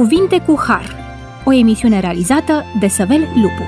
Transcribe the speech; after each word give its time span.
Cuvinte 0.00 0.42
cu 0.46 0.60
Har, 0.66 0.96
o 1.44 1.52
emisiune 1.52 2.00
realizată 2.00 2.64
de 2.80 2.88
Săvel 2.88 3.28
Lupu. 3.34 3.62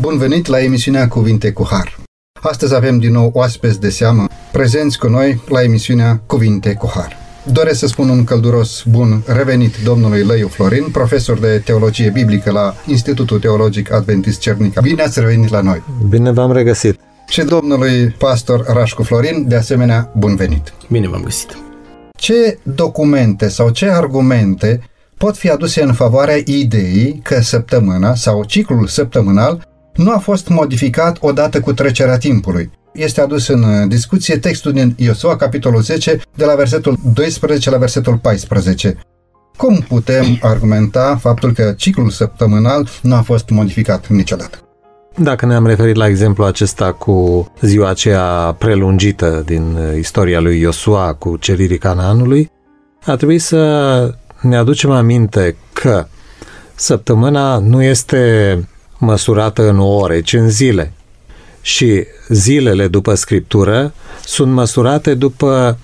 Bun 0.00 0.18
venit 0.18 0.46
la 0.46 0.62
emisiunea 0.62 1.08
Cuvinte 1.08 1.52
cu 1.52 1.66
Har. 1.70 1.96
Astăzi 2.42 2.74
avem 2.74 2.98
din 2.98 3.12
nou 3.12 3.30
oaspeți 3.34 3.80
de 3.80 3.90
seamă 3.90 4.26
prezenți 4.52 4.98
cu 4.98 5.06
noi 5.06 5.40
la 5.48 5.62
emisiunea 5.62 6.22
Cuvinte 6.26 6.74
cu 6.74 6.90
Har. 6.94 7.16
Doresc 7.52 7.78
să 7.78 7.86
spun 7.86 8.08
un 8.08 8.24
călduros 8.24 8.82
bun 8.90 9.22
revenit 9.26 9.76
domnului 9.84 10.22
Lăiu 10.22 10.48
Florin, 10.48 10.84
profesor 10.92 11.38
de 11.38 11.58
teologie 11.64 12.10
biblică 12.10 12.50
la 12.50 12.74
Institutul 12.86 13.38
Teologic 13.38 13.92
Adventist 13.92 14.40
Cernica. 14.40 14.80
Bine 14.80 15.02
ați 15.02 15.20
revenit 15.20 15.50
la 15.50 15.60
noi! 15.60 15.82
Bine 16.08 16.30
v-am 16.30 16.52
regăsit! 16.52 17.00
Și 17.28 17.42
domnului 17.42 18.08
pastor 18.18 18.64
Rașcu 18.66 19.02
Florin, 19.02 19.48
de 19.48 19.56
asemenea, 19.56 20.12
bun 20.16 20.36
venit! 20.36 20.72
Bine 20.88 21.08
v-am 21.08 21.22
găsit! 21.22 21.58
Ce 22.18 22.58
documente 22.62 23.48
sau 23.48 23.70
ce 23.70 23.88
argumente 23.88 24.80
pot 25.16 25.36
fi 25.36 25.50
aduse 25.50 25.82
în 25.82 25.92
favoarea 25.92 26.36
ideii 26.44 27.20
că 27.22 27.40
săptămâna 27.40 28.14
sau 28.14 28.44
ciclul 28.44 28.86
săptămânal 28.86 29.68
nu 29.94 30.10
a 30.10 30.18
fost 30.18 30.48
modificat 30.48 31.16
odată 31.20 31.60
cu 31.60 31.72
trecerea 31.72 32.18
timpului. 32.18 32.70
Este 32.92 33.20
adus 33.20 33.48
în 33.48 33.88
discuție 33.88 34.38
textul 34.38 34.72
din 34.72 34.94
Iosua, 34.96 35.36
capitolul 35.36 35.82
10, 35.82 36.20
de 36.36 36.44
la 36.44 36.54
versetul 36.54 36.98
12 37.14 37.70
la 37.70 37.78
versetul 37.78 38.18
14. 38.18 38.96
Cum 39.56 39.84
putem 39.88 40.38
argumenta 40.42 41.16
faptul 41.20 41.52
că 41.52 41.74
ciclul 41.76 42.10
săptămânal 42.10 42.88
nu 43.02 43.14
a 43.14 43.20
fost 43.20 43.48
modificat 43.48 44.08
niciodată? 44.08 44.67
Dacă 45.20 45.46
ne-am 45.46 45.66
referit 45.66 45.96
la 45.96 46.06
exemplu 46.06 46.44
acesta 46.44 46.92
cu 46.92 47.48
ziua 47.60 47.88
aceea 47.88 48.56
prelungită 48.58 49.42
din 49.46 49.78
istoria 49.96 50.40
lui 50.40 50.60
Iosua 50.60 51.14
cu 51.14 51.36
ceririi 51.36 51.78
Canaanului, 51.78 52.50
ar 53.04 53.16
trebui 53.16 53.38
să 53.38 54.14
ne 54.40 54.56
aducem 54.56 54.90
aminte 54.90 55.56
că 55.72 56.06
săptămâna 56.74 57.58
nu 57.58 57.82
este 57.82 58.68
măsurată 58.98 59.68
în 59.68 59.78
ore, 59.78 60.20
ci 60.20 60.32
în 60.32 60.48
zile. 60.48 60.92
Și 61.60 62.04
zilele 62.28 62.88
după 62.88 63.14
scriptură 63.14 63.92
sunt 64.24 64.52
măsurate 64.52 65.14
după 65.14 65.78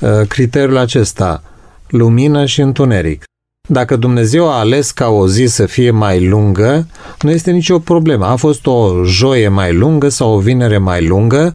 uh, 0.00 0.26
criteriul 0.28 0.76
acesta, 0.76 1.42
lumină 1.86 2.44
și 2.44 2.60
întuneric. 2.60 3.24
Dacă 3.66 3.96
Dumnezeu 3.96 4.48
a 4.50 4.58
ales 4.58 4.90
ca 4.90 5.08
o 5.08 5.28
zi 5.28 5.44
să 5.46 5.66
fie 5.66 5.90
mai 5.90 6.26
lungă, 6.26 6.86
nu 7.20 7.30
este 7.30 7.50
nicio 7.50 7.78
problemă. 7.78 8.24
A 8.24 8.36
fost 8.36 8.66
o 8.66 9.04
joie 9.04 9.48
mai 9.48 9.74
lungă 9.74 10.08
sau 10.08 10.34
o 10.34 10.38
vinere 10.38 10.78
mai 10.78 11.06
lungă, 11.06 11.52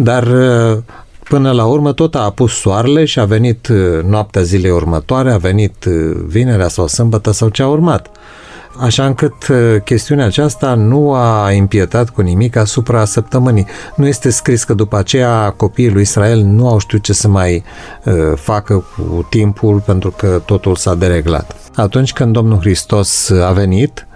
dar 0.00 0.26
uh, 0.26 0.82
până 1.28 1.52
la 1.52 1.64
urmă 1.64 1.92
tot 1.92 2.14
a 2.14 2.20
apus 2.20 2.52
soarele 2.52 3.04
și 3.04 3.18
a 3.18 3.24
venit 3.24 3.68
uh, 3.68 4.02
noaptea 4.02 4.42
zilei 4.42 4.70
următoare, 4.70 5.32
a 5.32 5.36
venit 5.36 5.84
uh, 5.84 6.16
vinerea 6.26 6.68
sau 6.68 6.86
sâmbătă 6.86 7.30
sau 7.30 7.48
ce 7.48 7.62
a 7.62 7.68
urmat 7.68 8.10
așa 8.78 9.06
încât 9.06 9.48
uh, 9.48 9.56
chestiunea 9.84 10.26
aceasta 10.26 10.74
nu 10.74 11.12
a 11.12 11.52
impietat 11.52 12.10
cu 12.10 12.20
nimic 12.20 12.56
asupra 12.56 13.04
săptămânii. 13.04 13.66
Nu 13.96 14.06
este 14.06 14.30
scris 14.30 14.64
că 14.64 14.74
după 14.74 14.96
aceea 14.96 15.50
copiii 15.56 15.90
lui 15.90 16.02
Israel 16.02 16.42
nu 16.42 16.68
au 16.68 16.78
știut 16.78 17.02
ce 17.02 17.12
să 17.12 17.28
mai 17.28 17.64
uh, 18.04 18.14
facă 18.34 18.84
cu 18.96 19.26
timpul 19.30 19.80
pentru 19.80 20.10
că 20.10 20.42
totul 20.46 20.76
s-a 20.76 20.94
dereglat. 20.94 21.56
Atunci 21.74 22.12
când 22.12 22.32
Domnul 22.32 22.58
Hristos 22.58 23.30
a 23.30 23.52
venit, 23.52 24.06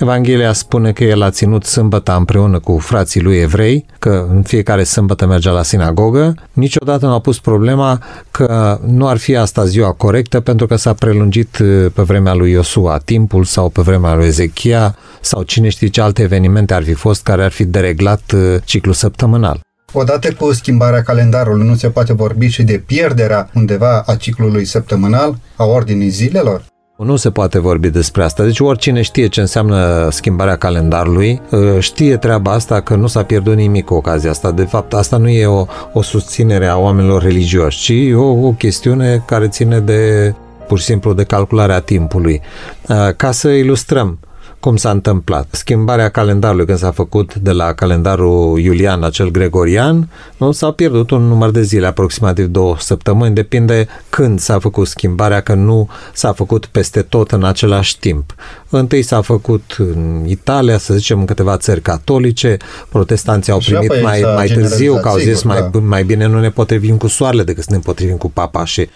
Evanghelia 0.00 0.52
spune 0.52 0.92
că 0.92 1.04
el 1.04 1.22
a 1.22 1.30
ținut 1.30 1.64
sâmbăta 1.64 2.14
împreună 2.14 2.58
cu 2.58 2.78
frații 2.78 3.20
lui 3.20 3.36
evrei, 3.36 3.86
că 3.98 4.26
în 4.30 4.42
fiecare 4.42 4.84
sâmbătă 4.84 5.26
mergea 5.26 5.50
la 5.50 5.62
sinagogă. 5.62 6.34
Niciodată 6.52 7.06
nu 7.06 7.12
a 7.12 7.20
pus 7.20 7.38
problema 7.38 8.02
că 8.30 8.78
nu 8.86 9.08
ar 9.08 9.16
fi 9.16 9.36
asta 9.36 9.64
ziua 9.64 9.92
corectă 9.92 10.40
pentru 10.40 10.66
că 10.66 10.76
s-a 10.76 10.92
prelungit 10.92 11.58
uh, 11.58 11.86
pe 11.94 12.02
vremea 12.02 12.34
lui 12.34 12.50
Iosua 12.50 12.98
timpul 12.98 13.44
sau 13.44 13.68
pe 13.68 13.82
vremea 13.82 14.14
lui 14.14 14.26
Ezechia 14.26 14.96
sau 15.20 15.42
cine 15.42 15.68
știe 15.68 15.88
ce 15.88 16.00
alte 16.00 16.22
evenimente 16.22 16.74
ar 16.74 16.82
fi 16.82 16.92
fost 16.92 17.22
care 17.22 17.44
ar 17.44 17.50
fi 17.50 17.64
dereglat 17.64 18.32
uh, 18.34 18.56
ciclul 18.64 18.94
săptămânal. 18.94 19.60
Odată 19.92 20.32
cu 20.32 20.52
schimbarea 20.52 21.02
calendarului, 21.02 21.66
nu 21.66 21.74
se 21.74 21.88
poate 21.88 22.12
vorbi 22.12 22.46
și 22.46 22.62
de 22.62 22.82
pierderea 22.86 23.50
undeva 23.54 24.02
a 24.06 24.14
ciclului 24.14 24.64
săptămânal, 24.64 25.38
a 25.56 25.64
ordinii 25.64 26.08
zilelor? 26.08 26.69
Nu 27.04 27.16
se 27.16 27.30
poate 27.30 27.58
vorbi 27.58 27.88
despre 27.88 28.22
asta. 28.22 28.44
Deci 28.44 28.60
oricine 28.60 29.02
știe 29.02 29.26
ce 29.26 29.40
înseamnă 29.40 30.08
schimbarea 30.10 30.56
calendarului, 30.56 31.40
ă, 31.52 31.80
știe 31.80 32.16
treaba 32.16 32.52
asta 32.52 32.80
că 32.80 32.94
nu 32.94 33.06
s-a 33.06 33.22
pierdut 33.22 33.54
nimic 33.54 33.84
cu 33.84 33.94
ocazia 33.94 34.30
asta. 34.30 34.50
De 34.50 34.62
fapt, 34.62 34.92
asta 34.92 35.16
nu 35.16 35.28
e 35.28 35.46
o, 35.46 35.66
o 35.92 36.02
susținere 36.02 36.66
a 36.66 36.76
oamenilor 36.76 37.22
religioși, 37.22 37.78
ci 37.78 38.14
o, 38.14 38.46
o 38.46 38.52
chestiune 38.52 39.22
care 39.26 39.48
ține 39.48 39.80
de 39.80 40.34
pur 40.66 40.78
și 40.78 40.84
simplu 40.84 41.12
de 41.12 41.24
calcularea 41.24 41.80
timpului. 41.80 42.40
Ă, 42.88 43.12
ca 43.16 43.30
să 43.30 43.48
ilustrăm, 43.48 44.18
cum 44.60 44.76
s-a 44.76 44.90
întâmplat. 44.90 45.48
Schimbarea 45.50 46.08
calendarului 46.08 46.66
când 46.66 46.78
s-a 46.78 46.90
făcut 46.90 47.34
de 47.34 47.50
la 47.50 47.72
calendarul 47.72 48.58
iulian 48.58 49.00
la 49.00 49.10
cel 49.10 49.30
gregorian, 49.30 50.10
nu 50.36 50.52
s-a 50.52 50.70
pierdut 50.70 51.10
un 51.10 51.22
număr 51.22 51.50
de 51.50 51.62
zile, 51.62 51.86
aproximativ 51.86 52.46
două 52.46 52.76
săptămâni, 52.78 53.34
depinde 53.34 53.88
când 54.08 54.40
s-a 54.40 54.58
făcut 54.58 54.86
schimbarea, 54.86 55.40
că 55.40 55.54
nu 55.54 55.88
s-a 56.12 56.32
făcut 56.32 56.66
peste 56.66 57.02
tot 57.02 57.30
în 57.30 57.44
același 57.44 57.98
timp. 57.98 58.34
Întâi 58.68 59.02
s-a 59.02 59.20
făcut 59.20 59.76
în 59.78 60.24
Italia, 60.26 60.78
să 60.78 60.94
zicem, 60.94 61.18
în 61.18 61.26
câteva 61.26 61.56
țări 61.56 61.80
catolice, 61.80 62.56
protestanții 62.88 63.52
au 63.52 63.58
primit 63.58 64.02
mai, 64.02 64.24
mai 64.34 64.46
târziu, 64.46 65.00
că 65.00 65.08
au 65.08 65.16
zis 65.16 65.38
sigur, 65.38 65.52
mai, 65.52 65.68
da. 65.72 65.78
mai 65.78 66.04
bine 66.04 66.26
nu 66.26 66.40
ne 66.40 66.50
potrivim 66.50 66.96
cu 66.96 67.06
soarele 67.06 67.42
decât 67.42 67.64
să 67.64 67.70
ne 67.72 67.78
potrivim 67.78 68.16
cu 68.16 68.30
papa 68.30 68.64
și 68.64 68.88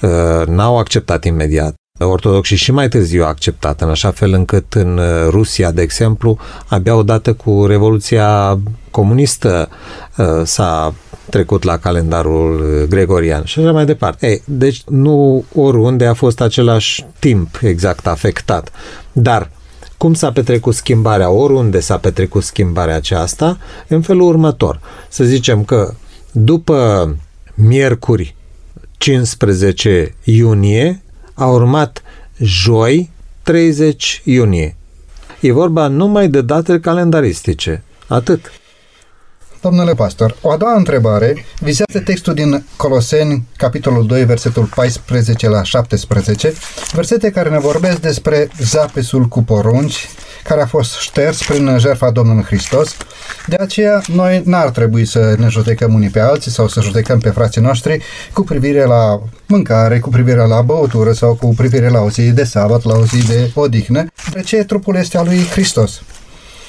uh, 0.00 0.46
n-au 0.46 0.78
acceptat 0.78 1.24
imediat. 1.24 1.74
Ortodoxii 2.04 2.56
și 2.56 2.72
mai 2.72 2.88
târziu 2.88 3.24
acceptat, 3.24 3.80
în 3.80 3.88
așa 3.88 4.10
fel 4.10 4.32
încât 4.32 4.74
în 4.74 4.98
uh, 4.98 5.04
Rusia, 5.28 5.70
de 5.70 5.82
exemplu, 5.82 6.38
abia 6.66 6.96
odată 6.96 7.32
cu 7.32 7.66
Revoluția 7.66 8.58
comunistă 8.90 9.68
uh, 10.16 10.26
s-a 10.44 10.94
trecut 11.30 11.62
la 11.62 11.76
calendarul 11.76 12.60
uh, 12.60 12.88
gregorian 12.88 13.44
și 13.44 13.58
așa 13.58 13.72
mai 13.72 13.84
departe. 13.84 14.26
Ei, 14.26 14.42
deci 14.44 14.82
nu 14.88 15.44
oriunde 15.54 16.06
a 16.06 16.14
fost 16.14 16.40
același 16.40 17.04
timp 17.18 17.58
exact 17.62 18.06
afectat, 18.06 18.72
dar 19.12 19.50
cum 19.96 20.14
s-a 20.14 20.32
petrecut 20.32 20.74
schimbarea, 20.74 21.30
oriunde 21.30 21.80
s-a 21.80 21.96
petrecut 21.98 22.42
schimbarea 22.42 22.96
aceasta, 22.96 23.58
în 23.88 24.02
felul 24.02 24.28
următor. 24.28 24.80
Să 25.08 25.24
zicem 25.24 25.64
că 25.64 25.94
după 26.32 27.08
miercuri 27.54 28.34
15 28.98 30.14
iunie 30.24 31.01
a 31.34 31.46
urmat 31.46 32.02
joi 32.36 33.10
30 33.42 34.20
iunie. 34.24 34.76
E 35.40 35.52
vorba 35.52 35.86
numai 35.86 36.28
de 36.28 36.40
date 36.40 36.80
calendaristice. 36.80 37.82
Atât. 38.06 38.52
Domnule 39.60 39.94
pastor, 39.94 40.36
o 40.40 40.50
a 40.50 40.56
doua 40.56 40.76
întrebare 40.76 41.44
vizează 41.60 42.00
textul 42.04 42.34
din 42.34 42.64
Coloseni, 42.76 43.46
capitolul 43.56 44.06
2, 44.06 44.24
versetul 44.24 44.68
14 44.74 45.48
la 45.48 45.62
17, 45.62 46.52
versete 46.92 47.30
care 47.30 47.48
ne 47.48 47.58
vorbesc 47.58 48.00
despre 48.00 48.48
zapesul 48.58 49.24
cu 49.24 49.42
porunci, 49.42 50.08
care 50.42 50.62
a 50.62 50.66
fost 50.66 50.98
șters 50.98 51.46
prin 51.46 51.78
jertfa 51.78 52.10
Domnului 52.10 52.42
Hristos. 52.42 52.96
De 53.46 53.56
aceea, 53.56 54.00
noi 54.06 54.42
n-ar 54.44 54.70
trebui 54.70 55.04
să 55.04 55.34
ne 55.38 55.48
judecăm 55.48 55.94
unii 55.94 56.08
pe 56.08 56.20
alții 56.20 56.50
sau 56.50 56.68
să 56.68 56.80
judecăm 56.80 57.18
pe 57.18 57.30
frații 57.30 57.60
noștri 57.60 58.02
cu 58.32 58.42
privire 58.42 58.84
la 58.84 59.20
mâncare, 59.46 59.98
cu 59.98 60.08
privire 60.08 60.46
la 60.46 60.62
băutură 60.62 61.12
sau 61.12 61.34
cu 61.34 61.54
privire 61.54 61.88
la 61.88 62.00
o 62.00 62.10
zi 62.10 62.30
de 62.30 62.44
sabat, 62.44 62.84
la 62.84 62.94
o 62.94 63.04
zi 63.04 63.26
de 63.26 63.50
odihnă, 63.54 64.04
de 64.32 64.40
ce 64.40 64.64
trupul 64.64 64.96
este 64.96 65.18
al 65.18 65.24
lui 65.24 65.46
Hristos. 65.50 66.02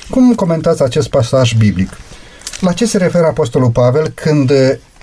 Cum 0.09 0.35
comentați 0.35 0.83
acest 0.83 1.09
pasaj 1.09 1.53
biblic? 1.53 1.89
La 2.59 2.71
ce 2.71 2.85
se 2.85 2.97
referă 2.97 3.25
Apostolul 3.25 3.69
Pavel 3.69 4.07
când 4.07 4.51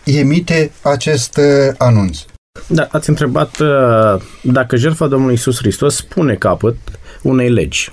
emite 0.04 0.70
acest 0.82 1.40
anunț? 1.78 2.18
Da, 2.66 2.88
ați 2.90 3.08
întrebat 3.08 3.58
uh, 3.58 4.22
dacă 4.42 4.76
jertfa 4.76 5.06
Domnului 5.06 5.34
Isus 5.34 5.56
Hristos 5.56 6.00
pune 6.00 6.34
capăt 6.34 6.76
unei 7.22 7.50
legi. 7.50 7.92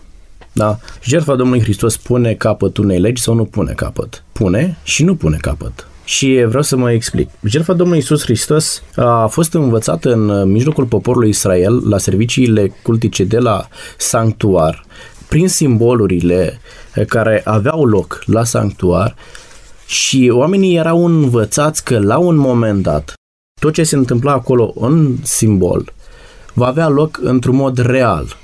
Da? 0.57 0.77
Jertfa 1.03 1.35
Domnului 1.35 1.61
Hristos 1.61 1.97
pune 1.97 2.33
capăt 2.33 2.77
unei 2.77 2.99
legi 2.99 3.21
sau 3.21 3.33
nu 3.33 3.45
pune 3.45 3.73
capăt? 3.73 4.23
Pune 4.31 4.77
și 4.83 5.03
nu 5.03 5.15
pune 5.15 5.37
capăt. 5.41 5.87
Și 6.03 6.43
vreau 6.47 6.63
să 6.63 6.75
mă 6.75 6.91
explic. 6.91 7.29
Jertfa 7.43 7.73
Domnului 7.73 8.01
Isus 8.01 8.23
Hristos 8.23 8.83
a 8.95 9.27
fost 9.27 9.53
învățată 9.53 10.11
în 10.13 10.49
mijlocul 10.51 10.85
poporului 10.85 11.29
Israel 11.29 11.89
la 11.89 11.97
serviciile 11.97 12.73
cultice 12.83 13.23
de 13.23 13.37
la 13.37 13.67
sanctuar, 13.97 14.85
prin 15.29 15.47
simbolurile 15.47 16.59
care 17.07 17.41
aveau 17.45 17.85
loc 17.85 18.23
la 18.25 18.43
sanctuar 18.43 19.15
și 19.87 20.31
oamenii 20.33 20.75
erau 20.75 21.05
învățați 21.05 21.83
că 21.83 21.99
la 21.99 22.17
un 22.17 22.35
moment 22.35 22.83
dat 22.83 23.13
tot 23.61 23.73
ce 23.73 23.83
se 23.83 23.95
întâmpla 23.95 24.31
acolo 24.31 24.73
în 24.79 25.15
simbol 25.23 25.93
va 26.53 26.67
avea 26.67 26.87
loc 26.87 27.19
într-un 27.21 27.55
mod 27.55 27.77
real. 27.77 28.37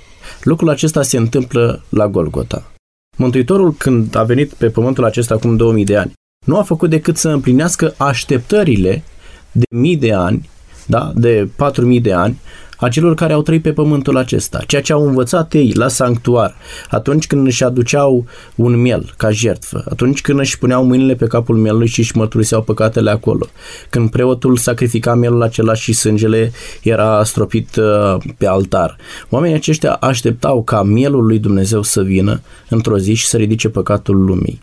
Lucrul 0.44 0.70
acesta 0.70 1.02
se 1.02 1.18
întâmplă 1.18 1.84
la 1.90 2.08
Golgota. 2.08 2.72
Mântuitorul, 3.18 3.74
când 3.74 4.16
a 4.16 4.24
venit 4.24 4.54
pe 4.54 4.70
pământul 4.70 5.04
acesta 5.04 5.34
acum 5.34 5.56
2000 5.56 5.84
de 5.84 5.98
ani, 5.98 6.14
nu 6.46 6.58
a 6.58 6.62
făcut 6.62 6.90
decât 6.90 7.18
să 7.18 7.30
împlinească 7.30 7.94
așteptările 7.98 9.04
de 9.52 9.66
mii 9.70 9.98
de 9.98 10.14
ani, 10.14 10.50
da, 10.88 11.12
de 11.16 11.50
4000 11.56 12.02
de 12.02 12.14
ani, 12.14 12.40
a 12.84 12.90
celor 12.90 13.14
care 13.14 13.34
au 13.34 13.42
trăit 13.42 13.62
pe 13.62 13.72
pământul 13.72 14.18
acesta, 14.18 14.64
ceea 14.68 14.82
ce 14.82 14.94
au 14.94 15.08
învățat 15.08 15.54
ei 15.54 15.72
la 15.76 15.88
sanctuar, 15.88 16.56
atunci 16.90 17.28
când 17.28 17.48
își 17.48 17.64
aduceau 17.64 18.26
un 18.56 18.82
miel 18.82 19.14
ca 19.18 19.32
jertfă, 19.32 19.84
atunci 19.90 20.22
când 20.22 20.40
își 20.40 20.58
puneau 20.58 20.86
mâinile 20.86 21.16
pe 21.16 21.28
capul 21.28 21.58
mielului 21.58 21.88
și 21.88 22.00
își 22.00 22.18
mărturiseau 22.18 22.62
păcatele 22.62 23.10
acolo, 23.10 23.48
când 23.90 24.10
preotul 24.10 24.58
sacrifica 24.58 25.14
mielul 25.16 25.42
acela 25.42 25.74
și 25.74 25.94
sângele 25.94 26.52
era 26.82 27.24
stropit 27.24 27.76
uh, 27.76 28.18
pe 28.38 28.48
altar. 28.48 28.98
Oamenii 29.30 29.56
aceștia 29.56 29.94
așteptau 29.94 30.64
ca 30.64 30.84
mielul 30.84 31.26
lui 31.26 31.40
Dumnezeu 31.40 31.82
să 31.82 32.02
vină 32.02 32.42
într-o 32.70 32.98
zi 32.98 33.14
și 33.14 33.26
să 33.26 33.38
ridice 33.38 33.70
păcatul 33.70 34.26
lumii. 34.26 34.62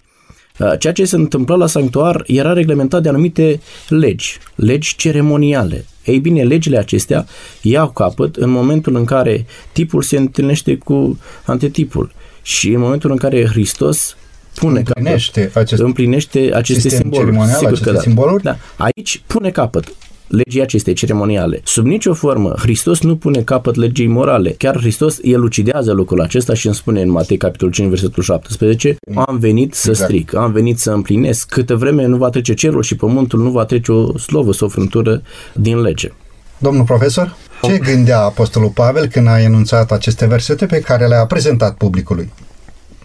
Uh, 0.60 0.72
ceea 0.78 0.92
ce 0.92 1.04
se 1.04 1.16
întâmpla 1.16 1.56
la 1.56 1.66
sanctuar 1.66 2.24
era 2.26 2.52
reglementat 2.52 3.02
de 3.02 3.08
anumite 3.08 3.60
legi, 3.88 4.38
legi 4.54 4.96
ceremoniale. 4.96 5.84
Ei 6.04 6.18
bine, 6.18 6.42
legile 6.42 6.78
acestea 6.78 7.26
iau 7.60 7.90
capăt 7.90 8.36
în 8.36 8.50
momentul 8.50 8.96
în 8.96 9.04
care 9.04 9.46
tipul 9.72 10.02
se 10.02 10.16
întâlnește 10.16 10.76
cu 10.76 11.18
antetipul 11.44 12.12
și 12.42 12.72
în 12.72 12.80
momentul 12.80 13.10
în 13.10 13.16
care 13.16 13.46
Hristos 13.46 14.16
pune 14.54 14.78
împlinește 14.78 15.40
capăt, 15.40 15.56
acest 15.56 15.82
împlinește 15.82 16.50
aceste 16.54 16.88
simboluri. 16.88 17.36
Sigur 17.36 17.66
aceste 17.66 17.84
că 17.84 17.92
da. 17.92 18.00
simboluri? 18.00 18.42
Da. 18.42 18.56
Aici 18.76 19.22
pune 19.26 19.50
capăt 19.50 19.92
legii 20.30 20.62
acestei 20.62 20.94
ceremoniale. 20.94 21.60
Sub 21.64 21.86
nicio 21.86 22.14
formă, 22.14 22.54
Hristos 22.58 23.00
nu 23.00 23.16
pune 23.16 23.42
capăt 23.42 23.74
legii 23.74 24.06
morale. 24.06 24.50
Chiar 24.50 24.76
Hristos 24.76 25.18
elucidează 25.22 25.92
lucrul 25.92 26.20
acesta 26.20 26.54
și 26.54 26.66
îmi 26.66 26.74
spune 26.74 27.00
în 27.00 27.10
Matei 27.10 27.36
capitolul 27.36 27.72
5, 27.72 27.88
versetul 27.88 28.22
17, 28.22 28.96
am 29.14 29.38
venit 29.38 29.74
să 29.74 29.90
exact. 29.90 30.10
stric, 30.10 30.34
am 30.34 30.52
venit 30.52 30.78
să 30.78 30.90
împlinesc. 30.90 31.48
Câtă 31.48 31.76
vreme 31.76 32.06
nu 32.06 32.16
va 32.16 32.28
trece 32.28 32.54
cerul 32.54 32.82
și 32.82 32.96
pământul, 32.96 33.42
nu 33.42 33.50
va 33.50 33.64
trece 33.64 33.92
o 33.92 34.18
slovă 34.18 34.52
sau 34.52 34.66
o 34.66 34.70
frântură 34.70 35.22
din 35.54 35.80
lege. 35.80 36.12
Domnul 36.58 36.84
profesor, 36.84 37.36
ce 37.62 37.78
gândea 37.78 38.20
Apostolul 38.20 38.68
Pavel 38.68 39.06
când 39.06 39.26
a 39.26 39.40
enunțat 39.40 39.90
aceste 39.90 40.26
versete 40.26 40.66
pe 40.66 40.80
care 40.80 41.06
le-a 41.06 41.26
prezentat 41.26 41.76
publicului? 41.76 42.32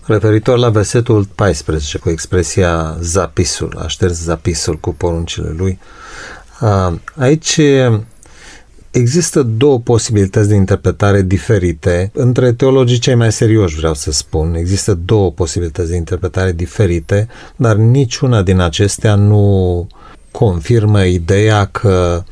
Referitor 0.07 0.57
la 0.57 0.69
versetul 0.69 1.27
14, 1.35 1.97
cu 1.97 2.09
expresia 2.09 2.97
zapisul, 3.01 3.77
a 3.83 3.87
șters 3.87 4.23
zapisul 4.23 4.77
cu 4.77 4.93
poruncile 4.93 5.53
lui, 5.57 5.79
Aici 7.15 7.59
există 8.91 9.43
două 9.43 9.79
posibilități 9.79 10.47
de 10.47 10.55
interpretare 10.55 11.21
diferite. 11.21 12.11
Între 12.13 12.53
teologii 12.53 12.97
cei 12.97 13.15
mai 13.15 13.31
serioși, 13.31 13.75
vreau 13.75 13.93
să 13.93 14.11
spun, 14.11 14.55
există 14.55 14.93
două 14.93 15.31
posibilități 15.31 15.89
de 15.89 15.95
interpretare 15.95 16.51
diferite, 16.51 17.27
dar 17.55 17.75
niciuna 17.75 18.41
din 18.41 18.59
acestea 18.59 19.15
nu 19.15 19.87
confirmă 20.31 21.03
ideea 21.05 21.65
că 21.65 22.23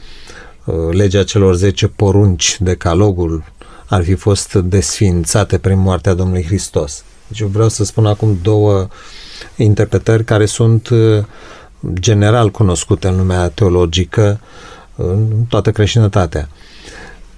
uh, 0.66 0.76
legea 0.92 1.24
celor 1.24 1.56
10 1.56 1.88
porunci, 1.88 2.58
decalogul, 2.60 3.44
ar 3.86 4.04
fi 4.04 4.14
fost 4.14 4.54
desfințate 4.54 5.58
prin 5.58 5.80
moartea 5.80 6.14
Domnului 6.14 6.46
Hristos. 6.46 7.04
Deci 7.28 7.40
eu 7.40 7.48
vreau 7.48 7.70
să 7.70 7.84
spun 7.84 8.06
acum 8.06 8.40
două 8.42 8.88
interpretări 9.56 10.24
care 10.24 10.46
sunt 10.46 10.90
uh, 10.90 11.24
general 11.94 12.50
cunoscute 12.50 13.08
în 13.08 13.18
lumea 13.18 13.50
teologică, 13.50 14.40
în 14.96 15.28
toată 15.50 15.72
creștinătatea. 15.72 16.50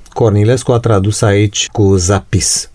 Cornilescu 0.10 0.72
a 0.72 0.80
tradus 0.80 1.22
aici 1.22 1.68
cu 1.72 1.96
zapis. 1.96 2.70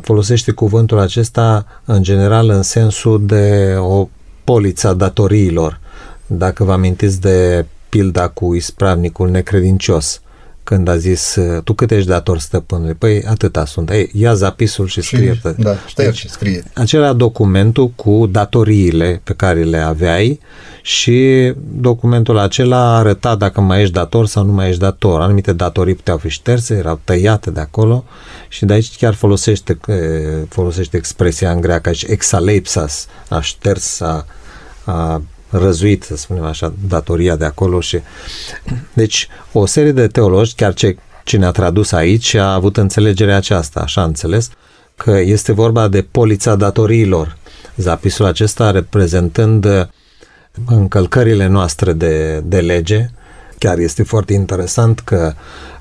Folosește 0.00 0.52
cuvântul 0.52 0.98
acesta 0.98 1.66
în 1.84 2.02
general 2.02 2.48
în 2.48 2.62
sensul 2.62 3.26
de 3.26 3.74
o 3.78 4.08
poliță 4.44 4.88
a 4.88 4.94
datoriilor. 4.94 5.80
Dacă 6.26 6.64
vă 6.64 6.72
amintiți 6.72 7.20
de 7.20 7.66
pilda 7.88 8.28
cu 8.28 8.54
ispravnicul 8.54 9.30
necredincios, 9.30 10.20
când 10.64 10.88
a 10.88 10.96
zis, 10.96 11.38
tu 11.64 11.72
cât 11.72 11.90
ești 11.90 12.08
dator 12.08 12.38
stăpânului? 12.38 12.94
Păi 12.94 13.22
atâta 13.24 13.64
sunt. 13.64 13.90
Ei, 13.90 14.10
ia 14.12 14.34
zapisul 14.34 14.86
și 14.86 15.00
scrie. 15.00 15.34
Și, 15.34 15.40
da, 15.56 15.74
șterge 15.86 16.10
deci, 16.10 16.18
și 16.18 16.28
scrie. 16.28 16.64
Acela 16.74 17.12
documentul 17.12 17.88
cu 17.88 18.28
datoriile 18.30 19.20
pe 19.24 19.32
care 19.32 19.62
le 19.62 19.78
aveai 19.78 20.40
și 20.82 21.52
documentul 21.74 22.38
acela 22.38 22.96
arăta 22.96 23.34
dacă 23.34 23.60
mai 23.60 23.80
ești 23.80 23.92
dator 23.92 24.26
sau 24.26 24.44
nu 24.44 24.52
mai 24.52 24.68
ești 24.68 24.80
dator. 24.80 25.20
Anumite 25.20 25.52
datorii 25.52 25.94
puteau 25.94 26.16
fi 26.16 26.28
șterse, 26.28 26.74
erau 26.74 27.00
tăiate 27.04 27.50
de 27.50 27.60
acolo 27.60 28.04
și 28.48 28.64
de 28.64 28.72
aici 28.72 28.96
chiar 28.96 29.14
folosește, 29.14 29.78
folosește 30.48 30.96
expresia 30.96 31.50
în 31.50 31.60
greacă, 31.60 31.90
exaleipsas, 32.06 33.06
a 33.28 33.40
șters, 33.40 34.00
a, 34.00 34.26
a 34.84 35.22
răzuit, 35.58 36.02
să 36.02 36.16
spunem 36.16 36.44
așa, 36.44 36.72
datoria 36.88 37.36
de 37.36 37.44
acolo 37.44 37.80
și... 37.80 37.98
Deci, 38.92 39.28
o 39.52 39.66
serie 39.66 39.92
de 39.92 40.06
teologi, 40.06 40.54
chiar 40.54 40.74
ce, 40.74 40.96
cine 41.24 41.46
a 41.46 41.50
tradus 41.50 41.92
aici, 41.92 42.34
a 42.34 42.52
avut 42.52 42.76
înțelegerea 42.76 43.36
aceasta, 43.36 43.80
așa 43.80 44.02
înțeles, 44.02 44.50
că 44.96 45.10
este 45.10 45.52
vorba 45.52 45.88
de 45.88 46.02
polița 46.02 46.56
datoriilor. 46.56 47.36
Zapisul 47.76 48.24
acesta 48.24 48.70
reprezentând 48.70 49.88
încălcările 50.66 51.46
noastre 51.46 51.92
de, 51.92 52.40
de 52.40 52.60
lege, 52.60 53.10
chiar 53.58 53.78
este 53.78 54.02
foarte 54.02 54.32
interesant 54.32 55.00
că 55.00 55.34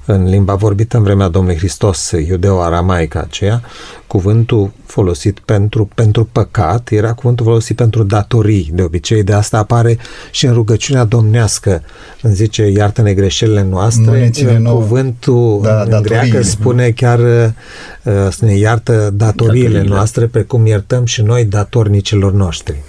în 0.06 0.30
limba 0.30 0.56
vorbită 0.56 0.98
în 0.98 1.04
vremea 1.04 1.28
Domnului 1.28 1.58
Hristos, 1.58 2.12
iudeo-aramaica 2.12 3.20
aceea, 3.20 3.62
cuvântul 4.08 4.72
folosit 4.86 5.40
pentru, 5.40 5.90
pentru 5.96 6.30
păcat 6.32 6.90
era 6.92 7.14
cuvântul 7.14 7.46
folosit 7.46 7.76
pentru 7.76 8.04
datorii. 8.04 8.70
De 8.74 8.82
obicei, 8.82 9.24
de 9.24 9.34
asta 9.34 9.58
apare 9.58 9.98
și 10.32 10.46
în 10.46 10.54
rugăciunea 10.54 11.04
domnească. 11.04 11.84
Îmi 12.22 12.34
zice, 12.34 12.68
iartă-ne 12.68 13.14
greșelile 13.14 13.64
noastre. 13.64 14.32
În 14.56 14.64
cuvântul 14.64 15.60
da, 15.64 15.82
în 15.82 15.90
datorii. 15.90 16.10
greacă 16.10 16.44
spune 16.44 16.90
chiar 16.90 17.20
uh, 17.20 18.28
să 18.30 18.46
ne 18.46 18.54
iartă 18.54 18.94
datoriile, 18.94 19.68
datoriile 19.68 19.82
noastre, 19.82 20.26
precum 20.26 20.66
iertăm 20.66 21.06
și 21.06 21.22
noi 21.22 21.46
datornicilor 21.46 22.34
noștri. 22.34 22.82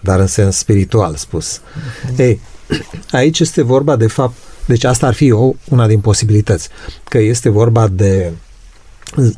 Dar 0.00 0.20
în 0.20 0.26
sens 0.26 0.56
spiritual 0.56 1.14
spus. 1.14 1.58
Uh-huh. 1.58 2.18
Ei, 2.18 2.40
aici 3.10 3.40
este 3.40 3.62
vorba 3.62 3.96
de 3.96 4.06
fapt 4.06 4.34
deci 4.66 4.84
asta 4.84 5.06
ar 5.06 5.14
fi 5.14 5.30
o, 5.30 5.52
una 5.68 5.86
din 5.86 6.00
posibilități, 6.00 6.68
că 7.08 7.18
este 7.18 7.48
vorba 7.48 7.88
de 7.88 8.32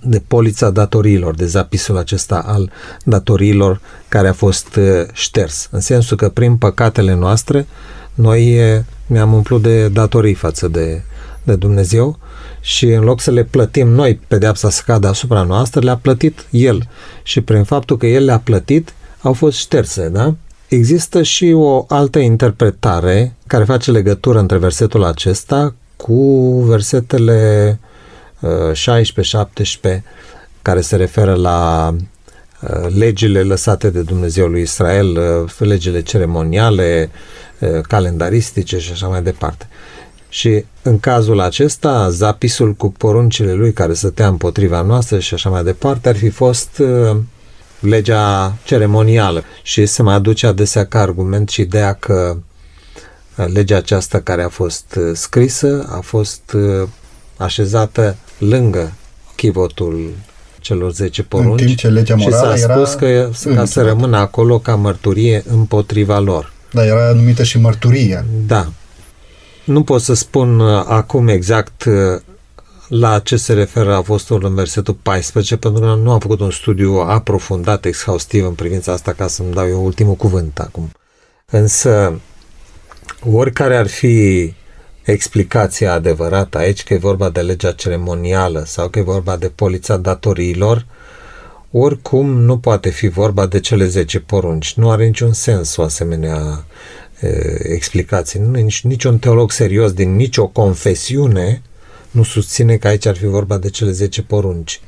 de 0.03 0.23
polița 0.27 0.71
datoriilor, 0.71 1.35
de 1.35 1.47
zapisul 1.47 1.97
acesta 1.97 2.43
al 2.47 2.71
datoriilor 3.05 3.81
care 4.09 4.29
a 4.29 4.33
fost 4.33 4.77
uh, 4.77 4.85
șters. 5.13 5.69
În 5.71 5.81
sensul 5.81 6.17
că 6.17 6.29
prin 6.29 6.57
păcatele 6.57 7.15
noastre 7.15 7.67
noi 8.15 8.59
uh, 8.59 8.83
ne-am 9.07 9.33
umplut 9.33 9.63
de 9.63 9.89
datorii 9.89 10.35
față 10.35 10.69
de, 10.69 11.03
de 11.43 11.55
Dumnezeu 11.55 12.19
și 12.61 12.87
în 12.87 13.03
loc 13.03 13.21
să 13.21 13.31
le 13.31 13.45
plătim 13.45 13.89
noi 13.89 14.21
pedeapsa 14.29 14.71
să 14.71 14.83
cadă 14.87 15.09
asupra 15.09 15.43
noastră, 15.43 15.81
le-a 15.81 15.97
plătit 15.97 16.47
El. 16.51 16.89
Și 17.23 17.41
prin 17.41 17.65
faptul 17.65 17.97
că 17.97 18.07
El 18.07 18.25
le-a 18.25 18.39
plătit, 18.39 18.95
au 19.21 19.33
fost 19.33 19.59
șterse, 19.59 20.09
da? 20.09 20.35
Există 20.69 21.23
și 21.23 21.53
o 21.55 21.85
altă 21.89 22.19
interpretare 22.19 23.37
care 23.47 23.65
face 23.65 23.91
legătură 23.91 24.39
între 24.39 24.59
versetul 24.59 25.05
acesta 25.05 25.75
cu 25.97 26.61
versetele 26.67 27.79
16-17 28.43 28.43
uh, 28.43 29.99
care 30.63 30.81
se 30.81 30.97
referă 30.97 31.35
la 31.35 31.91
uh, 32.61 32.95
legile 32.95 33.43
lăsate 33.43 33.91
de 33.91 34.03
Dumnezeu 34.03 34.47
lui 34.47 34.61
Israel, 34.61 35.19
uh, 35.19 35.51
legile 35.59 36.03
ceremoniale, 36.03 37.11
calendaristice 37.89 38.79
și 38.79 38.93
așa 38.93 39.07
mai 39.07 39.23
departe. 39.23 39.69
Și 40.29 40.65
în 40.83 40.99
cazul 40.99 41.41
acesta, 41.41 42.09
zapisul 42.11 42.73
cu 42.73 42.93
poruncile 42.93 43.53
lui 43.53 43.73
care 43.73 43.95
stătea 43.95 44.27
împotriva 44.27 44.81
noastră 44.81 45.19
și 45.19 45.35
așa 45.35 45.51
mai 45.51 45.65
departe 45.65 46.09
ar 46.09 46.17
fi 46.17 46.29
fost 46.29 46.83
legea 47.81 48.55
ceremonială 48.65 49.45
și 49.63 49.87
se 49.87 50.03
mai 50.03 50.15
aduce 50.15 50.47
adesea 50.47 50.87
ca 50.87 51.01
argument 51.01 51.49
și 51.49 51.61
ideea 51.61 51.93
că 51.93 52.37
uh, 53.37 53.47
legea 53.53 53.77
aceasta 53.77 54.21
care 54.21 54.43
a 54.43 54.49
fost 54.49 54.99
uh, 54.99 55.11
scrisă 55.15 55.89
a 55.91 56.01
fost 56.01 56.53
uh, 56.55 56.89
așezată 57.37 58.17
lângă 58.39 58.93
chivotul 59.37 60.11
celor 60.61 60.93
10 60.93 61.23
porunci 61.23 61.61
în 61.61 61.67
timp 61.67 61.79
ce 61.79 61.89
legea 61.89 62.15
morală 62.15 62.57
și 62.57 62.63
s-a 62.63 62.75
spus 62.75 62.95
că 62.95 63.31
ca 63.55 63.65
să 63.65 63.83
rămână 63.83 64.17
acolo 64.17 64.59
ca 64.59 64.75
mărturie 64.75 65.43
împotriva 65.47 66.19
lor. 66.19 66.53
Da, 66.73 66.85
era 66.85 67.13
numită 67.13 67.43
și 67.43 67.59
mărturie. 67.59 68.25
Da. 68.47 68.73
Nu 69.65 69.83
pot 69.83 70.01
să 70.01 70.15
spun 70.15 70.61
acum 70.87 71.29
exact 71.29 71.85
la 72.89 73.19
ce 73.19 73.37
se 73.37 73.53
referă 73.53 73.95
apostolul 73.95 74.49
în 74.49 74.55
versetul 74.55 74.95
14, 75.03 75.57
pentru 75.57 75.81
că 75.81 75.87
nu 75.87 76.13
am 76.13 76.19
făcut 76.19 76.41
un 76.41 76.51
studiu 76.51 76.93
aprofundat, 76.93 77.85
exhaustiv 77.85 78.47
în 78.47 78.55
privința 78.55 78.93
asta, 78.93 79.13
ca 79.13 79.27
să-mi 79.27 79.53
dau 79.53 79.69
eu 79.69 79.85
ultimul 79.85 80.15
cuvânt 80.15 80.59
acum. 80.59 80.91
Însă, 81.51 82.21
oricare 83.31 83.77
ar 83.77 83.87
fi 83.87 84.55
explicația 85.03 85.93
adevărată 85.93 86.59
aici, 86.59 86.85
că 86.85 86.95
e 86.95 86.99
vorba 86.99 87.31
de 87.31 87.41
legea 87.41 87.73
ceremonială 87.73 88.63
sau 88.67 88.89
că 88.89 88.99
e 88.99 89.03
vorba 89.03 89.37
de 89.37 89.49
polița 89.49 89.97
datoriilor, 89.97 90.87
oricum 91.71 92.31
nu 92.31 92.59
poate 92.59 92.91
fi 92.91 93.09
vorba 93.09 93.47
de 93.47 93.61
cele 93.61 93.87
10 93.87 94.21
porunci. 94.21 94.75
Nu 94.75 94.91
are 94.91 95.07
niciun 95.07 95.33
sens 95.33 95.77
o 95.77 95.83
asemenea 95.83 96.65
e, 97.21 97.29
explicație. 97.73 98.41
Nu, 98.41 98.51
nici, 98.51 98.85
niciun 98.85 99.19
teolog 99.19 99.51
serios 99.51 99.93
din 99.93 100.17
nicio 100.17 100.47
confesiune 100.47 101.63
nu 102.17 102.23
susține 102.23 102.77
că 102.77 102.89
aici 102.89 103.07
ar 103.07 103.17
fi 103.17 103.27
vorba 103.27 103.59
de 103.59 103.71
cele 103.71 103.91
10 103.91 104.23
porunci. 104.23 104.81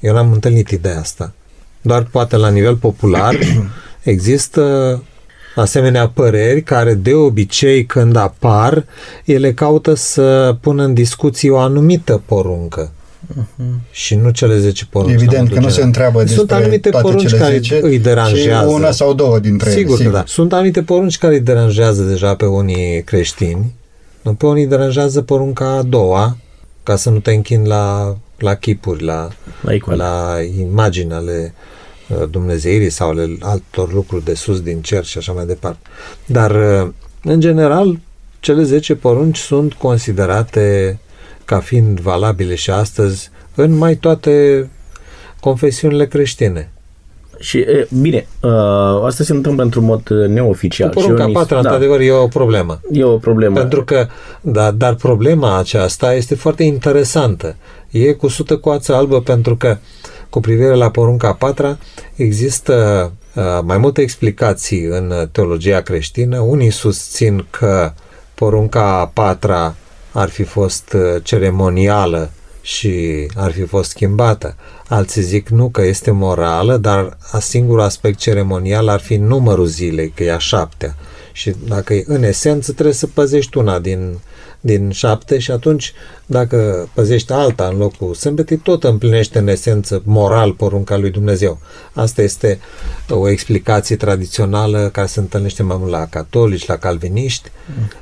Eu 0.00 0.14
n-am 0.14 0.32
întâlnit 0.32 0.68
ideea 0.68 0.98
asta. 0.98 1.32
Doar 1.80 2.02
poate 2.02 2.36
la 2.36 2.48
nivel 2.48 2.76
popular 2.76 3.38
există 4.02 5.02
asemenea 5.54 6.08
păreri 6.08 6.62
care 6.62 6.94
de 6.94 7.14
obicei 7.14 7.86
când 7.86 8.16
apar, 8.16 8.86
ele 9.24 9.52
caută 9.52 9.94
să 9.94 10.56
pună 10.60 10.84
în 10.84 10.94
discuție 10.94 11.50
o 11.50 11.58
anumită 11.58 12.22
poruncă. 12.26 12.92
Uh-huh. 13.30 13.90
Și 13.90 14.14
nu 14.14 14.30
cele 14.30 14.58
10 14.58 14.86
porunci. 14.90 15.14
Evident 15.14 15.52
că 15.52 15.60
nu 15.60 15.68
se 15.68 15.82
întreabă 15.82 16.18
despre 16.18 16.36
Sunt 16.36 16.52
anumite 16.52 16.90
toate 16.90 17.06
porunci 17.06 17.28
cele 17.28 17.40
care 17.40 17.52
10, 17.52 17.78
îi 17.82 17.98
deranjează. 17.98 18.68
Și 18.68 18.74
una 18.74 18.90
sau 18.90 19.14
două 19.14 19.38
dintre 19.38 19.70
sigur 19.70 19.84
ele. 19.84 19.96
Sigur 19.96 20.12
că 20.12 20.18
da. 20.18 20.24
Sunt 20.26 20.52
anumite 20.52 20.82
porunci 20.82 21.18
care 21.18 21.34
îi 21.34 21.40
deranjează 21.40 22.02
deja 22.02 22.34
pe 22.34 22.44
unii 22.44 23.02
creștini. 23.02 23.74
Pe 24.22 24.46
unii 24.46 24.66
deranjează 24.66 25.22
porunca 25.22 25.70
a 25.70 25.82
doua, 25.82 26.36
ca 26.82 26.96
să 26.96 27.10
nu 27.10 27.18
te 27.18 27.32
închini 27.32 27.66
la, 27.66 28.16
la 28.38 28.54
chipuri, 28.54 29.02
la, 29.02 29.28
la, 29.60 29.94
la 29.94 30.36
imagini 30.58 31.12
ale 31.12 31.54
uh, 32.08 32.28
Dumnezeirii 32.30 32.90
sau 32.90 33.08
ale 33.08 33.36
altor 33.40 33.92
lucruri 33.92 34.24
de 34.24 34.34
sus 34.34 34.60
din 34.60 34.82
cer 34.82 35.04
și 35.04 35.18
așa 35.18 35.32
mai 35.32 35.46
departe. 35.46 35.88
Dar, 36.26 36.50
uh, 36.50 36.92
în 37.22 37.40
general, 37.40 37.98
cele 38.40 38.62
10 38.62 38.94
porunci 38.94 39.38
sunt 39.38 39.72
considerate 39.72 40.98
ca 41.44 41.60
fiind 41.60 42.00
valabile 42.00 42.54
și 42.54 42.70
astăzi 42.70 43.30
în 43.54 43.72
mai 43.72 43.94
toate 43.94 44.68
confesiunile 45.40 46.06
creștine. 46.06 46.70
Și, 47.42 47.66
bine, 48.00 48.26
asta 49.04 49.24
se 49.24 49.32
întâmplă 49.32 49.62
într-un 49.62 49.84
mod 49.84 50.08
neoficial. 50.08 50.90
Cu 50.90 51.00
porunca 51.00 51.28
patra, 51.32 51.54
da. 51.54 51.60
într-adevăr, 51.60 52.00
e 52.00 52.12
o 52.12 52.26
problemă. 52.26 52.80
E 52.92 53.04
o 53.04 53.16
problemă. 53.16 53.58
Pentru 53.58 53.84
că, 53.84 54.06
da, 54.40 54.70
dar 54.70 54.94
problema 54.94 55.58
aceasta 55.58 56.14
este 56.14 56.34
foarte 56.34 56.62
interesantă. 56.62 57.56
E 57.90 58.12
cu 58.12 58.28
sută 58.28 58.56
coață 58.56 58.94
albă 58.94 59.20
pentru 59.20 59.56
că, 59.56 59.76
cu 60.28 60.40
privire 60.40 60.74
la 60.74 60.90
porunca 60.90 61.32
patra, 61.32 61.78
există 62.14 63.12
mai 63.62 63.78
multe 63.78 64.00
explicații 64.00 64.84
în 64.84 65.28
teologia 65.32 65.80
creștină. 65.80 66.38
Unii 66.38 66.70
susțin 66.70 67.46
că 67.50 67.92
porunca 68.34 69.10
patra 69.14 69.74
ar 70.12 70.28
fi 70.28 70.42
fost 70.42 70.96
ceremonială 71.22 72.30
și 72.62 73.26
ar 73.34 73.52
fi 73.52 73.62
fost 73.62 73.90
schimbată. 73.90 74.56
Alții 74.88 75.22
zic 75.22 75.48
nu, 75.48 75.68
că 75.68 75.82
este 75.82 76.10
morală, 76.10 76.76
dar 76.76 77.16
a 77.32 77.38
singurul 77.38 77.82
aspect 77.82 78.18
ceremonial 78.18 78.88
ar 78.88 79.00
fi 79.00 79.16
numărul 79.16 79.66
zilei, 79.66 80.12
că 80.14 80.22
e 80.22 80.32
a 80.32 80.38
șaptea. 80.38 80.96
Și 81.32 81.54
dacă 81.68 81.94
e 81.94 82.04
în 82.06 82.22
esență, 82.22 82.72
trebuie 82.72 82.94
să 82.94 83.06
păzești 83.06 83.58
una 83.58 83.78
din, 83.78 84.18
din 84.60 84.90
șapte 84.90 85.38
și 85.38 85.50
atunci, 85.50 85.92
dacă 86.26 86.88
păzești 86.94 87.32
alta 87.32 87.68
în 87.72 87.78
locul 87.78 88.14
sâmbetei, 88.14 88.56
tot 88.56 88.84
împlinește 88.84 89.38
în 89.38 89.48
esență 89.48 90.02
moral 90.04 90.52
porunca 90.52 90.96
lui 90.96 91.10
Dumnezeu. 91.10 91.58
Asta 91.92 92.22
este 92.22 92.60
o 93.08 93.28
explicație 93.28 93.96
tradițională 93.96 94.88
care 94.92 95.06
se 95.06 95.20
întâlnește 95.20 95.62
mai 95.62 95.76
mult 95.78 95.90
la 95.90 96.06
catolici, 96.06 96.66
la 96.66 96.76
calviniști. 96.76 97.50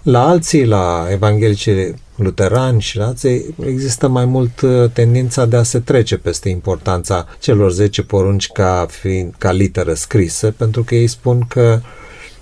La 0.03 0.29
alții, 0.29 0.65
la 0.65 1.07
evanghelici 1.11 1.69
luterani 2.15 2.81
și 2.81 2.99
alții, 2.99 3.55
există 3.67 4.09
mai 4.09 4.25
mult 4.25 4.61
uh, 4.61 4.91
tendința 4.93 5.47
de 5.47 5.57
a 5.57 5.63
se 5.63 5.79
trece 5.79 6.17
peste 6.17 6.49
importanța 6.49 7.27
celor 7.39 7.73
10 7.73 8.03
porunci 8.03 8.49
ca, 8.49 8.87
fiind, 8.91 9.35
ca 9.39 9.53
literă 9.53 9.95
scrisă, 9.95 10.55
pentru 10.57 10.83
că 10.83 10.95
ei 10.95 11.07
spun 11.07 11.45
că 11.49 11.81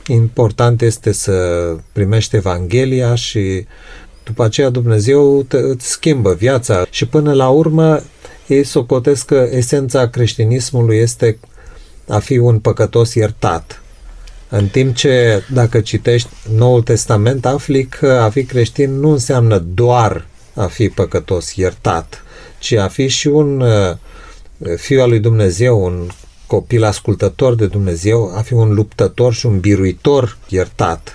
important 0.06 0.82
este 0.82 1.12
să 1.12 1.32
primești 1.92 2.36
Evanghelia 2.36 3.14
și 3.14 3.66
după 4.26 4.44
aceea 4.44 4.70
Dumnezeu 4.70 5.42
te, 5.42 5.56
îți 5.56 5.88
schimbă 5.88 6.34
viața 6.34 6.86
și 6.90 7.06
până 7.06 7.32
la 7.32 7.48
urmă 7.48 8.02
ei 8.46 8.64
socotesc 8.64 9.26
că 9.26 9.48
esența 9.50 10.08
creștinismului 10.08 10.96
este 10.96 11.38
a 12.08 12.18
fi 12.18 12.38
un 12.38 12.58
păcătos 12.58 13.14
iertat. 13.14 13.82
În 14.48 14.66
timp 14.66 14.94
ce 14.94 15.42
dacă 15.52 15.80
citești 15.80 16.28
Noul 16.56 16.82
Testament 16.82 17.46
afli 17.46 17.84
că 17.84 18.12
a 18.12 18.30
fi 18.30 18.44
creștin 18.44 18.98
nu 18.98 19.10
înseamnă 19.10 19.58
doar 19.58 20.26
a 20.54 20.66
fi 20.66 20.88
păcătos 20.88 21.54
iertat, 21.54 22.22
ci 22.58 22.72
a 22.72 22.88
fi 22.88 23.06
și 23.08 23.26
un 23.26 23.60
uh, 23.60 23.96
fiu 24.76 25.00
al 25.00 25.08
lui 25.08 25.20
Dumnezeu, 25.20 25.84
un 25.84 26.08
copil 26.46 26.84
ascultător 26.84 27.54
de 27.54 27.66
Dumnezeu, 27.66 28.36
a 28.36 28.40
fi 28.40 28.52
un 28.52 28.74
luptător 28.74 29.32
și 29.32 29.46
un 29.46 29.60
biruitor 29.60 30.38
iertat. 30.48 31.14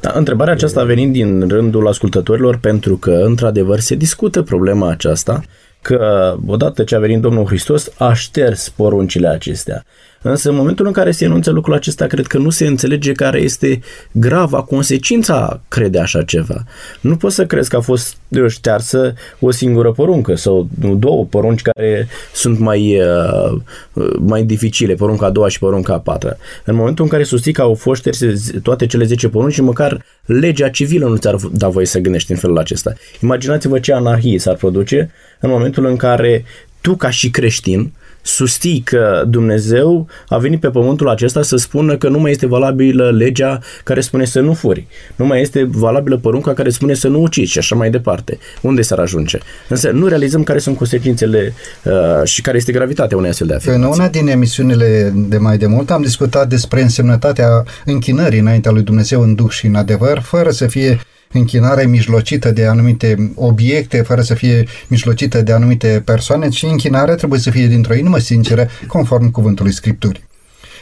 Da, 0.00 0.12
întrebarea 0.14 0.52
aceasta 0.52 0.80
a 0.80 0.84
venit 0.84 1.12
din 1.12 1.48
rândul 1.48 1.88
ascultătorilor 1.88 2.58
pentru 2.58 2.96
că, 2.96 3.10
într-adevăr, 3.10 3.78
se 3.78 3.94
discută 3.94 4.42
problema 4.42 4.90
aceasta 4.90 5.42
că 5.82 6.34
odată 6.46 6.84
ce 6.84 6.94
a 6.94 6.98
venit 6.98 7.20
Domnul 7.20 7.46
Hristos 7.46 7.90
a 7.98 8.12
șters 8.12 8.68
poruncile 8.68 9.28
acestea. 9.28 9.84
Însă 10.22 10.48
în 10.48 10.54
momentul 10.54 10.86
în 10.86 10.92
care 10.92 11.10
se 11.10 11.24
enunță 11.24 11.50
lucrul 11.50 11.74
acesta, 11.74 12.06
cred 12.06 12.26
că 12.26 12.38
nu 12.38 12.50
se 12.50 12.66
înțelege 12.66 13.12
care 13.12 13.40
este 13.40 13.80
grava 14.12 14.62
consecința 14.62 15.60
crede 15.68 15.98
așa 15.98 16.22
ceva. 16.22 16.64
Nu 17.00 17.16
poți 17.16 17.34
să 17.34 17.46
crezi 17.46 17.68
că 17.68 17.76
a 17.76 17.80
fost 17.80 18.16
ștearsă 18.48 19.14
o 19.40 19.50
singură 19.50 19.92
poruncă 19.92 20.34
sau 20.34 20.68
două 20.98 21.24
porunci 21.24 21.62
care 21.62 22.08
sunt 22.34 22.58
mai, 22.58 23.00
uh, 23.00 23.60
mai 24.18 24.42
dificile, 24.42 24.94
porunca 24.94 25.26
a 25.26 25.30
doua 25.30 25.48
și 25.48 25.58
porunca 25.58 25.92
a 25.92 25.98
patra. 25.98 26.36
În 26.64 26.74
momentul 26.74 27.04
în 27.04 27.10
care 27.10 27.22
susții 27.22 27.52
că 27.52 27.62
au 27.62 27.74
fost 27.74 28.00
șterse 28.00 28.34
toate 28.62 28.86
cele 28.86 29.04
10 29.04 29.28
porunci, 29.28 29.60
măcar 29.60 30.04
legea 30.24 30.68
civilă 30.68 31.06
nu 31.06 31.16
ți-ar 31.16 31.36
da 31.52 31.68
voie 31.68 31.86
să 31.86 31.98
gândești 31.98 32.30
în 32.30 32.36
felul 32.36 32.58
acesta. 32.58 32.92
Imaginați-vă 33.20 33.78
ce 33.78 33.92
anarhie 33.92 34.38
s-ar 34.38 34.54
produce 34.54 35.10
în 35.40 35.50
momentul 35.50 35.84
în 35.84 35.96
care 35.96 36.44
tu 36.80 36.94
ca 36.96 37.10
și 37.10 37.30
creștin 37.30 37.92
susții 38.22 38.82
că 38.84 39.24
Dumnezeu 39.28 40.06
a 40.28 40.38
venit 40.38 40.60
pe 40.60 40.68
pământul 40.68 41.08
acesta 41.08 41.42
să 41.42 41.56
spună 41.56 41.96
că 41.96 42.08
nu 42.08 42.18
mai 42.18 42.30
este 42.30 42.46
valabilă 42.46 43.10
legea 43.10 43.58
care 43.84 44.00
spune 44.00 44.24
să 44.24 44.40
nu 44.40 44.54
furi, 44.54 44.86
nu 45.16 45.26
mai 45.26 45.40
este 45.40 45.68
valabilă 45.70 46.16
porunca 46.16 46.52
care 46.52 46.70
spune 46.70 46.94
să 46.94 47.08
nu 47.08 47.22
ucizi 47.22 47.50
și 47.50 47.58
așa 47.58 47.74
mai 47.74 47.90
departe. 47.90 48.38
Unde 48.60 48.82
s-ar 48.82 48.98
ajunge? 48.98 49.38
Însă 49.68 49.90
nu 49.90 50.06
realizăm 50.06 50.42
care 50.42 50.58
sunt 50.58 50.76
consecințele 50.76 51.54
uh, 51.84 51.92
și 52.24 52.42
care 52.42 52.56
este 52.56 52.72
gravitatea 52.72 53.16
unei 53.16 53.30
astfel 53.30 53.46
de 53.46 53.54
afirmații. 53.54 53.84
În 53.84 53.92
una 53.92 54.08
din 54.08 54.28
emisiunile 54.28 55.12
de 55.14 55.38
mai 55.38 55.58
de 55.58 55.66
mult 55.66 55.90
am 55.90 56.02
discutat 56.02 56.48
despre 56.48 56.82
însemnătatea 56.82 57.64
închinării 57.84 58.38
înaintea 58.38 58.70
lui 58.70 58.82
Dumnezeu 58.82 59.22
în 59.22 59.34
duh 59.34 59.50
și 59.50 59.66
în 59.66 59.74
adevăr, 59.74 60.18
fără 60.18 60.50
să 60.50 60.66
fie 60.66 61.00
închinare 61.32 61.86
mijlocită 61.86 62.50
de 62.50 62.66
anumite 62.66 63.32
obiecte, 63.34 64.02
fără 64.02 64.22
să 64.22 64.34
fie 64.34 64.64
mijlocită 64.88 65.42
de 65.42 65.52
anumite 65.52 66.02
persoane, 66.04 66.48
ci 66.48 66.62
închinarea 66.62 67.14
trebuie 67.14 67.40
să 67.40 67.50
fie 67.50 67.66
dintr-o 67.66 67.94
inimă 67.94 68.18
sinceră, 68.18 68.68
conform 68.86 69.30
cuvântului 69.30 69.72
Scripturii. 69.72 70.28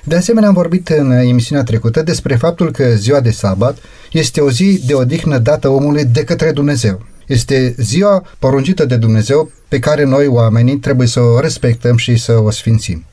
De 0.05 0.17
asemenea, 0.17 0.49
am 0.49 0.55
vorbit 0.55 0.89
în 0.89 1.11
emisiunea 1.11 1.65
trecută 1.65 2.03
despre 2.03 2.37
faptul 2.37 2.71
că 2.71 2.95
ziua 2.95 3.21
de 3.21 3.31
sabat 3.31 3.79
este 4.13 4.41
o 4.41 4.51
zi 4.51 4.83
de 4.87 4.95
odihnă 4.95 5.39
dată 5.39 5.69
omului 5.69 6.05
de 6.05 6.25
către 6.25 6.53
Dumnezeu. 6.53 7.07
Este 7.27 7.75
ziua 7.79 8.23
poruncită 8.39 8.85
de 8.85 8.97
Dumnezeu 8.97 9.51
pe 9.69 9.79
care 9.79 10.05
noi, 10.05 10.27
oamenii, 10.27 10.77
trebuie 10.77 11.07
să 11.07 11.21
o 11.21 11.41
respectăm 11.41 11.97
și 11.97 12.17
să 12.17 12.33
o 12.33 12.51
sfințim. 12.51 13.05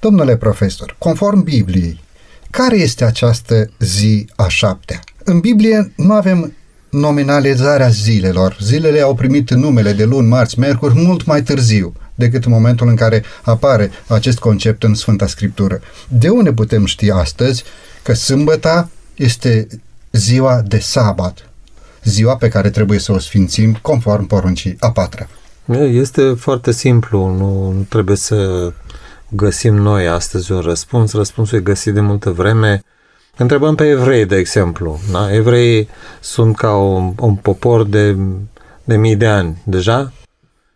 Domnule 0.00 0.36
profesor, 0.36 0.94
conform 0.98 1.42
Bibliei, 1.42 2.00
care 2.50 2.76
este 2.76 3.04
această 3.04 3.70
zi 3.78 4.26
a 4.36 4.48
șaptea? 4.48 5.00
În 5.24 5.40
Biblie 5.40 5.92
nu 5.96 6.12
avem 6.12 6.52
nominalizarea 6.90 7.88
zilelor. 7.88 8.56
Zilele 8.60 9.00
au 9.00 9.14
primit 9.14 9.50
numele 9.50 9.92
de 9.92 10.04
luni, 10.04 10.28
marți, 10.28 10.58
miercuri 10.58 10.94
mult 10.94 11.24
mai 11.24 11.42
târziu 11.42 11.92
decât 12.14 12.44
în 12.44 12.52
momentul 12.52 12.88
în 12.88 12.96
care 12.96 13.24
apare 13.42 13.90
acest 14.06 14.38
concept 14.38 14.82
în 14.82 14.94
Sfânta 14.94 15.26
Scriptură. 15.26 15.80
De 16.08 16.28
unde 16.28 16.52
putem 16.52 16.84
ști 16.84 17.10
astăzi 17.10 17.64
că 18.02 18.14
sâmbăta 18.14 18.88
este 19.14 19.66
ziua 20.10 20.62
de 20.66 20.78
sabat, 20.78 21.50
ziua 22.04 22.36
pe 22.36 22.48
care 22.48 22.70
trebuie 22.70 22.98
să 22.98 23.12
o 23.12 23.18
sfințim 23.18 23.78
conform 23.82 24.26
poruncii 24.26 24.76
a 24.78 24.90
patra? 24.90 25.28
Este 25.90 26.34
foarte 26.38 26.72
simplu, 26.72 27.26
nu, 27.26 27.70
nu 27.70 27.86
trebuie 27.88 28.16
să 28.16 28.72
găsim 29.28 29.74
noi 29.74 30.08
astăzi 30.08 30.52
un 30.52 30.60
răspuns. 30.60 31.12
Răspunsul 31.12 31.58
e 31.58 31.62
găsit 31.62 31.94
de 31.94 32.00
multă 32.00 32.30
vreme 32.30 32.82
Întrebăm 33.36 33.74
pe 33.74 33.88
evrei, 33.88 34.26
de 34.26 34.36
exemplu. 34.36 35.00
Da? 35.12 35.34
Evreii 35.34 35.88
sunt 36.20 36.56
ca 36.56 36.76
un, 36.76 37.12
un 37.20 37.34
popor 37.34 37.84
de, 37.84 38.16
de 38.84 38.96
mii 38.96 39.16
de 39.16 39.26
ani 39.26 39.62
deja 39.64 40.12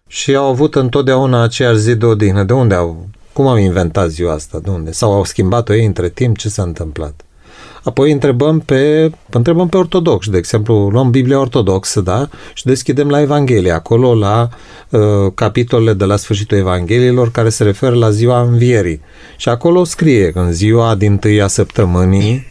și 0.07 0.35
au 0.35 0.47
avut 0.47 0.75
întotdeauna 0.75 1.43
aceeași 1.43 1.79
zi 1.79 1.95
de 1.95 2.07
odihnă. 2.07 2.45
De 2.45 2.53
unde 2.53 2.75
au? 2.75 3.09
Cum 3.33 3.47
au 3.47 3.57
inventat 3.57 4.11
ziua 4.11 4.33
asta? 4.33 4.59
De 4.59 4.71
unde? 4.71 4.93
Sau 4.93 5.13
au 5.13 5.25
schimbat-o 5.25 5.75
ei 5.75 5.85
între 5.85 6.09
timp? 6.09 6.37
Ce 6.37 6.49
s-a 6.49 6.63
întâmplat? 6.63 7.25
Apoi 7.87 8.13
întrebăm 8.13 8.61
pe, 8.61 9.11
întrebăm 9.31 9.69
pe 9.69 9.77
ortodox, 9.77 10.29
de 10.29 10.37
exemplu, 10.37 10.89
luăm 10.89 11.11
Biblia 11.11 11.41
ortodoxă, 11.41 12.01
da? 12.01 12.29
Și 12.55 12.65
deschidem 12.65 13.09
la 13.09 13.21
Evanghelie, 13.21 13.71
acolo 13.71 14.15
la 14.15 14.49
uh, 14.91 15.01
capitolele 15.35 15.93
de 15.93 16.05
la 16.05 16.17
sfârșitul 16.17 16.57
Evangheliilor 16.57 17.31
care 17.31 17.49
se 17.49 17.65
referă 17.65 17.95
la 17.95 18.11
ziua 18.11 18.41
învierii. 18.41 19.01
Și 19.37 19.49
acolo 19.49 19.85
scrie 19.85 20.31
că 20.31 20.39
în 20.39 20.53
ziua 20.53 20.95
din 20.95 21.17
tâia 21.17 21.47
săptămânii 21.47 22.47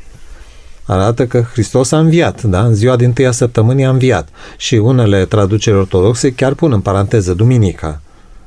arată 0.85 1.25
că 1.25 1.43
Hristos 1.51 1.91
a 1.91 1.99
înviat, 1.99 2.43
da? 2.43 2.65
În 2.65 2.73
ziua 2.73 2.95
din 2.95 3.13
tâia 3.13 3.31
săptămânii 3.31 3.85
a 3.85 3.89
înviat. 3.89 4.29
Și 4.57 4.75
unele 4.75 5.25
traduceri 5.25 5.77
ortodoxe 5.77 6.33
chiar 6.33 6.53
pun 6.53 6.71
în 6.71 6.81
paranteză 6.81 7.33
duminica, 7.33 8.01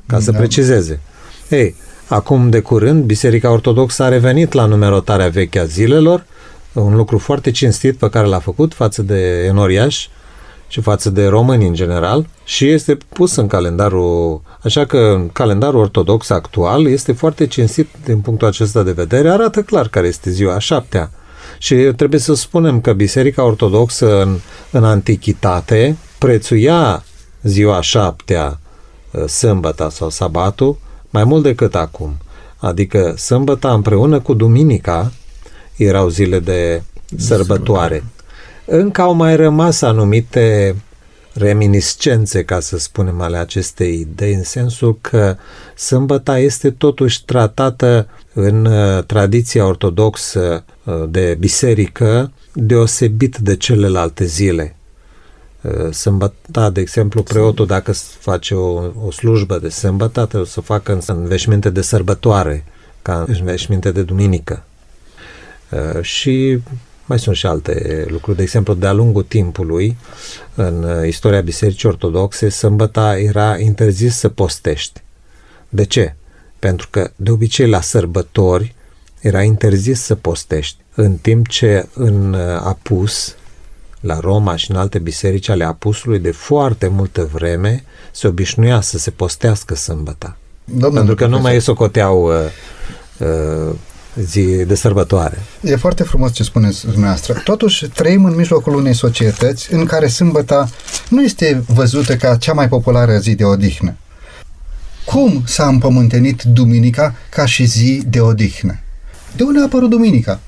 ca 0.05 0.19
să 0.19 0.31
Da. 0.31 0.37
precizeze. 0.37 0.99
Ei, 1.49 1.75
acum 2.07 2.49
de 2.49 2.59
curând, 2.59 3.03
Biserica 3.03 3.51
Ortodoxă 3.51 4.03
a 4.03 4.07
revenit 4.07 4.53
la 4.53 4.65
numerotarea 4.65 5.27
veche 5.27 5.59
a 5.59 5.65
zilelor, 5.65 6.25
un 6.73 6.95
lucru 6.95 7.17
foarte 7.17 7.51
cinstit 7.51 7.97
pe 7.97 8.09
care 8.09 8.27
l-a 8.27 8.39
făcut 8.39 8.73
față 8.73 9.01
de 9.01 9.43
enoriași 9.45 10.09
și 10.67 10.81
față 10.81 11.09
de 11.09 11.27
români 11.27 11.67
în 11.67 11.73
general 11.73 12.27
și 12.43 12.69
este 12.69 12.97
pus 13.09 13.35
în 13.35 13.47
calendarul, 13.47 14.41
așa 14.63 14.85
că 14.85 14.97
în 14.97 15.29
calendarul 15.29 15.79
ortodox 15.79 16.29
actual 16.29 16.87
este 16.87 17.11
foarte 17.11 17.47
cinstit 17.47 17.87
din 18.03 18.19
punctul 18.19 18.47
acesta 18.47 18.83
de 18.83 18.91
vedere, 18.91 19.29
arată 19.29 19.61
clar 19.61 19.87
care 19.87 20.07
este 20.07 20.29
ziua 20.29 20.55
a 20.55 20.59
șaptea. 20.59 21.11
Și 21.57 21.75
trebuie 21.75 22.19
să 22.19 22.33
spunem 22.33 22.81
că 22.81 22.93
Biserica 22.93 23.43
Ortodoxă 23.43 24.21
în, 24.21 24.39
în 24.71 24.83
antichitate 24.83 25.97
prețuia 26.17 27.03
ziua 27.41 27.77
a 27.77 27.81
șaptea, 27.81 28.59
uh, 29.11 29.25
sâmbăta 29.25 29.89
sau 29.89 30.09
sabatul, 30.09 30.77
mai 31.09 31.23
mult 31.23 31.43
decât 31.43 31.75
acum. 31.75 32.17
Adică 32.57 33.13
sâmbăta 33.17 33.73
împreună 33.73 34.19
cu 34.19 34.33
duminica 34.33 35.11
erau 35.83 36.09
zile 36.09 36.39
de 36.39 36.81
sărbătoare. 37.17 38.03
Încă 38.65 39.01
au 39.01 39.13
mai 39.13 39.35
rămas 39.35 39.81
anumite 39.81 40.75
reminiscențe, 41.33 42.43
ca 42.43 42.59
să 42.59 42.77
spunem, 42.77 43.21
ale 43.21 43.37
acestei 43.37 43.99
idei, 43.99 44.33
în 44.33 44.43
sensul 44.43 44.97
că 45.01 45.35
sâmbăta 45.75 46.39
este 46.39 46.71
totuși 46.71 47.25
tratată 47.25 48.07
în 48.33 48.65
uh, 48.65 49.03
tradiția 49.03 49.65
ortodoxă 49.65 50.65
uh, 50.83 51.03
de 51.09 51.35
biserică 51.39 52.31
deosebit 52.53 53.37
de 53.37 53.55
celelalte 53.55 54.25
zile. 54.25 54.75
Uh, 55.61 55.91
Sâmbăta, 55.93 56.69
de 56.69 56.81
exemplu, 56.81 57.23
preotul 57.23 57.65
dacă 57.65 57.91
s- 57.91 58.15
face 58.19 58.53
o, 58.55 58.81
o 59.05 59.11
slujbă 59.11 59.59
de 59.59 59.69
sâmbătă, 59.69 60.25
trebuie 60.25 60.49
să 60.49 60.59
o 60.59 60.63
facă 60.63 60.91
în, 60.91 60.99
în 61.05 61.27
veșminte 61.27 61.69
de 61.69 61.81
sărbătoare, 61.81 62.65
ca 63.01 63.25
în 63.27 63.43
veșminte 63.43 63.91
de 63.91 64.01
duminică. 64.01 64.63
Uh, 65.71 66.01
și 66.01 66.59
mai 67.05 67.19
sunt 67.19 67.35
și 67.35 67.45
alte 67.45 68.05
lucruri. 68.07 68.37
De 68.37 68.43
exemplu, 68.43 68.73
de-a 68.73 68.91
lungul 68.91 69.23
timpului, 69.23 69.97
în 70.55 70.83
uh, 70.83 71.07
istoria 71.07 71.41
Bisericii 71.41 71.89
Ortodoxe, 71.89 72.49
sâmbăta 72.49 73.17
era 73.17 73.57
interzis 73.57 74.15
să 74.15 74.29
postești. 74.29 75.01
De 75.69 75.85
ce? 75.85 76.15
Pentru 76.59 76.87
că, 76.89 77.11
de 77.15 77.31
obicei, 77.31 77.69
la 77.69 77.81
sărbători 77.81 78.75
era 79.19 79.41
interzis 79.41 80.01
să 80.01 80.15
postești, 80.15 80.77
în 80.95 81.15
timp 81.15 81.47
ce 81.47 81.87
în 81.93 82.33
uh, 82.33 82.39
Apus, 82.63 83.35
la 83.99 84.19
Roma 84.19 84.55
și 84.55 84.71
în 84.71 84.77
alte 84.77 84.99
biserici 84.99 85.49
ale 85.49 85.63
Apusului, 85.63 86.19
de 86.19 86.31
foarte 86.31 86.87
multă 86.87 87.29
vreme 87.33 87.83
se 88.11 88.27
obișnuia 88.27 88.81
să 88.81 88.97
se 88.97 89.11
postească 89.11 89.75
sâmbăta. 89.75 90.37
Domnule 90.63 90.93
Pentru 90.93 91.15
că 91.15 91.23
nu 91.23 91.29
profesor, 91.29 91.51
mai 91.51 91.61
socoteau 91.61 92.25
uh, 92.25 92.33
uh, 93.17 93.75
zi 94.21 94.41
de 94.41 94.75
sărbătoare. 94.75 95.37
E 95.61 95.75
foarte 95.75 96.03
frumos 96.03 96.31
ce 96.31 96.43
spuneți 96.43 96.85
dumneavoastră. 96.85 97.41
Totuși, 97.43 97.87
trăim 97.87 98.25
în 98.25 98.35
mijlocul 98.35 98.75
unei 98.75 98.93
societăți 98.93 99.73
în 99.73 99.85
care 99.85 100.07
sâmbăta 100.07 100.69
nu 101.09 101.23
este 101.23 101.63
văzută 101.67 102.15
ca 102.15 102.35
cea 102.35 102.53
mai 102.53 102.67
populară 102.67 103.17
zi 103.17 103.35
de 103.35 103.43
odihnă. 103.43 103.95
Cum 105.05 105.43
s-a 105.45 105.67
împământenit 105.67 106.41
duminica 106.43 107.15
ca 107.29 107.45
și 107.45 107.65
zi 107.65 108.01
de 108.07 108.19
odihnă? 108.19 108.79
De 109.35 109.43
unde 109.43 109.59
a 109.59 109.63
apărut 109.63 109.89
duminica? 109.89 110.39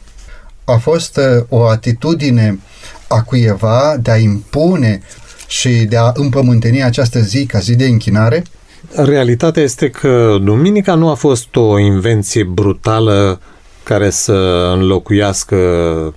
A 0.66 0.78
fost 0.78 1.18
uh, 1.18 1.46
o 1.50 1.66
atitudine 1.66 2.60
a 3.08 3.22
cuiva 3.22 3.98
de 4.02 4.12
a 4.12 4.18
impune 4.18 5.02
și 5.48 5.70
de 5.70 5.98
a 5.98 6.12
împământeni 6.14 6.84
această 6.84 7.20
zi 7.20 7.46
ca 7.46 7.60
zi 7.60 7.76
de 7.76 7.86
închinare? 7.86 8.44
Realitatea 8.96 9.64
este 9.64 9.90
că 9.90 10.38
duminica 10.44 10.96
nu 10.96 11.10
a 11.10 11.14
fost 11.14 11.56
o 11.56 11.80
invenție 11.80 12.44
brutală 12.44 13.40
care 13.84 14.10
să 14.10 14.34
înlocuiască 14.74 15.56
uh, 15.56 16.14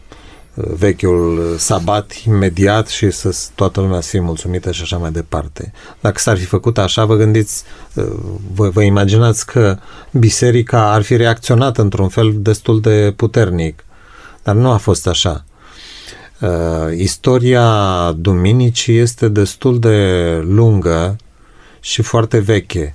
vechiul 0.54 1.54
sabat 1.58 2.12
imediat 2.26 2.88
și 2.88 3.10
să 3.10 3.36
toată 3.54 3.80
lumea 3.80 4.00
să 4.00 4.08
fie 4.08 4.20
mulțumită 4.20 4.72
și 4.72 4.82
așa 4.82 4.96
mai 4.96 5.10
departe. 5.10 5.72
Dacă 6.00 6.18
s-ar 6.18 6.38
fi 6.38 6.44
făcut 6.44 6.78
așa, 6.78 7.04
vă 7.04 7.16
gândiți, 7.16 7.64
uh, 7.94 8.04
vă, 8.54 8.68
vă 8.68 8.82
imaginați 8.82 9.46
că 9.46 9.78
biserica 10.10 10.92
ar 10.92 11.02
fi 11.02 11.16
reacționat 11.16 11.78
într-un 11.78 12.08
fel 12.08 12.32
destul 12.36 12.80
de 12.80 13.12
puternic. 13.16 13.84
Dar 14.42 14.54
nu 14.54 14.70
a 14.70 14.76
fost 14.76 15.06
așa. 15.06 15.44
Uh, 16.40 16.96
istoria 16.96 18.12
duminicii 18.16 18.98
este 18.98 19.28
destul 19.28 19.78
de 19.78 20.28
lungă 20.46 21.16
și 21.80 22.02
foarte 22.02 22.38
veche. 22.38 22.94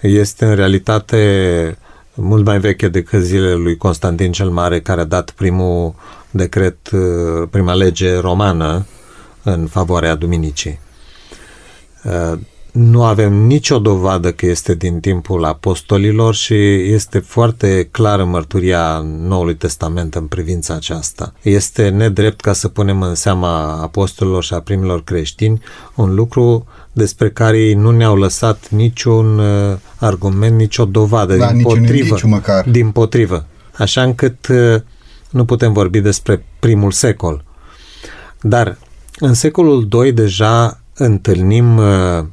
Este 0.00 0.44
în 0.44 0.54
realitate 0.54 1.78
mult 2.16 2.44
mai 2.44 2.58
veche 2.58 2.88
decât 2.88 3.22
zilele 3.22 3.54
lui 3.54 3.76
Constantin 3.76 4.32
cel 4.32 4.50
Mare, 4.50 4.80
care 4.80 5.00
a 5.00 5.04
dat 5.04 5.30
primul 5.30 5.94
decret, 6.30 6.90
uh, 6.90 7.48
prima 7.50 7.74
lege 7.74 8.16
romană 8.16 8.86
în 9.42 9.66
favoarea 9.66 10.14
duminicii. 10.14 10.78
Uh, 12.76 12.82
Nu 12.82 13.04
avem 13.04 13.32
nicio 13.32 13.78
dovadă 13.78 14.32
că 14.32 14.46
este 14.46 14.74
din 14.74 15.00
timpul 15.00 15.44
apostolilor 15.44 16.34
și 16.34 16.54
este 16.92 17.18
foarte 17.18 17.88
clară 17.90 18.24
mărturia 18.24 19.04
Noului 19.04 19.54
Testament 19.54 20.14
în 20.14 20.26
privința 20.26 20.74
aceasta. 20.74 21.32
Este 21.42 21.88
nedrept 21.88 22.40
ca 22.40 22.52
să 22.52 22.68
punem 22.68 23.02
în 23.02 23.14
seama 23.14 23.82
apostolilor 23.82 24.44
și 24.44 24.54
a 24.54 24.60
primilor 24.60 25.04
creștini 25.04 25.62
un 25.94 26.14
lucru 26.14 26.66
despre 26.92 27.30
care 27.30 27.58
ei 27.58 27.74
nu 27.74 27.90
ne-au 27.90 28.16
lăsat 28.16 28.68
niciun 28.68 29.38
uh, 29.38 29.76
argument, 29.96 30.56
nicio 30.56 30.84
dovadă. 30.84 31.36
Da, 31.36 31.46
din 31.46 31.56
niciun 31.56 31.78
potrivă, 31.78 32.04
indiciu 32.04 32.28
măcar. 32.28 32.68
Din 32.70 32.90
potrivă. 32.90 33.46
Așa 33.78 34.02
încât 34.02 34.46
uh, 34.46 34.80
nu 35.30 35.44
putem 35.44 35.72
vorbi 35.72 36.00
despre 36.00 36.44
primul 36.58 36.90
secol. 36.90 37.44
Dar 38.40 38.78
în 39.18 39.34
secolul 39.34 39.88
II 40.04 40.12
deja 40.12 40.80
întâlnim 40.94 41.76
uh, 41.76 42.24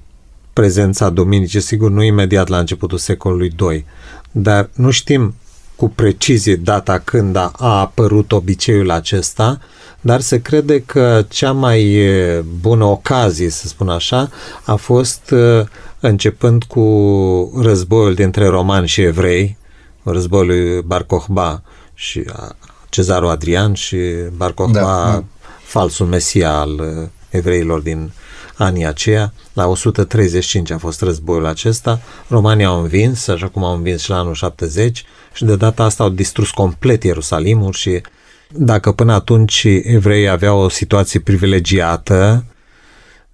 prezența 0.53 1.09
Duminicii, 1.09 1.59
sigur 1.59 1.89
nu 1.91 2.03
imediat 2.03 2.47
la 2.47 2.57
începutul 2.59 2.97
secolului 2.97 3.55
II, 3.59 3.85
dar 4.31 4.69
nu 4.73 4.89
știm 4.89 5.33
cu 5.75 5.89
precizie 5.89 6.55
data 6.55 6.99
când 6.99 7.35
a, 7.35 7.51
a 7.57 7.79
apărut 7.79 8.31
obiceiul 8.31 8.91
acesta, 8.91 9.59
dar 10.01 10.21
se 10.21 10.41
crede 10.41 10.81
că 10.81 11.25
cea 11.29 11.51
mai 11.51 11.93
e, 11.93 12.43
bună 12.61 12.83
ocazie, 12.83 13.49
să 13.49 13.67
spun 13.67 13.89
așa, 13.89 14.29
a 14.63 14.75
fost 14.75 15.31
uh, 15.31 15.65
începând 15.99 16.63
cu 16.63 17.61
războiul 17.61 18.13
dintre 18.13 18.47
romani 18.47 18.87
și 18.87 19.01
evrei, 19.01 19.57
războiul 20.03 20.45
lui 20.45 20.81
Bar 20.81 21.03
Kokhba 21.03 21.61
și 21.93 22.23
a, 22.33 22.55
cezarul 22.89 23.29
Adrian 23.29 23.73
și 23.73 23.97
Bar 24.35 24.51
Kokhba, 24.51 24.79
Da, 24.79 25.03
da, 25.05 25.11
da. 25.11 25.23
falsul 25.63 26.05
mesia 26.05 26.53
al 26.53 26.71
uh, 26.71 27.07
evreilor 27.29 27.79
din 27.79 28.11
anii 28.57 28.85
aceia. 28.85 29.33
La 29.53 29.67
135 29.67 30.71
a 30.71 30.77
fost 30.77 31.01
războiul 31.01 31.45
acesta. 31.45 31.99
Romanii 32.27 32.65
au 32.65 32.81
învins, 32.81 33.27
așa 33.27 33.47
cum 33.47 33.63
au 33.63 33.75
învins 33.75 34.01
și 34.01 34.09
la 34.09 34.17
anul 34.17 34.33
70 34.33 35.05
și 35.33 35.45
de 35.45 35.55
data 35.55 35.83
asta 35.83 36.03
au 36.03 36.09
distrus 36.09 36.49
complet 36.49 37.03
Ierusalimul 37.03 37.71
și 37.71 38.01
dacă 38.49 38.91
până 38.91 39.13
atunci 39.13 39.63
evreii 39.83 40.29
aveau 40.29 40.59
o 40.59 40.69
situație 40.69 41.19
privilegiată 41.19 42.45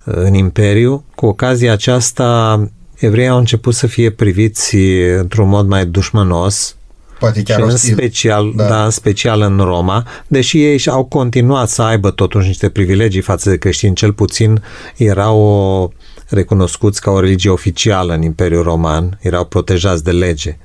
uh, 0.05 0.13
în 0.15 0.33
imperiu, 0.33 1.03
cu 1.15 1.25
ocazia 1.25 1.71
aceasta 1.71 2.69
evreii 2.95 3.27
au 3.27 3.37
început 3.37 3.73
să 3.73 3.87
fie 3.87 4.09
priviți 4.09 4.75
într-un 5.17 5.47
mod 5.47 5.67
mai 5.67 5.85
dușmănos, 5.85 6.75
Poate 7.19 7.43
chiar 7.43 7.57
și 7.57 7.63
în 7.63 7.69
ostil. 7.71 7.93
special, 7.93 8.51
Da. 8.55 8.63
da. 8.63 8.69
da, 8.69 8.83
în 8.83 8.89
special 8.89 9.41
în 9.41 9.57
Roma, 9.57 10.05
deși 10.27 10.63
ei 10.63 10.77
și- 10.77 10.89
au 10.89 11.05
continuat 11.05 11.69
să 11.69 11.81
aibă 11.81 12.11
totuși 12.11 12.47
niște 12.47 12.69
privilegii 12.69 13.21
față 13.21 13.49
de 13.49 13.57
creștini, 13.57 13.95
cel 13.95 14.13
puțin 14.13 14.61
erau 14.95 15.39
o, 15.39 15.89
recunoscuți 16.27 17.01
ca 17.01 17.11
o 17.11 17.19
religie 17.19 17.49
oficială 17.49 18.13
în 18.13 18.21
Imperiul 18.21 18.63
Roman, 18.63 19.17
erau 19.21 19.45
protejați 19.45 20.03
de 20.03 20.11
lege, 20.11 20.57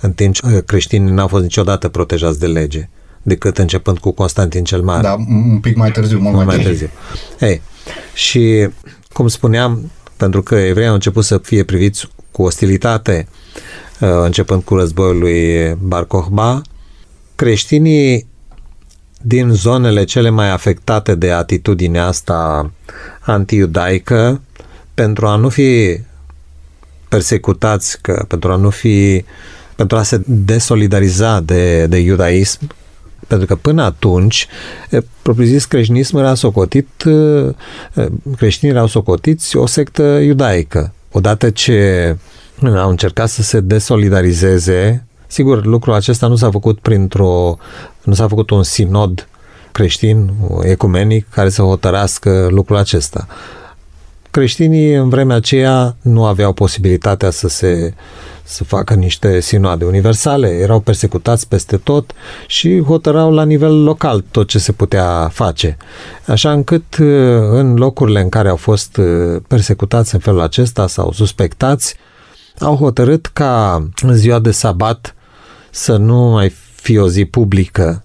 în 0.00 0.12
timp 0.12 0.34
ce 0.34 0.46
uh, 0.46 0.58
creștinii 0.66 1.12
n-au 1.12 1.28
fost 1.28 1.42
niciodată 1.42 1.88
protejați 1.88 2.38
de 2.38 2.46
lege, 2.46 2.88
decât 3.22 3.58
începând 3.58 3.98
cu 3.98 4.10
Constantin 4.10 4.64
cel 4.64 4.80
Mare 4.82 5.02
Da, 5.02 5.12
un 5.28 5.58
pic 5.60 5.76
mai 5.76 5.90
târziu, 5.90 6.18
mult 6.18 6.34
mult 6.34 6.46
mai, 6.46 6.56
mai 6.56 6.64
târziu. 6.64 6.90
Ei, 7.40 7.62
și 8.14 8.68
cum 9.12 9.28
spuneam, 9.28 9.90
pentru 10.16 10.42
că 10.42 10.54
evreii 10.54 10.88
au 10.88 10.94
început 10.94 11.24
să 11.24 11.38
fie 11.38 11.64
priviți 11.64 12.08
cu 12.30 12.42
ostilitate, 12.42 13.26
uh, 13.28 13.40
începând 14.06 14.62
cu 14.62 14.74
războiul 14.74 15.18
lui 15.18 15.72
Bar 15.80 16.04
Kokhba, 16.04 16.62
creștinii 17.34 18.26
din 19.22 19.50
zonele 19.50 20.04
cele 20.04 20.28
mai 20.28 20.50
afectate 20.50 21.14
de 21.14 21.30
atitudinea 21.32 22.06
asta 22.06 22.70
antiiudaică, 23.20 24.40
pentru 24.94 25.26
a 25.26 25.36
nu 25.36 25.48
fi 25.48 26.00
persecutați, 27.08 28.00
că, 28.00 28.24
pentru 28.28 28.52
a 28.52 28.56
nu 28.56 28.70
fi 28.70 29.24
pentru 29.76 29.96
a 29.96 30.02
se 30.02 30.22
desolidariza 30.26 31.40
de, 31.40 31.86
de 31.86 31.98
iudaism, 31.98 32.58
Pentru 33.26 33.46
că 33.46 33.54
până 33.54 33.82
atunci, 33.82 34.46
propriu-zis, 35.22 35.64
creștinismul 35.64 36.20
era 36.20 36.34
socotit, 36.34 36.88
creștinii 38.36 38.74
erau 38.74 38.86
socotiți 38.86 39.56
o 39.56 39.66
sectă 39.66 40.02
iudaică. 40.02 40.92
Odată 41.12 41.50
ce 41.50 42.16
au 42.76 42.90
încercat 42.90 43.28
să 43.28 43.42
se 43.42 43.60
desolidarizeze, 43.60 45.06
sigur, 45.26 45.64
lucrul 45.64 45.94
acesta 45.94 46.26
nu 46.26 46.36
s-a 46.36 46.50
făcut 46.50 46.78
printr-o, 46.78 47.56
nu 48.02 48.14
s-a 48.14 48.28
făcut 48.28 48.50
un 48.50 48.62
sinod 48.62 49.28
creștin, 49.72 50.32
ecumenic, 50.62 51.26
care 51.28 51.48
să 51.48 51.62
hotărască 51.62 52.48
lucrul 52.50 52.76
acesta. 52.76 53.26
Creștinii 54.30 54.94
în 54.94 55.08
vremea 55.08 55.36
aceea 55.36 55.96
nu 56.00 56.24
aveau 56.24 56.52
posibilitatea 56.52 57.30
să 57.30 57.48
se 57.48 57.94
să 58.44 58.64
facă 58.64 58.94
niște 58.94 59.40
sinoade 59.40 59.84
universale, 59.84 60.48
erau 60.48 60.80
persecutați 60.80 61.48
peste 61.48 61.76
tot 61.76 62.12
și 62.46 62.82
hotărau 62.82 63.32
la 63.32 63.44
nivel 63.44 63.82
local 63.82 64.24
tot 64.30 64.48
ce 64.48 64.58
se 64.58 64.72
putea 64.72 65.28
face. 65.32 65.76
Așa 66.26 66.52
încât 66.52 66.96
uh, 66.96 67.06
în 67.50 67.74
locurile 67.76 68.20
în 68.20 68.28
care 68.28 68.48
au 68.48 68.56
fost 68.56 68.96
uh, 68.96 69.40
persecutați 69.48 70.14
în 70.14 70.20
felul 70.20 70.40
acesta 70.40 70.86
sau 70.86 71.12
suspectați, 71.12 71.96
au 72.62 72.76
hotărât 72.76 73.26
ca 73.26 73.84
în 74.02 74.14
ziua 74.14 74.38
de 74.38 74.50
sabat 74.50 75.14
să 75.70 75.96
nu 75.96 76.16
mai 76.16 76.52
fie 76.74 77.00
o 77.00 77.08
zi 77.08 77.24
publică 77.24 78.04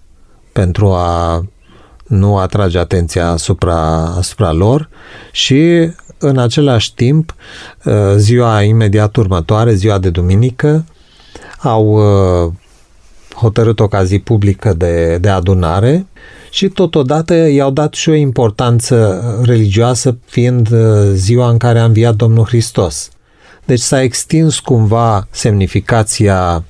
pentru 0.52 0.88
a 0.88 1.46
nu 2.08 2.38
atrage 2.38 2.78
atenția 2.78 3.30
asupra, 3.30 4.06
asupra 4.18 4.52
lor 4.52 4.90
și 5.32 5.92
în 6.18 6.38
același 6.38 6.94
timp, 6.94 7.36
uh, 7.86 7.94
ziua 8.16 8.62
imediat 8.62 9.16
următoare, 9.16 9.74
ziua 9.74 9.98
de 9.98 10.10
duminică, 10.10 10.86
au 11.60 11.86
uh, 11.86 12.54
hotărât 13.36 13.80
o 13.80 13.88
ca 13.88 14.04
zi 14.04 14.20
publică 14.20 14.74
de, 14.74 15.18
de 15.18 15.30
adunare 15.30 16.06
și 16.50 16.68
totodată 16.68 17.34
i-au 17.34 17.72
dat 17.72 17.94
și 17.94 18.10
o 18.10 18.14
importanță 18.14 19.22
religioasă 19.44 20.18
fiind 20.26 20.72
uh, 20.72 21.12
ziua 21.14 21.50
în 21.50 21.58
care 21.58 21.80
a 21.80 21.86
înviat 21.86 22.16
Domnul 22.16 22.46
Hristos. 22.46 23.10
Deci 23.68 23.80
s-a 23.80 24.02
extins 24.02 24.60
cumva 24.60 25.28
semnificația 25.32 26.64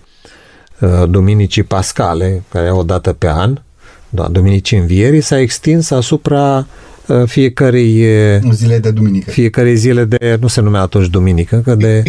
Duminicii 1.10 1.64
Pascale, 1.64 2.44
care 2.52 2.66
e 2.66 2.70
o 2.70 2.84
dată 2.84 3.14
pe 3.14 3.28
an, 3.28 3.58
da, 4.10 4.28
Duminicii 4.28 4.78
Învierii, 4.78 5.22
s-a 5.22 5.40
extins 5.40 5.92
asupra 5.92 6.68
Uh, 7.08 7.24
fiecarei 7.26 8.06
zile 8.52 8.80
de 8.80 8.92
duminică. 8.92 9.32
Fiecare 9.32 9.74
zile 9.74 10.04
de, 10.04 10.38
nu 10.40 10.48
se 10.48 10.62
numea 10.62 10.82
atunci 10.82 11.08
duminică, 11.08 11.62
că 11.64 11.76
de, 11.76 12.04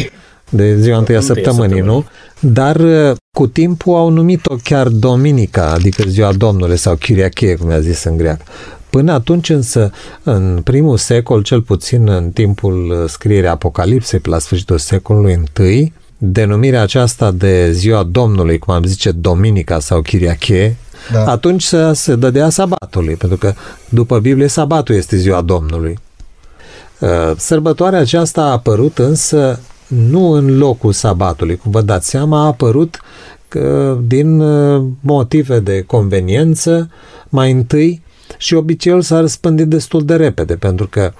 de 0.49 0.81
ziua 0.81 0.99
întâia 0.99 1.21
săptămânii, 1.21 1.77
săptămânii, 1.77 2.05
nu? 2.41 2.51
Dar 2.53 2.77
uh, 2.77 3.17
cu 3.37 3.47
timpul 3.47 3.95
au 3.95 4.09
numit-o 4.09 4.55
chiar 4.63 4.89
Dominica, 4.89 5.73
adică 5.73 6.03
ziua 6.07 6.33
Domnului 6.33 6.77
sau 6.77 6.95
Chiriachie, 6.95 7.55
cum 7.55 7.71
a 7.71 7.81
zis 7.81 8.05
în 8.05 8.17
greacă. 8.17 8.43
Până 8.91 9.13
atunci 9.13 9.49
însă, 9.49 9.91
în 10.23 10.61
primul 10.65 10.97
secol, 10.97 11.43
cel 11.43 11.63
puțin 11.63 12.09
în 12.09 12.31
timpul 12.31 12.91
uh, 12.91 13.09
scrierii 13.09 13.49
Apocalipsei, 13.49 14.19
pe 14.19 14.29
la 14.29 14.39
sfârșitul 14.39 14.79
secolului 14.79 15.43
I, 15.59 15.93
denumirea 16.19 16.83
aceasta 16.83 17.31
de 17.31 17.73
ziua 17.73 18.03
Domnului, 18.03 18.59
cum 18.59 18.75
am 18.75 18.85
zice, 18.85 19.11
Dominica 19.11 19.79
sau 19.79 20.01
Chiriachie, 20.01 20.77
da. 21.13 21.25
atunci 21.25 21.63
se, 21.63 21.93
se 21.93 22.15
dădea 22.15 22.49
sabatului, 22.49 23.15
pentru 23.15 23.39
că 23.39 23.55
după 23.89 24.19
Biblie 24.19 24.47
sabatul 24.47 24.95
este 24.95 25.17
ziua 25.17 25.41
Domnului. 25.41 25.99
Uh, 26.99 27.33
sărbătoarea 27.37 27.99
aceasta 27.99 28.43
a 28.43 28.51
apărut 28.51 28.99
însă 28.99 29.61
nu 29.87 30.31
în 30.31 30.59
locul 30.59 30.93
sabatului, 30.93 31.57
cum 31.57 31.71
vă 31.71 31.81
dați 31.81 32.09
seama, 32.09 32.43
a 32.43 32.47
apărut 32.47 33.01
că, 33.49 33.99
din 34.07 34.41
uh, 34.41 34.85
motive 35.01 35.61
de 35.61 35.83
conveniență 35.83 36.91
mai 37.29 37.51
întâi 37.51 38.03
și 38.39 38.55
obiceiul 38.55 39.03
s-a 39.03 39.21
răspândit 39.21 39.67
destul 39.67 40.05
de 40.05 40.17
repede, 40.17 40.57
pentru 40.57 40.87
că 40.87 41.13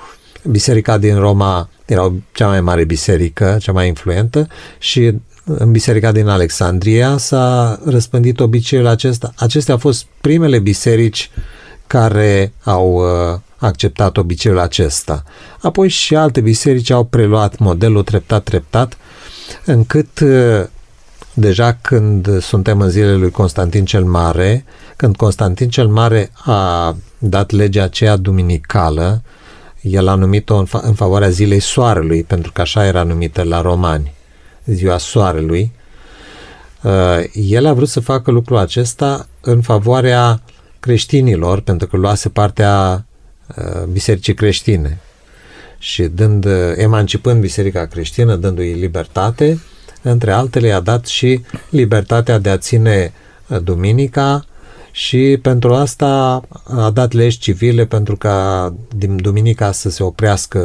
biserica 0.45 0.99
din 0.99 1.19
Roma 1.19 1.69
era 1.85 2.13
cea 2.33 2.47
mai 2.47 2.61
mare 2.61 2.85
biserică, 2.85 3.57
cea 3.61 3.73
mai 3.73 3.87
influentă 3.87 4.47
și 4.79 5.13
în 5.45 5.73
biserica 5.73 6.13
din 6.13 6.27
Alexandria 6.27 7.17
s-a 7.17 7.81
răspândit 7.85 8.41
obiceiul 8.41 8.87
acesta. 8.87 9.33
Acestea 9.37 9.75
au 9.75 9.81
fost 9.81 10.07
primele 10.21 10.59
biserici 10.59 11.31
care 11.87 12.53
au 12.65 12.95
uh, 12.95 13.41
acceptat 13.57 14.17
obiceiul 14.17 14.59
acesta. 14.59 15.23
Apoi 15.61 15.89
și 15.89 16.17
alte 16.17 16.41
biserici 16.41 16.91
au 16.91 17.05
preluat 17.05 17.59
modelul 17.59 18.03
treptat, 18.03 18.43
treptat, 18.43 18.97
încât 19.65 20.21
uh, 20.21 20.65
deja 21.35 21.79
când 21.81 22.41
suntem 22.43 22.81
în 22.81 22.91
zilele 22.91 23.15
lui 23.15 23.31
Constantin 23.31 23.85
cel 23.85 24.05
Mare, 24.05 24.65
când 24.97 25.17
Constantin 25.17 25.69
cel 25.69 25.89
Mare 25.89 26.31
a 26.35 26.97
dat 27.19 27.51
legea 27.51 27.83
aceea 27.83 28.17
duminicală, 28.17 29.23
el 29.81 30.09
a 30.09 30.15
numit-o 30.15 30.57
în, 30.57 30.67
fa- 30.67 30.83
în 30.83 30.95
favoarea 30.95 31.29
zilei 31.29 31.61
soarelui, 31.61 32.23
pentru 32.23 32.53
că 32.53 32.61
așa 32.61 32.87
era 32.87 33.03
numită 33.03 33.43
la 33.43 33.61
romani 33.61 34.17
ziua 34.73 34.99
soarelui, 34.99 35.73
uh, 36.83 37.25
el 37.33 37.67
a 37.67 37.73
vrut 37.73 37.89
să 37.89 38.01
facă 38.01 38.31
lucrul 38.31 38.57
acesta 38.57 39.29
în 39.41 39.61
favoarea 39.61 40.43
creștinilor, 40.81 41.61
pentru 41.61 41.87
că 41.87 41.97
luase 41.97 42.29
partea 42.29 43.07
uh, 43.57 43.83
bisericii 43.83 44.35
creștine. 44.35 44.99
Și 45.79 46.03
dând, 46.03 46.45
uh, 46.45 46.53
emancipând 46.77 47.41
biserica 47.41 47.87
creștină, 47.87 48.37
dându-i 48.37 48.73
libertate, 48.73 49.61
între 50.03 50.33
altele 50.33 50.67
i-a 50.67 50.81
dat 50.81 51.07
și 51.07 51.41
libertatea 51.71 52.39
de 52.39 52.51
a 52.51 52.57
ține 52.57 53.13
duminica 53.63 54.45
și 54.93 55.39
pentru 55.43 55.75
asta 55.75 56.43
a 56.65 56.91
dat 56.91 57.13
legi 57.13 57.39
civile 57.39 57.85
pentru 57.85 58.17
ca 58.17 58.75
din 58.97 59.17
duminica 59.17 59.73
să 59.73 59.91
se 59.91 60.03
oprească 60.03 60.61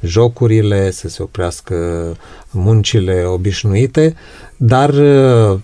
jocurile, 0.00 0.90
să 0.90 1.08
se 1.08 1.22
oprească 1.22 1.76
muncile 2.50 3.24
obișnuite, 3.24 4.14
dar 4.56 4.90
uh, 4.90 5.58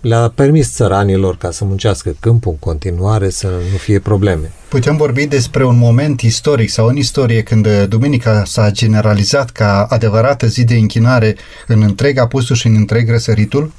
le-a 0.00 0.32
permis 0.34 0.74
țăranilor 0.74 1.36
ca 1.36 1.50
să 1.50 1.64
muncească 1.64 2.16
câmpul 2.20 2.50
în 2.52 2.58
continuare, 2.58 3.30
să 3.30 3.46
nu 3.46 3.76
fie 3.76 3.98
probleme. 3.98 4.52
Putem 4.68 4.96
vorbi 4.96 5.26
despre 5.26 5.64
un 5.64 5.78
moment 5.78 6.20
istoric 6.20 6.70
sau 6.70 6.86
în 6.86 6.96
istorie 6.96 7.42
când 7.42 7.84
duminica 7.88 8.44
s-a 8.44 8.70
generalizat 8.70 9.50
ca 9.50 9.86
adevărată 9.90 10.46
zi 10.46 10.64
de 10.64 10.74
închinare 10.74 11.36
în 11.66 11.82
întreg 11.82 12.18
apusul 12.18 12.56
și 12.56 12.66
în 12.66 12.74
întreg 12.74 13.10
răsăritul? 13.10 13.72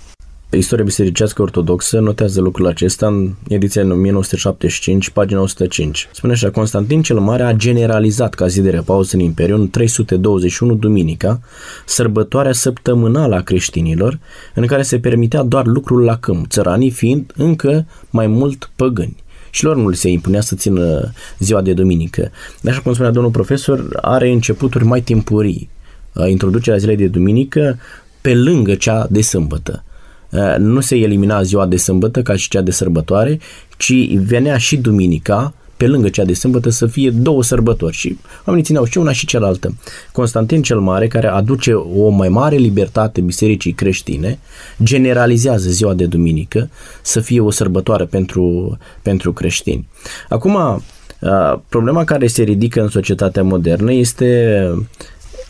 Istoria 0.58 0.84
bisericească 0.84 1.42
ortodoxă 1.42 2.00
notează 2.00 2.42
lucrul 2.42 2.68
acesta 2.68 3.08
în 3.08 3.34
ediția 3.48 3.82
în 3.82 3.92
1975, 3.92 5.10
pagina 5.10 5.42
105. 5.42 6.10
Spune 6.14 6.34
așa, 6.34 6.50
Constantin 6.50 7.02
cel 7.02 7.20
Mare 7.20 7.44
a 7.44 7.54
generalizat 7.54 8.34
ca 8.34 8.48
zi 8.48 8.62
de 8.62 8.70
repaus 8.70 9.12
în 9.12 9.20
Imperiu 9.20 9.56
în 9.56 9.70
321 9.70 10.74
duminica, 10.74 11.40
sărbătoarea 11.86 12.52
săptămânală 12.52 13.36
a 13.36 13.42
creștinilor, 13.42 14.20
în 14.56 14.66
care 14.66 14.82
se 14.82 15.00
permitea 15.00 15.44
doar 15.44 15.66
lucrul 15.66 16.04
la 16.04 16.18
câmp, 16.18 16.48
țăranii 16.48 16.92
fiind 16.92 17.34
încă 17.36 17.86
mai 18.10 18.28
mult 18.28 18.72
păgâni 18.76 19.16
și 19.50 19.64
lor 19.64 19.76
nu 19.76 19.90
li 19.90 19.96
se 19.96 20.10
impunea 20.10 20.42
să 20.42 20.56
țină 20.56 21.12
ziua 21.40 21.62
de 21.62 21.74
duminică. 21.74 22.32
Așa 22.66 22.80
cum 22.80 22.94
spunea 22.94 23.12
domnul 23.12 23.32
profesor, 23.32 24.00
are 24.02 24.32
începuturi 24.32 24.86
mai 24.86 25.02
timpurii. 25.02 25.70
Introducerea 26.28 26.80
zilei 26.80 26.96
de 26.96 27.08
duminică 27.08 27.80
pe 28.22 28.36
lângă 28.36 28.76
cea 28.76 29.08
de 29.10 29.22
sâmbătă. 29.22 29.84
Eh, 30.32 30.56
nu 30.58 30.80
se 30.80 30.96
elimina 30.96 31.42
ziua 31.42 31.66
de 31.66 31.78
sâmbătă 31.78 32.22
ca 32.22 32.36
și 32.36 32.50
cea 32.50 32.62
de 32.62 32.72
sărbătoare, 32.72 33.40
ci 33.78 34.16
venea 34.16 34.58
și 34.58 34.78
duminica, 34.78 35.54
pe 35.78 35.88
lângă 35.88 36.10
cea 36.10 36.24
de 36.24 36.34
sâmbătă, 36.34 36.70
să 36.70 36.86
fie 36.86 37.10
două 37.10 37.44
sărbători 37.44 37.96
și 37.96 38.18
oamenii 38.46 38.66
țineau 38.66 38.86
și 38.86 38.98
una 38.98 39.12
și 39.12 39.26
cealaltă. 39.26 39.76
Constantin 40.12 40.62
cel 40.62 40.80
Mare, 40.80 41.08
care 41.08 41.28
aduce 41.28 41.74
o 41.74 42.10
mai 42.10 42.30
mare 42.30 42.56
libertate 42.56 43.22
bisericii 43.22 43.72
creștine, 43.72 44.40
generalizează 44.84 45.70
ziua 45.70 45.94
de 45.94 46.06
duminică 46.06 46.70
să 47.02 47.20
fie 47.20 47.40
o 47.40 47.52
sărbătoare 47.52 48.06
pentru, 48.06 48.78
pentru 49.02 49.34
creștini. 49.34 49.88
Acum, 50.30 50.84
eh, 51.20 51.60
problema 51.70 52.04
care 52.04 52.28
se 52.28 52.44
ridică 52.44 52.82
în 52.82 52.90
societatea 52.90 53.44
modernă 53.44 53.94
este 53.94 54.64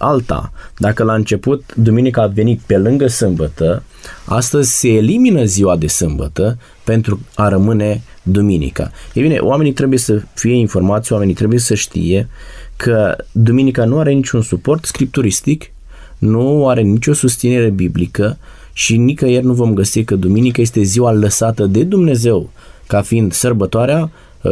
alta. 0.01 0.51
Dacă 0.77 1.03
la 1.03 1.13
început 1.13 1.73
duminica 1.75 2.21
a 2.21 2.27
venit 2.27 2.59
pe 2.65 2.77
lângă 2.77 3.07
sâmbătă, 3.07 3.83
astăzi 4.25 4.79
se 4.79 4.87
elimină 4.87 5.43
ziua 5.43 5.75
de 5.75 5.87
sâmbătă 5.87 6.57
pentru 6.83 7.19
a 7.35 7.47
rămâne 7.47 8.01
duminica. 8.23 8.91
E 9.13 9.21
bine, 9.21 9.37
oamenii 9.37 9.73
trebuie 9.73 9.99
să 9.99 10.21
fie 10.33 10.53
informați, 10.55 11.13
oamenii 11.13 11.33
trebuie 11.33 11.59
să 11.59 11.75
știe 11.75 12.29
că 12.75 13.15
duminica 13.31 13.85
nu 13.85 13.99
are 13.99 14.11
niciun 14.11 14.41
suport 14.41 14.85
scripturistic, 14.85 15.71
nu 16.17 16.67
are 16.67 16.81
nicio 16.81 17.13
susținere 17.13 17.69
biblică 17.69 18.37
și 18.73 18.97
nicăieri 18.97 19.45
nu 19.45 19.53
vom 19.53 19.73
găsi 19.73 20.03
că 20.03 20.15
duminica 20.15 20.61
este 20.61 20.81
ziua 20.81 21.11
lăsată 21.11 21.65
de 21.65 21.83
Dumnezeu 21.83 22.49
ca 22.87 23.01
fiind 23.01 23.33
sărbătoarea 23.33 23.99
Uh, 24.01 24.09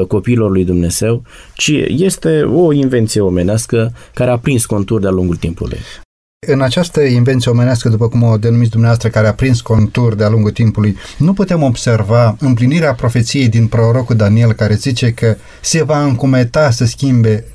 copiilor 0.07 0.51
lui 0.51 0.65
Dumnezeu, 0.65 1.23
ci 1.53 1.71
este 1.87 2.41
o 2.41 2.73
invenție 2.73 3.21
omenească 3.21 3.93
care 4.13 4.31
a 4.31 4.37
prins 4.37 4.65
contur 4.65 4.99
de-a 4.99 5.09
lungul 5.09 5.35
timpului. 5.35 5.77
În 6.47 6.61
această 6.61 7.01
invenție 7.01 7.51
omenească, 7.51 7.89
după 7.89 8.07
cum 8.07 8.23
o 8.23 8.37
denumiți 8.37 8.69
dumneavoastră, 8.69 9.09
care 9.09 9.27
a 9.27 9.33
prins 9.33 9.61
contur 9.61 10.15
de-a 10.15 10.29
lungul 10.29 10.51
timpului, 10.51 10.97
nu 11.17 11.33
putem 11.33 11.63
observa 11.63 12.35
împlinirea 12.39 12.93
profeției 12.93 13.49
din 13.49 13.67
prorocul 13.67 14.15
Daniel 14.15 14.53
care 14.53 14.73
zice 14.73 15.11
că 15.11 15.35
se 15.61 15.83
va 15.83 16.03
încumeta 16.03 16.69
să 16.69 16.85
schimbe 16.85 17.45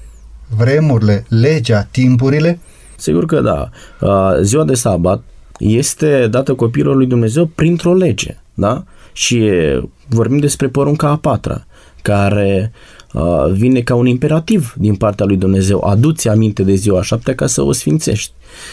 vremurile, 0.56 1.24
legea, 1.28 1.88
timpurile? 1.90 2.58
Sigur 2.96 3.26
că 3.26 3.40
da. 3.40 3.70
Ziua 4.42 4.64
de 4.64 4.74
sabat 4.74 5.22
este 5.58 6.26
dată 6.26 6.54
copilului 6.54 6.98
lui 6.98 7.06
Dumnezeu 7.06 7.46
printr-o 7.46 7.94
lege, 7.94 8.36
da? 8.54 8.84
Și 9.12 9.50
vorbim 10.08 10.38
despre 10.38 10.68
porunca 10.68 11.08
a 11.08 11.16
patra, 11.16 11.66
care 12.04 12.72
uh, 13.12 13.52
vine 13.52 13.80
ca 13.80 13.94
un 13.94 14.06
imperativ 14.06 14.74
din 14.78 14.94
partea 14.94 15.26
lui 15.26 15.36
Dumnezeu. 15.36 15.84
Aduți 15.84 16.28
aminte 16.28 16.62
de 16.62 16.74
ziua 16.74 17.02
șaptea 17.02 17.34
ca 17.34 17.46
să 17.46 17.62
o 17.62 17.72
sfințești. 17.72 18.32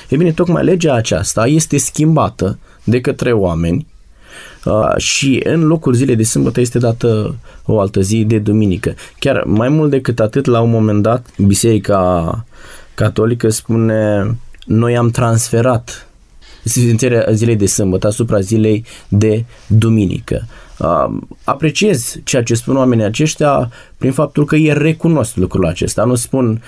E 0.09 0.15
bine, 0.15 0.31
tocmai 0.31 0.63
legea 0.63 0.93
aceasta 0.93 1.47
este 1.47 1.77
schimbată 1.77 2.59
de 2.83 3.01
către 3.01 3.31
oameni 3.31 3.87
uh, 4.65 4.97
și 4.97 5.41
în 5.43 5.63
locul 5.63 5.93
zilei 5.93 6.15
de 6.15 6.23
sâmbătă 6.23 6.59
este 6.59 6.79
dată 6.79 7.35
o 7.65 7.79
altă 7.79 8.01
zi 8.01 8.23
de 8.23 8.39
duminică. 8.39 8.93
Chiar 9.19 9.43
mai 9.43 9.69
mult 9.69 9.89
decât 9.89 10.19
atât, 10.19 10.45
la 10.45 10.59
un 10.59 10.69
moment 10.69 11.01
dat, 11.01 11.25
Biserica 11.37 12.45
Catolică 12.95 13.49
spune 13.49 14.25
noi 14.65 14.97
am 14.97 15.09
transferat 15.09 16.07
sfințenia 16.63 17.25
zilei 17.31 17.55
de 17.55 17.65
sâmbătă 17.65 18.07
asupra 18.07 18.39
zilei 18.39 18.85
de 19.07 19.45
duminică. 19.67 20.47
Apreciez 21.43 22.19
ceea 22.23 22.43
ce 22.43 22.53
spun 22.53 22.75
oamenii 22.75 23.03
aceștia 23.03 23.71
prin 23.97 24.11
faptul 24.11 24.45
că 24.45 24.55
ei 24.55 24.73
recunosc 24.73 25.35
lucrul 25.35 25.65
acesta. 25.65 26.03
Nu 26.03 26.15
spun 26.15 26.61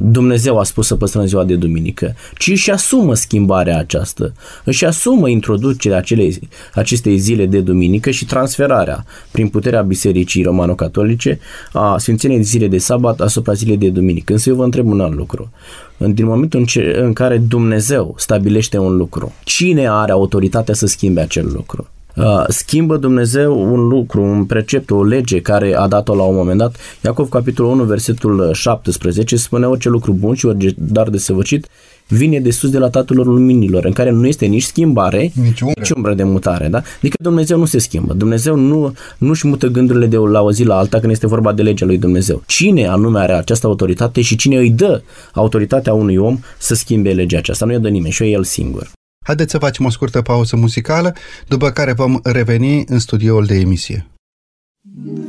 Dumnezeu 0.00 0.58
a 0.58 0.64
spus 0.64 0.86
să 0.86 0.96
păstrăm 0.96 1.26
ziua 1.26 1.44
de 1.44 1.54
duminică, 1.54 2.14
ci 2.38 2.48
își 2.48 2.70
asumă 2.70 3.14
schimbarea 3.14 3.78
aceasta, 3.78 4.32
își 4.64 4.84
asumă 4.84 5.28
introducerea 5.28 5.98
acelei, 5.98 6.48
acestei 6.74 7.18
zile 7.18 7.46
de 7.46 7.60
duminică 7.60 8.10
și 8.10 8.24
transferarea 8.24 9.04
prin 9.30 9.48
puterea 9.48 9.82
Bisericii 9.82 10.42
Romano-Catolice 10.42 11.38
a 11.72 11.98
Sfințeniei 11.98 12.42
zile 12.42 12.68
de 12.68 12.78
sabat 12.78 13.20
asupra 13.20 13.52
zilei 13.52 13.76
de 13.76 13.88
duminică. 13.88 14.32
Însă 14.32 14.48
eu 14.48 14.56
vă 14.56 14.64
întreb 14.64 14.86
un 14.86 15.00
alt 15.00 15.14
lucru. 15.14 15.50
Din 15.96 16.26
momentul 16.26 16.60
în, 16.60 16.66
ce, 16.66 16.96
în 16.98 17.12
care 17.12 17.38
Dumnezeu 17.38 18.14
stabilește 18.18 18.78
un 18.78 18.96
lucru, 18.96 19.32
cine 19.44 19.88
are 19.88 20.12
autoritatea 20.12 20.74
să 20.74 20.86
schimbe 20.86 21.20
acel 21.20 21.50
lucru? 21.52 21.88
Uh, 22.16 22.44
schimbă 22.48 22.96
Dumnezeu 22.96 23.72
un 23.72 23.88
lucru, 23.88 24.22
un 24.22 24.44
precept, 24.44 24.90
o 24.90 25.04
lege 25.04 25.40
care 25.40 25.74
a 25.74 25.88
dat-o 25.88 26.14
la 26.14 26.22
un 26.22 26.34
moment 26.34 26.58
dat. 26.58 26.76
Iacov, 27.04 27.28
capitolul 27.28 27.70
1, 27.70 27.84
versetul 27.84 28.50
17, 28.52 29.36
spune 29.36 29.66
orice 29.66 29.88
lucru 29.88 30.12
bun 30.12 30.34
și 30.34 30.46
orice 30.46 30.74
dar 30.78 31.08
de 31.08 31.18
săvăcit 31.18 31.66
vine 32.08 32.40
de 32.40 32.50
sus 32.50 32.70
de 32.70 32.78
la 32.78 32.88
Tatăl 32.88 33.16
Luminilor, 33.16 33.84
în 33.84 33.92
care 33.92 34.10
nu 34.10 34.26
este 34.26 34.46
nici 34.46 34.62
schimbare, 34.62 35.32
nici 35.34 35.60
umbră, 35.60 35.80
nici 35.80 35.90
umbră 35.90 36.14
de 36.14 36.22
mutare. 36.22 36.68
Da? 36.68 36.82
Adică 36.96 37.16
Dumnezeu 37.20 37.58
nu 37.58 37.64
se 37.64 37.78
schimbă. 37.78 38.12
Dumnezeu 38.12 38.56
nu, 38.56 38.94
nu-și 39.18 39.46
mută 39.46 39.66
gândurile 39.66 40.06
de 40.06 40.16
la 40.16 40.42
o 40.42 40.52
zi 40.52 40.64
la 40.64 40.78
alta 40.78 40.98
când 40.98 41.12
este 41.12 41.26
vorba 41.26 41.52
de 41.52 41.62
legea 41.62 41.86
lui 41.86 41.98
Dumnezeu. 41.98 42.42
Cine 42.46 42.86
anume 42.86 43.18
are 43.18 43.32
această 43.32 43.66
autoritate 43.66 44.20
și 44.20 44.36
cine 44.36 44.56
îi 44.56 44.70
dă 44.70 45.02
autoritatea 45.32 45.92
unui 45.92 46.16
om 46.16 46.38
să 46.58 46.74
schimbe 46.74 47.12
legea 47.12 47.38
aceasta? 47.38 47.64
Nu 47.64 47.72
i-o 47.72 47.78
dă 47.78 47.88
nimeni 47.88 48.12
și 48.12 48.22
o 48.22 48.26
el 48.26 48.44
singur. 48.44 48.95
Haideți 49.26 49.50
să 49.50 49.58
facem 49.58 49.84
o 49.84 49.90
scurtă 49.90 50.22
pauză 50.22 50.56
muzicală, 50.56 51.14
după 51.48 51.70
care 51.70 51.92
vom 51.92 52.18
reveni 52.22 52.84
în 52.86 52.98
studioul 52.98 53.46
de 53.46 53.54
emisie. 53.54 54.06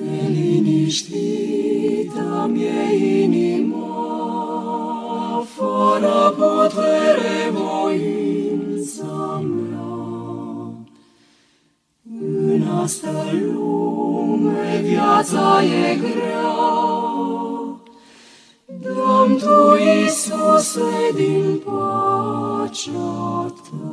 Neliniștită 0.03 2.49
mi-e 2.53 3.23
inima, 3.23 3.86
fără 5.55 6.36
putere 6.38 7.51
voința 7.51 9.43
mea. 9.43 9.95
În 12.53 12.62
asta 12.81 13.25
lume 13.53 14.81
viața 14.83 15.63
e 15.63 15.95
grea, 15.95 16.37
Dăm 18.93 19.30
Tu, 19.38 19.76
Iisuse, 19.84 21.12
din 21.15 21.62
pacea 21.65 23.54
Ta. 23.63 23.88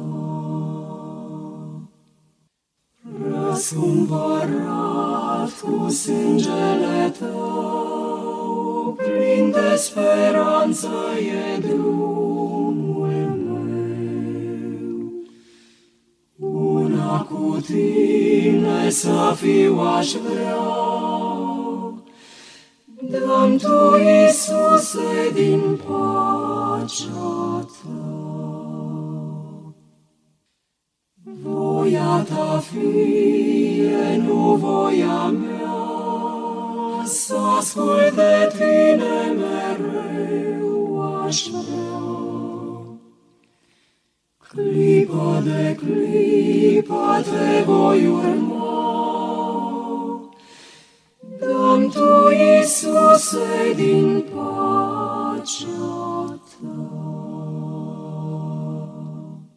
Răscumpărat 3.30 5.50
cu 5.62 5.88
sângele 5.88 7.12
Tău, 7.18 8.96
plin 8.96 9.50
de 9.50 9.74
speranță 9.76 10.90
e 11.18 11.58
drumul 11.58 13.38
meu. 13.46 15.12
Una 16.38 17.22
cu 17.22 17.58
Tine 17.66 18.90
să 18.90 19.34
fiu 19.36 19.80
aș 19.80 20.12
vrea, 20.12 20.56
Dăm 23.10 23.56
Tu, 23.56 23.96
Iisuse, 23.96 25.30
din 25.34 25.80
pacea 25.86 27.66
Ta. 27.66 28.24
Voia 31.42 32.26
Ta 32.28 32.58
fie, 32.58 34.22
nu 34.26 34.54
voia 34.54 35.26
mea, 35.26 37.04
Să 37.04 37.36
ascult 37.58 38.14
de 38.14 38.52
Tine 38.52 39.34
mereu 39.36 41.00
aș 41.26 41.46
vrea. 41.48 41.94
Clipă 44.48 45.42
de 45.44 45.76
clipă 45.78 47.22
Te 47.22 47.62
voi 47.66 48.06
urma, 48.06 48.53
Iisuse, 52.64 53.74
din 53.76 54.24
pacea 54.32 55.74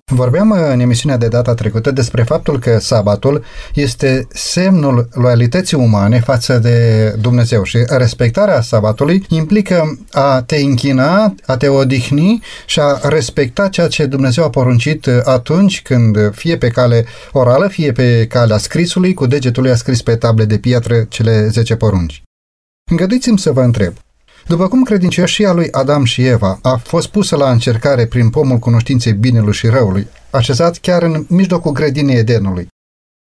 Vorbeam 0.05 0.51
în 0.51 0.79
emisiunea 0.79 1.17
de 1.17 1.27
data 1.27 1.53
trecută 1.53 1.91
despre 1.91 2.23
faptul 2.23 2.59
că 2.59 2.79
sabatul 2.79 3.43
este 3.73 4.27
semnul 4.29 5.09
loialității 5.11 5.77
umane 5.77 6.19
față 6.19 6.57
de 6.57 7.09
Dumnezeu 7.21 7.63
și 7.63 7.77
respectarea 7.87 8.61
sabatului 8.61 9.25
implică 9.29 9.99
a 10.11 10.41
te 10.41 10.55
închina, 10.55 11.35
a 11.45 11.57
te 11.57 11.67
odihni 11.67 12.41
și 12.65 12.79
a 12.79 12.99
respecta 13.03 13.67
ceea 13.67 13.87
ce 13.87 14.05
Dumnezeu 14.05 14.43
a 14.43 14.49
poruncit 14.49 15.07
atunci 15.23 15.81
când 15.81 16.35
fie 16.35 16.57
pe 16.57 16.67
cale 16.67 17.05
orală, 17.31 17.67
fie 17.67 17.91
pe 17.91 18.25
calea 18.29 18.57
scrisului, 18.57 19.13
cu 19.13 19.25
degetul 19.25 19.63
lui 19.63 19.71
a 19.71 19.75
scris 19.75 20.01
pe 20.01 20.15
table 20.15 20.45
de 20.45 20.57
piatră 20.57 21.05
cele 21.09 21.47
10 21.47 21.75
porunci. 21.75 22.21
Îngăduiți-mi 22.89 23.39
să 23.39 23.52
vă 23.52 23.62
întreb, 23.62 23.93
după 24.47 24.67
cum 24.67 24.84
credincioșia 24.84 25.54
lui 25.54 25.71
Adam 25.71 26.04
și 26.04 26.26
Eva 26.26 26.60
a 26.62 26.76
fost 26.76 27.08
pusă 27.08 27.36
la 27.36 27.52
încercare 27.52 28.06
prin 28.06 28.30
pomul 28.30 28.58
cunoștinței 28.58 29.13
binelui 29.13 29.54
și 29.54 29.67
răului, 29.67 30.08
așezat 30.30 30.78
chiar 30.78 31.04
în 31.04 31.26
mijlocul 31.30 31.71
grădinii 31.71 32.15
Edenului, 32.15 32.67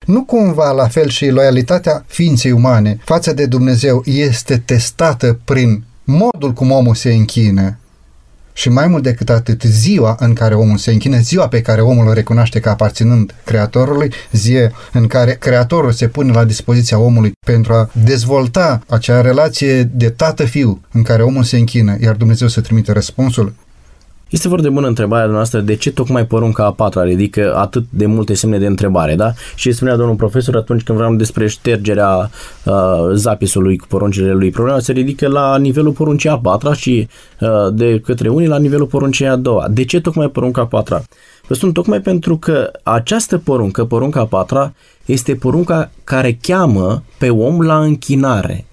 nu 0.07 0.25
cumva 0.25 0.73
la 0.73 0.89
fel 0.89 1.09
și 1.09 1.29
loialitatea 1.29 2.05
ființei 2.07 2.51
umane 2.53 2.99
față 3.05 3.33
de 3.33 3.47
Dumnezeu 3.47 4.03
este 4.05 4.59
testată 4.59 5.39
prin 5.45 5.85
modul 6.05 6.53
cum 6.53 6.71
omul 6.71 6.95
se 6.95 7.13
închină 7.13 7.79
și 8.61 8.69
mai 8.69 8.87
mult 8.87 9.03
decât 9.03 9.31
atât, 9.31 9.63
ziua 9.63 10.17
în 10.19 10.33
care 10.33 10.55
omul 10.55 10.77
se 10.77 10.93
închine, 10.93 11.21
ziua 11.21 11.49
pe 11.49 11.61
care 11.61 11.81
omul 11.81 12.07
o 12.07 12.13
recunoaște 12.13 12.61
ca 12.61 12.71
aparținând 12.71 13.35
Creatorului, 13.45 14.13
ziua 14.33 14.71
în 14.93 15.07
care 15.07 15.33
Creatorul 15.33 15.93
se 15.93 16.09
pune 16.09 16.33
la 16.33 16.45
dispoziția 16.45 16.99
omului 16.99 17.33
pentru 17.47 17.73
a 17.73 17.91
dezvolta 18.05 18.83
acea 18.89 19.21
relație 19.21 19.83
de 19.83 20.09
tată-fiu 20.09 20.81
în 20.93 21.03
care 21.03 21.23
omul 21.23 21.43
se 21.43 21.57
închină, 21.57 21.97
iar 22.01 22.15
Dumnezeu 22.15 22.49
să 22.49 22.61
trimite 22.61 22.93
răspunsul, 22.93 23.55
este 24.31 24.49
foarte 24.49 24.69
bună 24.69 24.87
întrebarea 24.87 25.27
noastră 25.27 25.61
de 25.61 25.75
ce 25.75 25.93
tocmai 25.93 26.27
porunca 26.27 26.65
a 26.65 26.73
patra 26.73 27.03
ridică 27.03 27.55
atât 27.57 27.85
de 27.91 28.07
multe 28.07 28.35
semne 28.35 28.59
de 28.59 28.67
întrebare, 28.67 29.15
da? 29.15 29.33
Și 29.55 29.73
spunea 29.73 29.97
domnul 29.97 30.17
profesor 30.17 30.57
atunci 30.57 30.83
când 30.83 30.99
vreau 30.99 31.15
despre 31.15 31.49
ștergerea 31.49 32.31
uh, 32.65 32.75
zapisului 33.13 33.77
cu 33.77 33.87
poruncile 33.87 34.33
lui, 34.33 34.51
problema 34.51 34.79
se 34.79 34.93
ridică 34.93 35.29
la 35.29 35.59
nivelul 35.59 35.93
poruncii 35.93 36.29
a 36.29 36.39
patra 36.39 36.75
și 36.75 37.09
uh, 37.41 37.49
de 37.73 38.01
către 38.01 38.29
unii 38.29 38.47
la 38.47 38.59
nivelul 38.59 38.87
poruncii 38.87 39.27
a 39.27 39.37
doua. 39.37 39.69
De 39.69 39.85
ce 39.85 40.01
tocmai 40.01 40.29
porunca 40.29 40.61
a 40.61 40.67
patra? 40.67 41.03
Vă 41.49 41.55
spun 41.55 41.73
tocmai 41.73 42.01
pentru 42.01 42.37
că 42.37 42.71
această 42.83 43.39
poruncă, 43.39 43.85
porunca 43.85 44.21
a 44.21 44.27
patra, 44.27 44.73
este 45.05 45.35
porunca 45.35 45.91
care 46.05 46.39
cheamă 46.43 47.03
pe 47.19 47.31
om 47.31 47.61
la 47.61 47.79
închinare. 47.79 48.65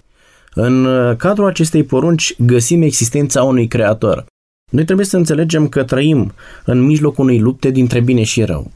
În 0.54 0.86
uh, 0.86 1.16
cadrul 1.16 1.48
acestei 1.48 1.84
porunci 1.84 2.36
găsim 2.38 2.82
existența 2.82 3.44
unui 3.44 3.68
creator. 3.68 4.26
Noi 4.72 4.86
trebuie 4.86 5.06
să 5.06 5.18
înțelegem 5.18 5.68
că 5.68 5.84
trăim 5.84 6.34
în 6.66 6.82
mijlocul 6.82 7.24
unei 7.24 7.40
lupte 7.40 7.70
dintre 7.70 8.00
bine 8.00 8.24
și 8.24 8.44
rău. 8.44 8.72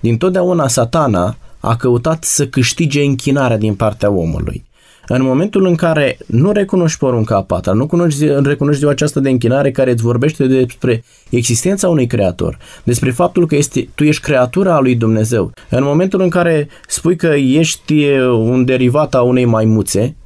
Din 0.00 0.16
totdeauna 0.16 0.68
satana 0.68 1.36
a 1.60 1.76
căutat 1.76 2.24
să 2.24 2.46
câștige 2.46 3.02
închinarea 3.02 3.58
din 3.58 3.74
partea 3.74 4.10
omului. 4.10 4.64
În 5.06 5.22
momentul 5.22 5.66
în 5.66 5.74
care 5.74 6.18
nu 6.26 6.52
recunoști 6.52 6.98
porunca 6.98 7.36
a 7.36 7.42
patra, 7.42 7.72
nu 7.72 7.86
cunoști, 7.86 8.26
recunoști 8.42 8.78
ziua 8.78 8.90
aceasta 8.90 9.20
de 9.20 9.30
închinare 9.30 9.70
care 9.70 9.90
îți 9.90 10.02
vorbește 10.02 10.46
despre 10.46 11.04
existența 11.30 11.88
unui 11.88 12.06
creator, 12.06 12.58
despre 12.84 13.10
faptul 13.10 13.46
că 13.46 13.56
este, 13.56 13.88
tu 13.94 14.04
ești 14.04 14.22
creatura 14.22 14.74
a 14.74 14.80
lui 14.80 14.94
Dumnezeu, 14.94 15.52
în 15.70 15.82
momentul 15.82 16.20
în 16.20 16.28
care 16.28 16.68
spui 16.88 17.16
că 17.16 17.26
ești 17.36 18.04
un 18.20 18.64
derivat 18.64 19.14
a 19.14 19.22
unei 19.22 19.44
maimuțe, 19.44 20.16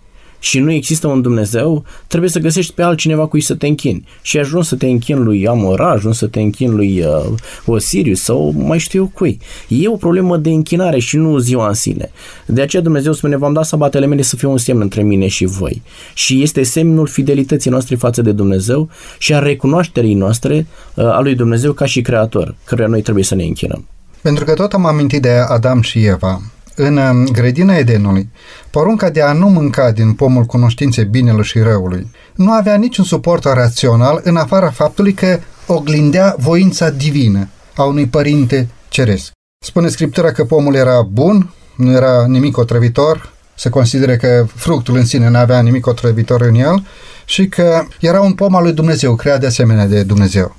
și 0.40 0.58
nu 0.58 0.72
există 0.72 1.06
un 1.06 1.22
Dumnezeu, 1.22 1.84
trebuie 2.06 2.30
să 2.30 2.38
găsești 2.38 2.72
pe 2.72 2.82
altcineva 2.82 3.26
cui 3.26 3.40
să 3.40 3.54
te 3.54 3.66
închini. 3.66 4.06
Și 4.22 4.38
ajuns 4.38 4.68
să 4.68 4.76
te 4.76 4.86
închin 4.86 5.22
lui 5.22 5.48
Amora, 5.48 5.90
ajuns 5.90 6.16
să 6.16 6.26
te 6.26 6.40
închin 6.40 6.74
lui 6.74 7.00
uh, 7.00 7.32
Osirius 7.64 8.22
sau 8.22 8.52
mai 8.56 8.78
știu 8.78 9.00
eu 9.00 9.10
cui. 9.14 9.40
E 9.68 9.88
o 9.88 9.96
problemă 9.96 10.36
de 10.36 10.50
închinare 10.50 10.98
și 10.98 11.16
nu 11.16 11.38
ziua 11.38 11.68
în 11.68 11.74
sine. 11.74 12.10
De 12.46 12.60
aceea 12.60 12.82
Dumnezeu 12.82 13.12
spune, 13.12 13.36
v-am 13.36 13.52
dat 13.52 13.64
sabatele 13.64 14.06
mele 14.06 14.22
să 14.22 14.36
fie 14.36 14.48
un 14.48 14.58
semn 14.58 14.80
între 14.80 15.02
mine 15.02 15.26
și 15.26 15.44
voi. 15.44 15.82
Și 16.14 16.42
este 16.42 16.62
semnul 16.62 17.06
fidelității 17.06 17.70
noastre 17.70 17.96
față 17.96 18.22
de 18.22 18.32
Dumnezeu 18.32 18.88
și 19.18 19.34
a 19.34 19.38
recunoașterii 19.38 20.14
noastre 20.14 20.66
uh, 20.94 21.04
a 21.04 21.20
lui 21.20 21.34
Dumnezeu 21.34 21.72
ca 21.72 21.84
și 21.84 22.00
creator, 22.00 22.54
căruia 22.64 22.86
noi 22.86 23.02
trebuie 23.02 23.24
să 23.24 23.34
ne 23.34 23.44
închinăm. 23.44 23.86
Pentru 24.22 24.44
că 24.44 24.54
tot 24.54 24.72
am 24.72 24.86
amintit 24.86 25.22
de 25.22 25.30
Adam 25.48 25.80
și 25.80 26.04
Eva, 26.04 26.40
în 26.74 26.96
um, 26.96 27.24
grădina 27.24 27.76
Edenului, 27.76 28.28
porunca 28.70 29.10
de 29.10 29.22
a 29.22 29.32
nu 29.32 29.48
mânca 29.48 29.90
din 29.90 30.12
pomul 30.12 30.44
cunoștinței 30.44 31.04
binelui 31.04 31.44
și 31.44 31.58
răului 31.58 32.10
nu 32.34 32.52
avea 32.52 32.76
niciun 32.76 33.04
suport 33.04 33.44
rațional 33.44 34.20
în 34.24 34.36
afara 34.36 34.70
faptului 34.70 35.12
că 35.12 35.38
oglindea 35.66 36.34
voința 36.38 36.90
divină 36.90 37.48
a 37.74 37.82
unui 37.82 38.06
părinte 38.06 38.68
ceresc. 38.88 39.32
Spune 39.64 39.88
Scriptura 39.88 40.32
că 40.32 40.44
pomul 40.44 40.74
era 40.74 41.02
bun, 41.02 41.52
nu 41.76 41.92
era 41.92 42.26
nimic 42.26 42.56
otrăvitor, 42.56 43.32
se 43.54 43.68
consideră 43.68 44.16
că 44.16 44.46
fructul 44.54 44.96
în 44.96 45.04
sine 45.04 45.28
nu 45.28 45.38
avea 45.38 45.60
nimic 45.60 45.86
otrăvitor 45.86 46.40
în 46.40 46.54
el 46.54 46.86
și 47.24 47.48
că 47.48 47.82
era 48.00 48.20
un 48.20 48.32
pom 48.32 48.54
al 48.54 48.62
lui 48.62 48.72
Dumnezeu, 48.72 49.14
creat 49.14 49.40
de 49.40 49.46
asemenea 49.46 49.86
de 49.86 50.02
Dumnezeu. 50.02 50.56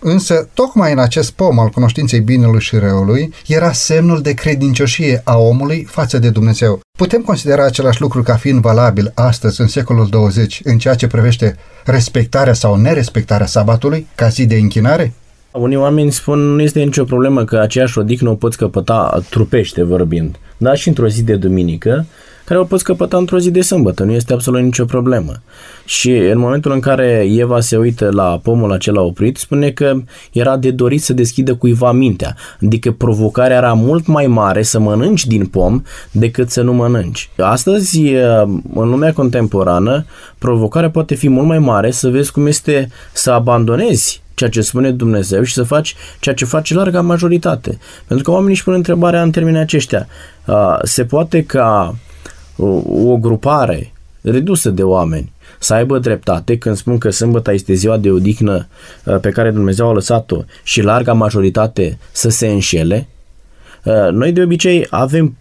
Însă, 0.00 0.48
tocmai 0.54 0.92
în 0.92 0.98
acest 0.98 1.30
pom 1.30 1.58
al 1.58 1.68
cunoștinței 1.68 2.20
binelui 2.20 2.60
și 2.60 2.76
răului, 2.76 3.32
era 3.46 3.72
semnul 3.72 4.20
de 4.20 4.32
credincioșie 4.32 5.20
a 5.24 5.36
omului 5.36 5.86
față 5.88 6.18
de 6.18 6.30
Dumnezeu. 6.30 6.80
Putem 6.98 7.22
considera 7.22 7.64
același 7.64 8.00
lucru 8.00 8.22
ca 8.22 8.34
fiind 8.34 8.60
valabil 8.60 9.12
astăzi, 9.14 9.60
în 9.60 9.66
secolul 9.66 10.06
20, 10.10 10.60
în 10.64 10.78
ceea 10.78 10.94
ce 10.94 11.06
privește 11.06 11.56
respectarea 11.84 12.52
sau 12.52 12.76
nerespectarea 12.76 13.46
sabatului 13.46 14.06
ca 14.14 14.28
zi 14.28 14.46
de 14.46 14.54
închinare? 14.54 15.12
Unii 15.52 15.76
oameni 15.76 16.12
spun 16.12 16.38
nu 16.38 16.62
este 16.62 16.82
nicio 16.82 17.04
problemă 17.04 17.44
că 17.44 17.58
aceeași 17.58 17.98
odihnă 17.98 18.30
o 18.30 18.34
poți 18.34 18.56
căpăta 18.56 19.22
trupește 19.30 19.82
vorbind, 19.82 20.36
dar 20.56 20.76
și 20.76 20.88
într-o 20.88 21.08
zi 21.08 21.22
de 21.22 21.36
duminică, 21.36 22.06
care 22.50 22.62
o 22.62 22.66
poți 22.66 22.84
căpăta 22.84 23.16
într-o 23.16 23.38
zi 23.38 23.50
de 23.50 23.60
sâmbătă, 23.60 24.04
nu 24.04 24.12
este 24.12 24.32
absolut 24.32 24.62
nicio 24.62 24.84
problemă. 24.84 25.32
Și 25.84 26.10
în 26.10 26.38
momentul 26.38 26.72
în 26.72 26.80
care 26.80 27.26
Eva 27.30 27.60
se 27.60 27.76
uită 27.76 28.08
la 28.12 28.40
pomul 28.42 28.72
acela 28.72 29.00
oprit, 29.00 29.36
spune 29.36 29.70
că 29.70 29.94
era 30.32 30.56
de 30.56 30.70
dorit 30.70 31.02
să 31.02 31.12
deschidă 31.12 31.54
cuiva 31.54 31.92
mintea, 31.92 32.36
adică 32.62 32.90
provocarea 32.90 33.56
era 33.56 33.72
mult 33.72 34.06
mai 34.06 34.26
mare 34.26 34.62
să 34.62 34.78
mănânci 34.78 35.26
din 35.26 35.46
pom 35.46 35.82
decât 36.10 36.50
să 36.50 36.62
nu 36.62 36.72
mănânci. 36.72 37.30
Astăzi, 37.38 38.00
în 38.74 38.88
lumea 38.90 39.12
contemporană, 39.12 40.04
provocarea 40.38 40.90
poate 40.90 41.14
fi 41.14 41.28
mult 41.28 41.46
mai 41.46 41.58
mare 41.58 41.90
să 41.90 42.08
vezi 42.08 42.32
cum 42.32 42.46
este 42.46 42.88
să 43.12 43.30
abandonezi 43.30 44.22
ceea 44.34 44.50
ce 44.50 44.60
spune 44.60 44.90
Dumnezeu 44.90 45.42
și 45.42 45.52
să 45.52 45.62
faci 45.62 45.94
ceea 46.20 46.34
ce 46.34 46.44
face 46.44 46.74
larga 46.74 47.00
majoritate. 47.00 47.78
Pentru 48.06 48.24
că 48.24 48.30
oamenii 48.30 48.54
își 48.54 48.64
pun 48.64 48.74
întrebarea 48.74 49.22
în 49.22 49.30
termenii 49.30 49.60
aceștia. 49.60 50.06
Se 50.82 51.04
poate 51.04 51.42
ca 51.42 51.94
o, 52.60 52.82
o 53.10 53.16
grupare 53.16 53.92
redusă 54.20 54.70
de 54.70 54.82
oameni 54.82 55.32
să 55.58 55.74
aibă 55.74 55.98
dreptate 55.98 56.58
când 56.58 56.76
spun 56.76 56.98
că 56.98 57.10
sâmbăta 57.10 57.52
este 57.52 57.74
ziua 57.74 57.96
de 57.96 58.10
odihnă 58.10 58.66
uh, 59.04 59.18
pe 59.20 59.30
care 59.30 59.50
Dumnezeu 59.50 59.88
a 59.88 59.92
lăsat-o 59.92 60.42
și 60.62 60.82
larga 60.82 61.12
majoritate 61.12 61.98
să 62.12 62.28
se 62.28 62.48
înșele, 62.48 63.08
uh, 63.84 64.08
noi 64.10 64.32
de 64.32 64.42
obicei 64.42 64.86
avem 64.90 65.36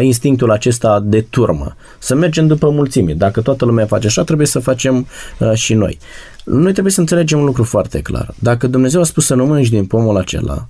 instinctul 0.00 0.50
acesta 0.50 1.00
de 1.04 1.20
turmă, 1.20 1.76
să 1.98 2.14
mergem 2.14 2.46
după 2.46 2.70
mulțime. 2.70 3.12
Dacă 3.12 3.40
toată 3.40 3.64
lumea 3.64 3.86
face 3.86 4.06
așa, 4.06 4.24
trebuie 4.24 4.46
să 4.46 4.58
facem 4.58 5.06
uh, 5.38 5.52
și 5.54 5.74
noi. 5.74 5.98
Noi 6.44 6.72
trebuie 6.72 6.92
să 6.92 7.00
înțelegem 7.00 7.38
un 7.38 7.44
lucru 7.44 7.64
foarte 7.64 8.00
clar. 8.00 8.34
Dacă 8.38 8.66
Dumnezeu 8.66 9.00
a 9.00 9.04
spus 9.04 9.26
să 9.26 9.34
nu 9.34 9.46
mănânci 9.46 9.68
din 9.68 9.86
pomul 9.86 10.16
acela, 10.16 10.68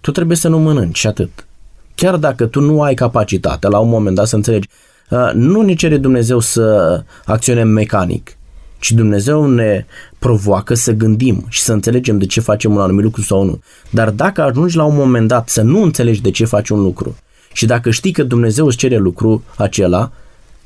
tu 0.00 0.10
trebuie 0.10 0.36
să 0.36 0.48
nu 0.48 0.58
mănânci 0.58 0.98
și 0.98 1.06
atât. 1.06 1.46
Chiar 1.94 2.16
dacă 2.16 2.46
tu 2.46 2.60
nu 2.60 2.82
ai 2.82 2.94
capacitatea 2.94 3.68
la 3.68 3.78
un 3.78 3.88
moment 3.88 4.16
dat 4.16 4.26
să 4.26 4.36
înțelegi 4.36 4.68
Uh, 4.68 4.89
nu 5.34 5.60
ne 5.60 5.74
cere 5.74 5.96
Dumnezeu 5.96 6.40
să 6.40 7.02
acționăm 7.24 7.68
mecanic, 7.68 8.36
ci 8.78 8.92
Dumnezeu 8.92 9.46
ne 9.46 9.84
provoacă 10.18 10.74
să 10.74 10.92
gândim 10.92 11.46
și 11.48 11.60
să 11.60 11.72
înțelegem 11.72 12.18
de 12.18 12.26
ce 12.26 12.40
facem 12.40 12.74
un 12.74 12.80
anumit 12.80 13.04
lucru 13.04 13.22
sau 13.22 13.44
nu. 13.44 13.60
Dar 13.90 14.10
dacă 14.10 14.42
ajungi 14.42 14.76
la 14.76 14.84
un 14.84 14.96
moment 14.96 15.28
dat 15.28 15.48
să 15.48 15.62
nu 15.62 15.82
înțelegi 15.82 16.22
de 16.22 16.30
ce 16.30 16.44
faci 16.44 16.68
un 16.68 16.82
lucru 16.82 17.16
și 17.52 17.66
dacă 17.66 17.90
știi 17.90 18.12
că 18.12 18.22
Dumnezeu 18.22 18.66
îți 18.66 18.76
cere 18.76 18.96
lucru 18.96 19.42
acela, 19.56 20.12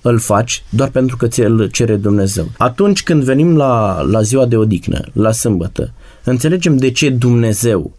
îl 0.03 0.19
faci 0.19 0.65
doar 0.69 0.89
pentru 0.89 1.17
că 1.17 1.27
ți-l 1.27 1.69
cere 1.73 1.97
Dumnezeu. 1.97 2.49
Atunci 2.59 3.03
când 3.03 3.23
venim 3.23 3.57
la, 3.57 4.03
la 4.03 4.23
ziua 4.23 4.47
de 4.47 4.57
odihnă, 4.57 5.05
la 5.13 5.33
sâmbătă, 5.33 5.93
înțelegem 6.25 6.77
de 6.77 6.91
ce 6.91 7.11
Dumnezeu 7.11 7.93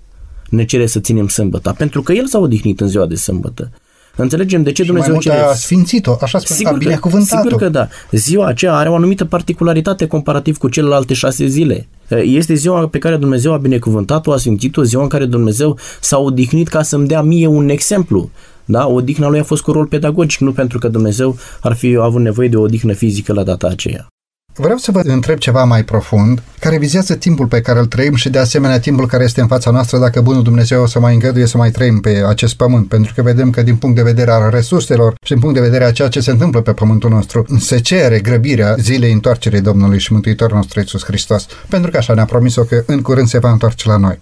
ne 0.49 0.65
cere 0.65 0.85
să 0.85 0.99
ținem 0.99 1.27
sâmbăta, 1.27 1.73
pentru 1.73 2.01
că 2.01 2.13
El 2.13 2.25
s-a 2.25 2.37
odihnit 2.37 2.79
în 2.79 2.87
ziua 2.87 3.05
de 3.05 3.15
sâmbătă. 3.15 3.71
Înțelegem 4.15 4.63
de 4.63 4.71
ce 4.71 4.81
și 4.81 4.87
Dumnezeu 4.87 5.13
mai 5.13 5.21
mult 5.35 5.49
a 5.49 5.53
sfințit-o, 5.53 6.17
așa 6.21 6.39
spune, 6.39 6.57
sigur 6.57 6.73
a 6.73 6.77
binecuvântat-o. 6.77 7.41
Sigur 7.41 7.61
că 7.61 7.69
da. 7.69 7.87
Ziua 8.11 8.47
aceea 8.47 8.73
are 8.73 8.89
o 8.89 8.95
anumită 8.95 9.25
particularitate 9.25 10.07
comparativ 10.07 10.57
cu 10.57 10.69
celelalte 10.69 11.13
șase 11.13 11.45
zile. 11.45 11.87
Este 12.23 12.53
ziua 12.53 12.87
pe 12.87 12.97
care 12.97 13.15
Dumnezeu 13.15 13.53
a 13.53 13.57
binecuvântat-o, 13.57 14.31
a 14.31 14.37
sfințit-o, 14.37 14.83
ziua 14.83 15.03
în 15.03 15.09
care 15.09 15.25
Dumnezeu 15.25 15.77
s-a 16.01 16.17
odihnit 16.17 16.67
ca 16.67 16.83
să-mi 16.83 17.07
dea 17.07 17.21
mie 17.21 17.47
un 17.47 17.69
exemplu. 17.69 18.29
Da? 18.65 18.87
Odihna 18.87 19.27
lui 19.27 19.39
a 19.39 19.43
fost 19.43 19.61
cu 19.61 19.71
rol 19.71 19.85
pedagogic, 19.85 20.39
nu 20.39 20.51
pentru 20.51 20.79
că 20.79 20.87
Dumnezeu 20.87 21.37
ar 21.61 21.73
fi 21.73 21.97
avut 22.01 22.21
nevoie 22.21 22.47
de 22.47 22.55
o 22.55 22.61
odihnă 22.61 22.93
fizică 22.93 23.33
la 23.33 23.43
data 23.43 23.67
aceea. 23.67 24.07
Vreau 24.57 24.77
să 24.77 24.91
vă 24.91 24.99
întreb 25.03 25.37
ceva 25.37 25.63
mai 25.63 25.83
profund, 25.83 26.41
care 26.59 26.77
vizează 26.77 27.15
timpul 27.15 27.47
pe 27.47 27.61
care 27.61 27.79
îl 27.79 27.85
trăim 27.85 28.15
și 28.15 28.29
de 28.29 28.39
asemenea 28.39 28.79
timpul 28.79 29.07
care 29.07 29.23
este 29.23 29.41
în 29.41 29.47
fața 29.47 29.71
noastră 29.71 29.97
dacă 29.97 30.21
Bunul 30.21 30.43
Dumnezeu 30.43 30.81
o 30.81 30.85
să 30.85 30.99
mai 30.99 31.13
îngăduie 31.13 31.45
să 31.45 31.57
mai 31.57 31.71
trăim 31.71 31.99
pe 31.99 32.23
acest 32.27 32.55
pământ, 32.55 32.87
pentru 32.87 33.13
că 33.15 33.21
vedem 33.21 33.49
că 33.49 33.61
din 33.61 33.75
punct 33.75 33.95
de 33.95 34.01
vedere 34.01 34.31
al 34.31 34.49
resurselor 34.49 35.15
și 35.25 35.31
din 35.31 35.41
punct 35.41 35.55
de 35.55 35.61
vedere 35.61 35.83
a 35.83 35.91
ceea 35.91 36.07
ce 36.07 36.19
se 36.19 36.31
întâmplă 36.31 36.61
pe 36.61 36.73
pământul 36.73 37.09
nostru, 37.09 37.45
se 37.59 37.79
cere 37.79 38.19
grăbirea 38.19 38.75
zilei 38.79 39.11
întoarcerii 39.11 39.61
Domnului 39.61 39.99
și 39.99 40.13
Mântuitorul 40.13 40.55
nostru 40.55 40.79
Iisus 40.79 41.03
Hristos, 41.03 41.45
pentru 41.69 41.91
că 41.91 41.97
așa 41.97 42.13
ne-a 42.13 42.25
promis-o 42.25 42.63
că 42.63 42.83
în 42.85 43.01
curând 43.01 43.27
se 43.27 43.39
va 43.39 43.51
întoarce 43.51 43.87
la 43.87 43.97
noi. 43.97 44.19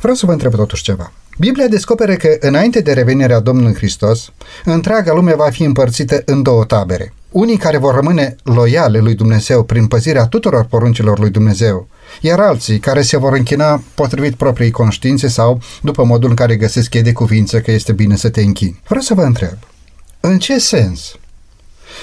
Vreau 0.00 0.14
să 0.14 0.26
vă 0.26 0.32
întreb 0.32 0.54
totuși 0.54 0.82
ceva. 0.82 1.12
Biblia 1.38 1.66
descoperă 1.66 2.14
că 2.14 2.36
înainte 2.40 2.80
de 2.80 2.92
revenirea 2.92 3.40
Domnului 3.40 3.74
Hristos, 3.74 4.32
întreaga 4.64 5.12
lume 5.12 5.34
va 5.34 5.50
fi 5.50 5.62
împărțită 5.62 6.22
în 6.24 6.42
două 6.42 6.64
tabere. 6.64 7.12
Unii 7.30 7.56
care 7.56 7.76
vor 7.76 7.94
rămâne 7.94 8.36
loiale 8.42 8.98
lui 8.98 9.14
Dumnezeu 9.14 9.62
prin 9.62 9.86
păzirea 9.86 10.26
tuturor 10.26 10.64
poruncilor 10.64 11.18
lui 11.18 11.30
Dumnezeu, 11.30 11.88
iar 12.20 12.40
alții 12.40 12.78
care 12.78 13.02
se 13.02 13.16
vor 13.16 13.32
închina 13.32 13.82
potrivit 13.94 14.34
propriei 14.34 14.70
conștiințe 14.70 15.28
sau 15.28 15.60
după 15.82 16.04
modul 16.04 16.28
în 16.28 16.34
care 16.34 16.56
găsesc 16.56 16.94
ei 16.94 17.02
de 17.02 17.12
cuvință 17.12 17.60
că 17.60 17.70
este 17.70 17.92
bine 17.92 18.16
să 18.16 18.28
te 18.28 18.42
închini. 18.42 18.80
Vreau 18.86 19.02
să 19.02 19.14
vă 19.14 19.22
întreb, 19.22 19.58
în 20.20 20.38
ce 20.38 20.58
sens 20.58 21.14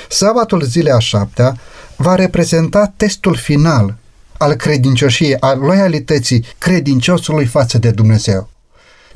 sabatul 0.10 0.62
zilei 0.62 0.92
a 0.92 1.00
șaptea 1.00 1.58
va 1.96 2.16
reprezenta 2.16 2.94
testul 2.98 3.36
final 3.36 3.96
al 4.38 4.54
credincioșiei, 4.54 5.40
al 5.40 5.60
loialității 5.60 6.46
credinciosului 6.58 7.46
față 7.46 7.78
de 7.78 7.92
Dumnezeu? 7.92 8.50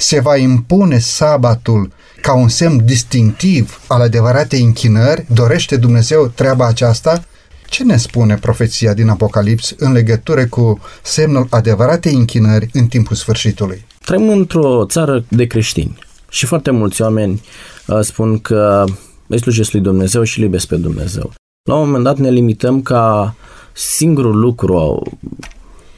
Se 0.02 0.20
va 0.20 0.36
impune 0.36 1.00
sabatul 1.00 1.92
ca 2.22 2.34
un 2.34 2.48
semn 2.48 2.86
distinctiv 2.86 3.82
al 3.88 4.02
adevăratei 4.02 4.62
închinări? 4.62 5.26
Dorește 5.34 5.78
Dumnezeu 5.78 6.28
treaba 6.28 6.68
aceasta? 6.68 7.24
Ce 7.70 7.84
ne 7.84 7.98
spune 7.98 8.36
profeția 8.36 8.94
din 8.94 9.10
Apocalips 9.10 9.74
în 9.78 9.92
legătură 9.92 10.46
cu 10.46 10.80
semnul 11.02 11.48
adevăratei 11.50 12.14
închinări 12.14 12.70
în 12.74 12.88
timpul 12.88 13.16
sfârșitului? 13.16 13.86
Trăim 14.06 14.30
într-o 14.30 14.86
țară 14.86 15.26
de 15.28 15.46
creștini 15.46 15.98
și 16.30 16.46
foarte 16.46 16.71
mulți 16.71 17.02
oameni 17.02 17.42
uh, 17.88 18.00
spun 18.02 18.40
că 18.40 18.84
îi 19.28 19.40
slujesc 19.40 19.71
lui 19.71 19.82
Dumnezeu 19.82 20.23
și 20.23 20.38
îl 20.38 20.44
iubesc 20.44 20.67
pe 20.67 20.75
Dumnezeu. 20.75 21.34
La 21.69 21.75
un 21.75 21.86
moment 21.86 22.04
dat 22.04 22.17
ne 22.17 22.30
limităm 22.30 22.82
ca 22.82 23.36
singurul 23.73 24.40
lucru 24.40 25.02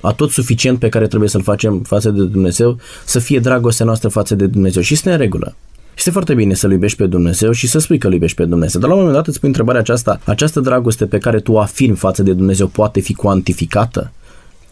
atot 0.08 0.30
suficient 0.30 0.80
pe 0.80 0.90
care 0.90 1.08
trebuie 1.08 1.30
să-l 1.30 1.42
facem 1.42 1.80
față 1.80 2.10
de 2.10 2.24
Dumnezeu 2.24 2.78
să 3.06 3.20
fie 3.20 3.40
dragostea 3.40 3.86
noastră 3.86 4.10
față 4.10 4.36
de 4.36 4.46
Dumnezeu 4.48 4.82
și 4.82 4.94
este 4.94 5.12
în 5.12 5.18
regulă. 5.18 5.56
Este 5.98 6.10
foarte 6.10 6.34
bine 6.34 6.54
să-L 6.54 6.72
iubești 6.72 6.98
pe 6.98 7.06
Dumnezeu 7.06 7.52
și 7.52 7.68
să 7.68 7.80
spui 7.80 7.98
că 7.98 8.08
îl 8.08 8.14
iubești 8.14 8.38
pe 8.38 8.46
Dumnezeu. 8.46 8.80
Dar 8.80 8.90
la 8.90 8.96
un 8.96 9.02
moment 9.02 9.18
dat 9.18 9.28
îți 9.28 9.40
pui 9.40 9.48
întrebarea 9.48 9.82
aceasta, 9.82 10.20
această 10.26 10.60
dragoste 10.60 11.06
pe 11.06 11.18
care 11.18 11.40
tu 11.40 11.52
o 11.52 11.60
afirmi 11.60 11.96
față 11.96 12.24
de 12.24 12.34
Dumnezeu 12.34 12.68
poate 12.68 13.00
fi 13.00 13.14
cuantificată? 13.14 14.12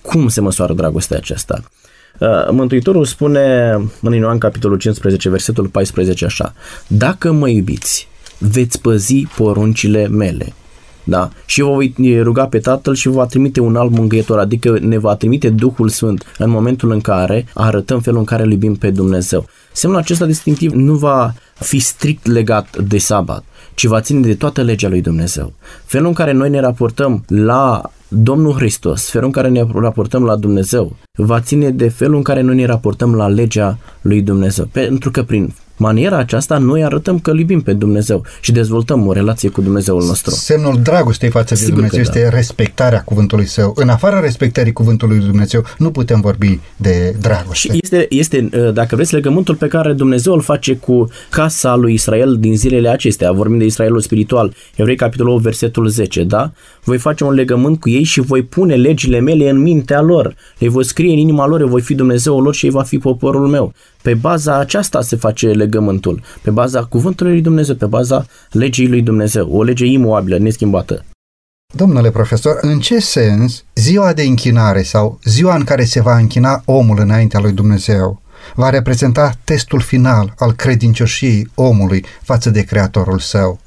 Cum 0.01 0.27
se 0.27 0.41
măsoară 0.41 0.73
dragostea 0.73 1.17
aceasta? 1.17 1.63
Uh, 2.17 2.49
Mântuitorul 2.49 3.05
spune 3.05 3.75
în 4.01 4.13
Ioan 4.13 4.38
capitolul 4.38 4.77
15, 4.77 5.29
versetul 5.29 5.67
14 5.67 6.25
așa, 6.25 6.53
Dacă 6.88 7.32
mă 7.32 7.49
iubiți, 7.49 8.07
veți 8.38 8.82
păzi 8.82 9.27
poruncile 9.36 10.07
mele 10.07 10.53
Da? 11.12 11.30
Și 11.45 11.62
vă 11.62 11.70
voi 11.70 11.93
ruga 12.22 12.45
pe 12.45 12.59
Tatăl 12.59 12.95
și 12.95 13.07
vă 13.07 13.14
va 13.14 13.26
trimite 13.26 13.59
un 13.59 13.76
alt 13.76 13.91
mângâietor, 13.91 14.39
adică 14.39 14.78
ne 14.82 14.97
va 14.97 15.16
trimite 15.16 15.49
Duhul 15.49 15.89
Sfânt 15.89 16.24
în 16.38 16.49
momentul 16.49 16.91
în 16.91 17.01
care 17.01 17.45
arătăm 17.53 17.99
felul 17.99 18.20
în 18.20 18.26
care 18.26 18.43
îl 18.43 18.51
iubim 18.51 18.76
pe 18.76 18.89
Dumnezeu. 18.89 19.45
Semnul 19.72 19.99
acesta 19.99 20.26
distinctiv 20.26 20.72
nu 20.72 20.93
va 20.93 21.34
fi 21.53 21.80
strict 21.80 22.26
legat 22.26 22.78
de 22.78 22.97
sabat, 22.97 23.43
ci 23.74 23.86
va 23.86 24.01
ține 24.01 24.20
de 24.20 24.36
toată 24.36 24.62
legea 24.62 24.88
lui 24.88 25.01
Dumnezeu. 25.01 25.53
Felul 25.86 26.07
în 26.07 26.14
care 26.14 26.32
noi 26.32 26.49
ne 26.49 26.59
raportăm 26.59 27.24
la 27.28 27.82
Domnul 28.07 28.53
Hristos, 28.53 29.09
felul 29.09 29.26
în 29.26 29.32
care 29.32 29.47
ne 29.47 29.66
raportăm 29.74 30.24
la 30.24 30.36
Dumnezeu, 30.36 30.95
va 31.18 31.39
ține 31.39 31.70
de 31.70 31.89
felul 31.89 32.16
în 32.16 32.24
care 32.24 32.41
noi 32.41 32.55
ne 32.55 32.66
raportăm 32.66 33.16
la 33.16 33.28
legea 33.28 33.78
lui 34.01 34.22
Dumnezeu. 34.22 34.66
Pentru 34.72 35.12
că 35.12 35.24
prin 35.24 35.53
maniera 35.82 36.17
aceasta 36.17 36.57
noi 36.57 36.84
arătăm 36.84 37.19
că 37.19 37.32
iubim 37.36 37.61
pe 37.61 37.73
Dumnezeu 37.73 38.25
și 38.41 38.51
dezvoltăm 38.51 39.07
o 39.07 39.11
relație 39.11 39.49
cu 39.49 39.61
Dumnezeul 39.61 40.03
nostru. 40.03 40.34
Semnul 40.34 40.79
dragostei 40.84 41.29
față 41.29 41.53
de 41.53 41.59
Sigur 41.59 41.73
Dumnezeu 41.73 42.03
că 42.03 42.07
este 42.07 42.29
respectarea 42.36 43.01
cuvântului 43.01 43.45
său. 43.45 43.73
În 43.75 43.89
afara 43.89 44.19
respectării 44.19 44.73
cuvântului 44.73 45.17
lui 45.17 45.25
Dumnezeu 45.25 45.63
nu 45.77 45.91
putem 45.91 46.21
vorbi 46.21 46.59
de 46.75 47.15
dragoste. 47.21 47.73
Și 47.73 47.79
este, 47.82 48.05
este, 48.09 48.49
dacă 48.73 48.95
vreți, 48.95 49.13
legământul 49.13 49.55
pe 49.55 49.67
care 49.67 49.93
Dumnezeu 49.93 50.34
îl 50.34 50.41
face 50.41 50.75
cu 50.75 51.07
casa 51.29 51.75
lui 51.75 51.93
Israel 51.93 52.38
din 52.39 52.57
zilele 52.57 52.89
acestea. 52.89 53.32
Vorbim 53.32 53.57
de 53.57 53.65
Israelul 53.65 53.99
spiritual. 53.99 54.53
Evrei 54.75 54.95
capitolul 54.95 55.34
8, 55.34 55.43
versetul 55.43 55.88
10, 55.88 56.23
da? 56.23 56.51
Voi 56.84 56.97
face 56.97 57.23
un 57.23 57.34
legământ 57.34 57.79
cu 57.79 57.89
ei 57.89 58.03
și 58.03 58.21
voi 58.21 58.43
pune 58.43 58.75
legile 58.75 59.19
mele 59.19 59.49
în 59.49 59.57
mintea 59.57 60.01
lor. 60.01 60.36
Le 60.57 60.69
voi 60.69 60.86
scrie 60.86 61.11
în 61.11 61.17
inima 61.17 61.47
lor, 61.47 61.61
eu 61.61 61.67
voi 61.67 61.82
fi 61.82 61.93
Dumnezeul 61.93 62.43
lor 62.43 62.53
și 62.55 62.65
ei 62.65 62.71
va 62.71 62.84
fi 62.84 62.97
poporul 62.97 63.47
meu. 63.47 63.73
Pe 64.02 64.14
baza 64.14 64.58
aceasta 64.58 65.02
se 65.02 65.16
face 65.16 65.47
legământul, 65.47 66.22
pe 66.41 66.49
baza 66.49 66.84
cuvântului 66.84 67.32
lui 67.32 67.41
Dumnezeu, 67.41 67.76
pe 67.76 67.86
baza 67.86 68.26
legii 68.52 68.88
lui 68.88 69.02
Dumnezeu, 69.02 69.49
o 69.52 69.64
lege 69.64 69.86
imoabilă, 69.86 70.38
neschimbată. 70.38 71.06
Domnule 71.74 72.12
profesor, 72.12 72.58
în 72.62 72.80
ce 72.80 72.99
sens 72.99 73.64
ziua 73.76 74.14
de 74.14 74.22
închinare 74.22 74.82
sau 74.82 75.20
ziua 75.24 75.56
în 75.56 75.64
care 75.64 75.84
se 75.84 76.02
va 76.02 76.18
închina 76.18 76.62
omul 76.66 76.99
înaintea 76.99 77.39
lui 77.39 77.52
Dumnezeu 77.52 78.22
va 78.56 78.70
reprezenta 78.70 79.32
testul 79.43 79.80
final 79.80 80.34
al 80.38 80.54
credincioșiei 80.54 81.47
omului 81.56 82.06
față 82.22 82.49
de 82.49 82.62
Creatorul 82.62 83.20
său? 83.20 83.60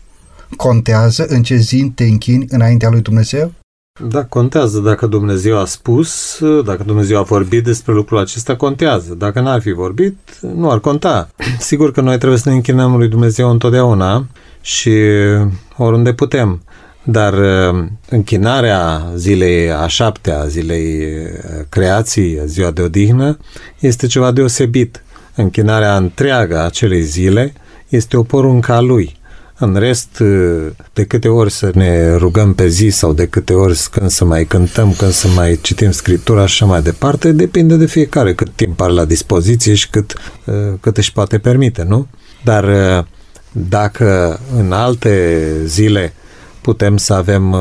Contează 0.57 1.26
în 1.28 1.43
ce 1.43 1.57
zi 1.57 1.93
te 1.95 2.05
închini 2.05 2.45
înaintea 2.49 2.89
lui 2.89 3.01
Dumnezeu? 3.01 3.53
Da, 4.01 4.24
contează. 4.24 4.78
Dacă 4.78 5.07
Dumnezeu 5.07 5.59
a 5.59 5.64
spus, 5.64 6.40
dacă 6.64 6.82
Dumnezeu 6.82 7.18
a 7.18 7.22
vorbit 7.22 7.64
despre 7.64 7.92
lucrul 7.92 8.18
acesta, 8.18 8.57
contează. 8.57 9.14
Dacă 9.14 9.40
n-ar 9.40 9.61
fi 9.61 9.72
vorbit, 9.72 10.16
nu 10.40 10.70
ar 10.70 10.80
conta. 10.80 11.28
Sigur 11.59 11.92
că 11.92 12.01
noi 12.01 12.18
trebuie 12.18 12.38
să 12.38 12.49
ne 12.49 12.55
închinăm 12.55 12.97
lui 12.97 13.09
Dumnezeu 13.09 13.51
întotdeauna 13.51 14.26
și 14.61 14.92
oriunde 15.76 16.12
putem. 16.12 16.62
Dar 17.03 17.32
uh, 17.32 17.84
închinarea 18.09 19.12
zilei 19.14 19.72
a 19.72 19.86
șaptea, 19.86 20.47
zilei 20.47 21.05
uh, 21.05 21.64
creației, 21.68 22.40
ziua 22.45 22.70
de 22.70 22.82
odihnă, 22.82 23.38
este 23.78 24.07
ceva 24.07 24.30
deosebit. 24.30 25.03
Închinarea 25.34 25.97
întreagă 25.97 26.59
a 26.59 26.64
acelei 26.64 27.03
zile 27.03 27.53
este 27.88 28.16
o 28.16 28.22
poruncă 28.22 28.72
a 28.72 28.80
lui. 28.80 29.16
În 29.59 29.74
rest, 29.74 30.22
de 30.92 31.05
câte 31.05 31.28
ori 31.28 31.50
să 31.50 31.70
ne 31.74 32.14
rugăm 32.14 32.55
pe 32.55 32.68
zi 32.68 32.88
sau 32.88 33.12
de 33.12 33.26
câte 33.26 33.52
ori 33.52 33.86
când 33.90 34.11
să 34.11 34.24
mai 34.24 34.44
cântăm, 34.44 34.92
când 34.92 35.11
să 35.11 35.28
mai 35.28 35.59
citim 35.62 35.90
Scriptura 35.90 36.46
și 36.46 36.62
așa 36.62 36.72
mai 36.72 36.82
departe, 36.82 37.32
depinde 37.32 37.76
de 37.76 37.86
fiecare 37.86 38.34
cât 38.34 38.48
timp 38.55 38.80
are 38.80 38.92
la 38.92 39.05
dispoziție 39.05 39.74
și 39.74 39.90
cât, 39.90 40.14
cât 40.80 40.96
își 40.96 41.12
poate 41.12 41.38
permite, 41.38 41.82
nu? 41.82 42.07
Dar 42.44 42.64
dacă 43.52 44.40
în 44.57 44.72
alte 44.72 45.46
zile 45.64 46.12
putem 46.61 46.96
să 46.96 47.14
avem, 47.14 47.57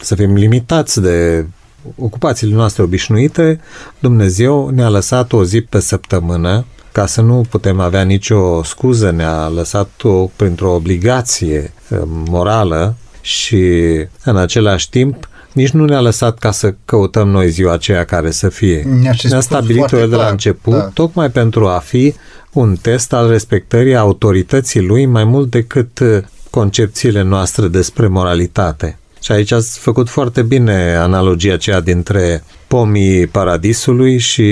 să 0.00 0.14
fim 0.14 0.34
limitați 0.34 1.00
de 1.00 1.46
ocupațiile 1.96 2.54
noastre 2.54 2.82
obișnuite, 2.82 3.60
Dumnezeu 3.98 4.68
ne-a 4.68 4.88
lăsat 4.88 5.32
o 5.32 5.44
zi 5.44 5.60
pe 5.60 5.80
săptămână 5.80 6.64
ca 6.92 7.06
să 7.06 7.20
nu 7.20 7.44
putem 7.50 7.80
avea 7.80 8.02
nicio 8.02 8.62
scuză, 8.62 9.10
ne-a 9.10 9.48
lăsat-o 9.48 10.26
printr-o 10.36 10.74
obligație 10.74 11.72
eh, 11.88 11.98
morală 12.06 12.96
și 13.20 13.64
în 14.24 14.36
același 14.36 14.90
timp 14.90 15.26
nici 15.52 15.70
nu 15.70 15.84
ne-a 15.84 16.00
lăsat 16.00 16.38
ca 16.38 16.50
să 16.50 16.74
căutăm 16.84 17.28
noi 17.28 17.50
ziua 17.50 17.72
aceea 17.72 18.04
care 18.04 18.30
să 18.30 18.48
fie. 18.48 18.82
Ne-a, 19.00 19.12
ne-a 19.22 19.40
stabilit-o 19.40 19.98
el 19.98 20.08
de 20.08 20.16
la 20.16 20.28
început, 20.28 20.74
da. 20.74 20.90
tocmai 20.94 21.30
pentru 21.30 21.66
a 21.66 21.78
fi 21.78 22.14
un 22.52 22.76
test 22.82 23.12
al 23.12 23.28
respectării 23.28 23.96
autorității 23.96 24.80
lui 24.80 25.06
mai 25.06 25.24
mult 25.24 25.50
decât 25.50 26.00
eh, 26.00 26.22
concepțiile 26.50 27.22
noastre 27.22 27.68
despre 27.68 28.06
moralitate. 28.06 28.98
Și 29.22 29.32
aici 29.32 29.52
ați 29.52 29.78
făcut 29.78 30.08
foarte 30.08 30.42
bine 30.42 30.96
analogia 30.96 31.52
aceea 31.52 31.80
dintre 31.80 32.44
pomii 32.66 33.26
paradisului 33.26 34.18
și 34.18 34.42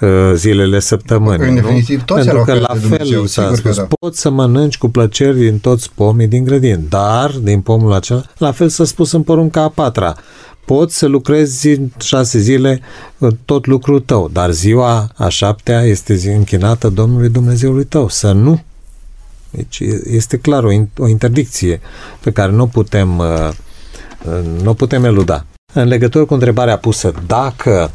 uh, 0.00 0.32
zilele 0.34 0.80
săptămânii. 0.80 1.48
În 1.48 1.54
definitiv, 1.54 2.02
toți 2.02 2.24
Pentru 2.24 2.44
că 2.44 2.54
la 2.54 2.66
fel 2.66 2.80
Dumnezeu, 2.80 3.26
s-a 3.26 3.54
spus, 3.54 3.76
da. 3.76 3.86
poți 4.00 4.20
să 4.20 4.30
mănânci 4.30 4.78
cu 4.78 4.88
plăceri 4.88 5.38
din 5.38 5.58
toți 5.58 5.90
pomii 5.94 6.26
din 6.26 6.44
grădin, 6.44 6.86
dar 6.88 7.30
din 7.30 7.60
pomul 7.60 7.92
acela, 7.92 8.22
la 8.38 8.52
fel 8.52 8.68
s-a 8.68 8.84
spus 8.84 9.12
în 9.12 9.22
porunca 9.22 9.62
a 9.62 9.68
patra, 9.68 10.16
poți 10.64 10.98
să 10.98 11.06
lucrezi 11.06 11.68
în 11.68 11.88
șase 12.00 12.38
zile 12.38 12.80
uh, 13.18 13.32
tot 13.44 13.66
lucrul 13.66 14.00
tău, 14.00 14.28
dar 14.32 14.50
ziua 14.50 15.10
a 15.16 15.28
șaptea 15.28 15.82
este 15.82 16.14
zi 16.14 16.28
închinată 16.28 16.88
Domnului 16.88 17.28
Dumnezeului 17.28 17.84
tău, 17.84 18.08
să 18.08 18.32
nu. 18.32 18.62
Deci 19.50 19.78
este 20.10 20.36
clar 20.36 20.64
o, 20.64 20.70
o 20.98 21.08
interdicție 21.08 21.80
pe 22.20 22.30
care 22.30 22.52
nu 22.52 22.66
putem 22.66 23.18
uh, 23.18 23.50
nu 24.62 24.74
putem 24.74 25.04
eluda. 25.04 25.44
În 25.74 25.88
legătură 25.88 26.24
cu 26.24 26.34
întrebarea 26.34 26.78
pusă, 26.78 27.12
dacă 27.26 27.90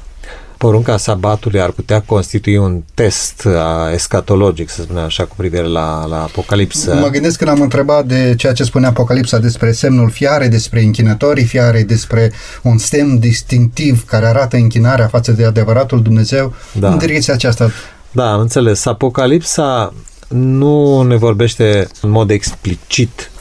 porunca 0.57 0.97
sabatului 0.97 1.61
ar 1.61 1.71
putea 1.71 2.01
constitui 2.01 2.57
un 2.57 2.83
test 2.93 3.47
escatologic, 3.93 4.69
să 4.69 4.81
spunem 4.81 5.03
așa, 5.03 5.25
cu 5.25 5.35
privire 5.35 5.63
la, 5.63 6.05
la 6.05 6.21
Apocalipsă. 6.21 6.93
Mă 6.93 7.07
gândesc 7.07 7.37
când 7.37 7.49
am 7.49 7.61
întrebat 7.61 8.05
de 8.05 8.33
ceea 8.37 8.53
ce 8.53 8.63
spune 8.63 8.87
Apocalipsa 8.87 9.37
despre 9.37 9.71
semnul 9.71 10.09
fiare, 10.09 10.47
despre 10.47 10.81
închinătorii 10.81 11.45
fiare, 11.45 11.83
despre 11.83 12.31
un 12.61 12.77
semn 12.77 13.19
distinctiv 13.19 14.05
care 14.05 14.25
arată 14.25 14.55
închinarea 14.55 15.07
față 15.07 15.31
de 15.31 15.45
adevăratul 15.45 16.01
Dumnezeu, 16.01 16.53
da. 16.71 16.91
în 16.91 16.97
direcția 16.97 17.33
aceasta. 17.33 17.71
Da, 18.11 18.31
am 18.31 18.39
înțeles. 18.39 18.85
Apocalipsa 18.85 19.93
nu 20.27 21.01
ne 21.01 21.15
vorbește 21.15 21.87
în 22.01 22.09
mod 22.09 22.29
explicit 22.29 23.31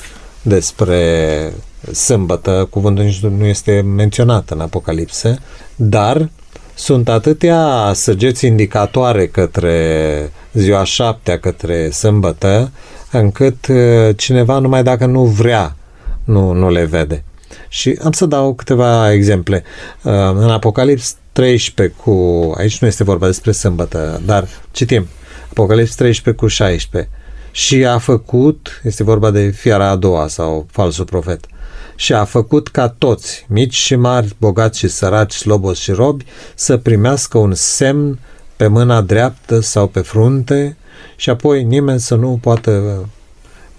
despre 0.42 1.52
sâmbătă, 1.92 2.66
cuvântul 2.70 3.04
nici 3.04 3.20
nu 3.20 3.44
este 3.44 3.80
menționat 3.80 4.50
în 4.50 4.60
Apocalipse, 4.60 5.38
dar 5.76 6.28
sunt 6.74 7.08
atâtea 7.08 7.92
săgeți 7.94 8.46
indicatoare 8.46 9.26
către 9.26 10.32
ziua 10.52 10.84
șaptea, 10.84 11.38
către 11.38 11.90
sâmbătă, 11.90 12.70
încât 13.10 13.66
uh, 13.66 14.16
cineva 14.16 14.58
numai 14.58 14.82
dacă 14.82 15.06
nu 15.06 15.24
vrea, 15.24 15.76
nu, 16.24 16.52
nu 16.52 16.70
le 16.70 16.84
vede. 16.84 17.24
Și 17.68 17.98
am 18.04 18.12
să 18.12 18.26
dau 18.26 18.54
câteva 18.54 19.12
exemple. 19.12 19.62
Uh, 20.02 20.12
în 20.34 20.50
Apocalips 20.50 21.16
13 21.32 21.96
cu, 21.96 22.12
aici 22.56 22.78
nu 22.78 22.86
este 22.86 23.04
vorba 23.04 23.26
despre 23.26 23.52
sâmbătă, 23.52 24.20
dar 24.26 24.48
citim, 24.70 25.06
Apocalips 25.50 25.94
13 25.94 26.42
cu 26.42 26.48
16. 26.48 27.10
Și 27.50 27.84
a 27.84 27.98
făcut, 27.98 28.80
este 28.82 29.02
vorba 29.02 29.30
de 29.30 29.48
fiara 29.48 29.88
a 29.88 29.96
doua 29.96 30.28
sau 30.28 30.66
falsul 30.70 31.04
profet, 31.04 31.44
și 32.02 32.12
a 32.12 32.24
făcut 32.24 32.68
ca 32.68 32.88
toți, 32.88 33.46
mici 33.48 33.74
și 33.74 33.96
mari, 33.96 34.34
bogați 34.38 34.78
și 34.78 34.88
săraci, 34.88 35.32
slobos 35.32 35.78
și 35.78 35.90
robi, 35.90 36.24
să 36.54 36.76
primească 36.76 37.38
un 37.38 37.54
semn 37.54 38.18
pe 38.56 38.66
mâna 38.66 39.00
dreaptă 39.00 39.60
sau 39.60 39.86
pe 39.86 40.00
frunte 40.00 40.76
și 41.16 41.30
apoi 41.30 41.64
nimeni 41.64 42.00
să 42.00 42.14
nu 42.14 42.38
poată 42.40 43.04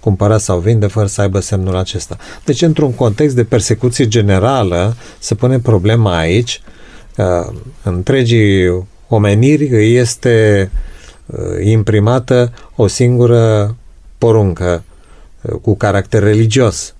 cumpăra 0.00 0.38
sau 0.38 0.58
vinde 0.58 0.86
fără 0.86 1.06
să 1.06 1.20
aibă 1.20 1.40
semnul 1.40 1.76
acesta. 1.76 2.16
Deci, 2.44 2.62
într-un 2.62 2.94
context 2.94 3.34
de 3.34 3.44
persecuție 3.44 4.08
generală, 4.08 4.96
se 5.18 5.34
pune 5.34 5.58
problema 5.58 6.18
aici 6.18 6.60
că 7.14 7.52
întregii 7.82 8.86
omeniri 9.08 9.68
îi 9.68 9.94
este 9.94 10.70
uh, 11.26 11.38
imprimată 11.64 12.52
o 12.76 12.86
singură 12.86 13.76
poruncă 14.18 14.82
uh, 15.40 15.54
cu 15.62 15.76
caracter 15.76 16.22
religios 16.22 16.94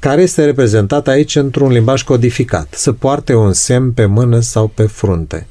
care 0.00 0.22
este 0.22 0.44
reprezentat 0.44 1.08
aici 1.08 1.36
într-un 1.36 1.70
limbaj 1.70 2.02
codificat, 2.02 2.74
să 2.74 2.92
poarte 2.92 3.34
un 3.34 3.52
semn 3.52 3.92
pe 3.92 4.04
mână 4.04 4.40
sau 4.40 4.66
pe 4.66 4.82
frunte. 4.82 5.46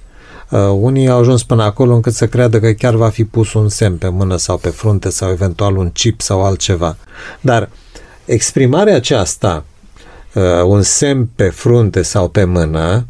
Uh, 0.50 0.60
unii 0.60 1.08
au 1.08 1.20
ajuns 1.20 1.44
până 1.44 1.64
acolo 1.64 1.94
încât 1.94 2.14
să 2.14 2.28
creadă 2.28 2.60
că 2.60 2.72
chiar 2.72 2.96
va 2.96 3.10
fi 3.10 3.26
pus 3.26 3.54
un 3.54 3.70
semn 3.70 3.98
pe 3.98 4.10
mână 4.10 4.38
sau 4.38 4.58
pe 4.58 4.70
frunte 4.70 5.10
sau 5.10 5.30
eventual 5.30 5.78
un 5.78 5.90
chip 5.90 6.22
sau 6.22 6.44
altceva. 6.44 6.98
Dar 7.42 7.70
exprimarea 8.26 8.96
aceasta, 8.96 9.66
uh, 10.34 10.44
un 10.66 10.82
semn 10.82 11.30
pe 11.36 11.50
frunte 11.50 12.02
sau 12.02 12.30
pe 12.30 12.44
mână, 12.44 13.08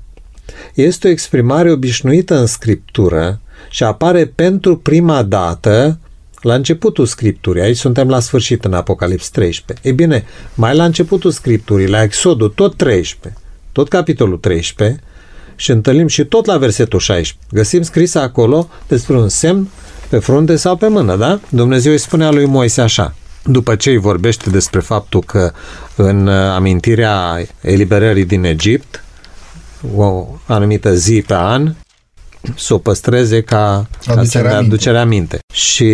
este 0.74 1.08
o 1.08 1.12
exprimare 1.12 1.72
obișnuită 1.72 2.38
în 2.40 2.46
scriptură 2.46 3.40
și 3.70 3.84
apare 3.84 4.26
pentru 4.26 4.78
prima 4.78 5.24
dată 5.24 6.00
la 6.42 6.54
începutul 6.54 7.06
Scripturii, 7.06 7.62
aici 7.62 7.78
suntem 7.78 8.10
la 8.10 8.20
sfârșit 8.20 8.66
în 8.66 8.74
Apocalips 8.74 9.30
13. 9.30 9.88
Ei 9.88 9.94
bine, 9.94 10.26
mai 10.54 10.76
la 10.76 10.86
începutul 10.86 11.32
Scripturii, 11.32 11.88
la 11.88 12.04
Exodul, 12.04 12.50
tot 12.50 12.76
13, 12.76 13.42
tot 13.72 13.88
capitolul 13.88 14.38
13, 14.38 15.02
și 15.56 15.72
întâlnim 15.72 16.08
și 16.08 16.26
tot 16.26 16.46
la 16.46 16.58
versetul 16.58 17.00
16. 17.00 17.48
Găsim 17.52 17.82
scris 17.82 18.16
acolo 18.16 18.70
despre 18.88 19.18
un 19.18 19.30
semn 19.30 19.70
pe 20.10 20.18
frunte 20.18 20.56
sau 20.56 20.76
pe 20.76 20.88
mână, 20.88 21.16
da? 21.16 21.40
Dumnezeu 21.50 21.92
îi 21.92 21.98
spunea 21.98 22.32
lui 22.32 22.46
Moise 22.46 22.82
așa, 22.82 23.16
după 23.44 23.76
ce 23.76 23.90
îi 23.90 23.98
vorbește 23.98 24.50
despre 24.50 24.80
faptul 24.80 25.22
că 25.22 25.52
în 25.96 26.28
amintirea 26.28 27.46
eliberării 27.62 28.26
din 28.26 28.44
Egipt, 28.44 29.04
o 29.96 30.28
anumită 30.46 30.96
zi 30.96 31.24
pe 31.28 31.34
an, 31.34 31.74
să 32.56 32.74
o 32.74 32.78
păstreze 32.78 33.42
ca, 33.42 33.88
ca 34.06 34.24
să 34.24 34.42
ne 34.42 34.48
aducere 34.48 34.98
aminte. 34.98 35.40
Și 35.54 35.94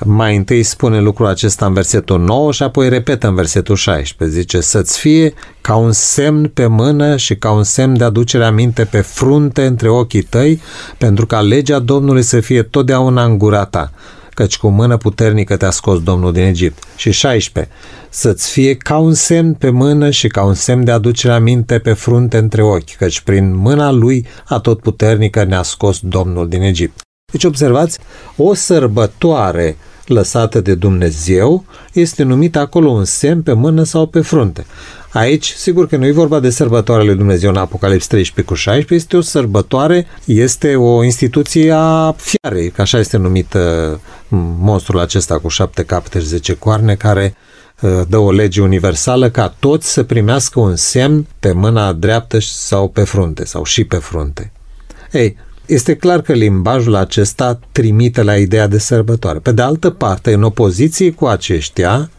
mai 0.00 0.36
întâi 0.36 0.62
spune 0.62 1.00
lucrul 1.00 1.26
acesta 1.26 1.66
în 1.66 1.72
versetul 1.72 2.20
9 2.20 2.52
și 2.52 2.62
apoi 2.62 2.88
repetă 2.88 3.26
în 3.26 3.34
versetul 3.34 3.76
16. 3.76 4.38
Zice 4.38 4.60
să-ți 4.60 4.98
fie 4.98 5.34
ca 5.60 5.74
un 5.74 5.92
semn 5.92 6.48
pe 6.54 6.66
mână 6.66 7.16
și 7.16 7.36
ca 7.36 7.50
un 7.50 7.62
semn 7.62 7.96
de 7.96 8.04
aducere 8.04 8.44
aminte 8.44 8.84
pe 8.84 9.00
frunte 9.00 9.66
între 9.66 9.88
ochii 9.88 10.22
tăi, 10.22 10.60
pentru 10.98 11.26
ca 11.26 11.40
legea 11.40 11.78
Domnului 11.78 12.22
să 12.22 12.40
fie 12.40 12.62
totdeauna 12.62 13.24
în 13.24 13.38
gura 13.38 13.64
ta 13.64 13.92
căci 14.34 14.58
cu 14.58 14.68
mână 14.68 14.96
puternică 14.96 15.56
te-a 15.56 15.70
scos 15.70 16.02
Domnul 16.02 16.32
din 16.32 16.42
Egipt. 16.42 16.82
Și 16.96 17.10
16. 17.10 17.72
Să-ți 18.08 18.50
fie 18.50 18.74
ca 18.74 18.98
un 18.98 19.14
semn 19.14 19.54
pe 19.54 19.70
mână 19.70 20.10
și 20.10 20.28
ca 20.28 20.44
un 20.44 20.54
semn 20.54 20.84
de 20.84 20.90
aducere 20.90 21.32
aminte 21.32 21.78
pe 21.78 21.92
frunte 21.92 22.38
între 22.38 22.62
ochi, 22.62 22.96
căci 22.98 23.20
prin 23.20 23.56
mâna 23.56 23.90
lui 23.90 24.26
a 24.44 24.58
tot 24.58 24.80
puternică 24.80 25.44
ne-a 25.44 25.62
scos 25.62 26.00
Domnul 26.00 26.48
din 26.48 26.62
Egipt. 26.62 27.00
Deci 27.32 27.44
observați, 27.44 27.98
o 28.36 28.54
sărbătoare 28.54 29.76
lăsată 30.06 30.60
de 30.60 30.74
Dumnezeu 30.74 31.64
este 31.92 32.22
numită 32.22 32.58
acolo 32.58 32.90
un 32.90 33.04
semn 33.04 33.42
pe 33.42 33.52
mână 33.52 33.82
sau 33.82 34.06
pe 34.06 34.20
frunte. 34.20 34.66
Aici, 35.12 35.52
sigur 35.56 35.86
că 35.86 35.96
nu 35.96 36.06
e 36.06 36.12
vorba 36.12 36.40
de 36.40 36.50
sărbătoarea 36.50 37.04
lui 37.04 37.14
Dumnezeu 37.14 37.50
în 37.50 37.56
Apocalips 37.56 38.06
13 38.06 38.52
cu 38.52 38.58
16, 38.58 38.94
este 38.94 39.16
o 39.16 39.20
sărbătoare, 39.20 40.06
este 40.24 40.76
o 40.76 41.04
instituție 41.04 41.72
a 41.72 42.14
fiarei, 42.16 42.70
că 42.70 42.80
așa 42.80 42.98
este 42.98 43.16
numit 43.16 43.56
monstrul 44.58 45.00
acesta 45.00 45.38
cu 45.38 45.48
șapte 45.48 45.84
capete 45.84 46.18
și 46.18 46.26
zece 46.26 46.54
coarne, 46.54 46.94
care 46.94 47.36
uh, 47.80 48.00
dă 48.08 48.18
o 48.18 48.32
lege 48.32 48.60
universală 48.60 49.30
ca 49.30 49.54
toți 49.58 49.92
să 49.92 50.02
primească 50.02 50.60
un 50.60 50.76
semn 50.76 51.26
pe 51.40 51.52
mâna 51.52 51.92
dreaptă 51.92 52.38
sau 52.40 52.88
pe 52.88 53.04
frunte, 53.04 53.44
sau 53.44 53.64
și 53.64 53.84
pe 53.84 53.96
frunte. 53.96 54.52
Ei, 55.12 55.36
este 55.66 55.96
clar 55.96 56.20
că 56.20 56.32
limbajul 56.32 56.94
acesta 56.94 57.60
trimite 57.72 58.22
la 58.22 58.36
ideea 58.36 58.66
de 58.66 58.78
sărbătoare. 58.78 59.38
Pe 59.38 59.52
de 59.52 59.62
altă 59.62 59.90
parte, 59.90 60.32
în 60.32 60.42
opoziție 60.42 61.12
cu 61.12 61.26
aceștia, 61.26 62.10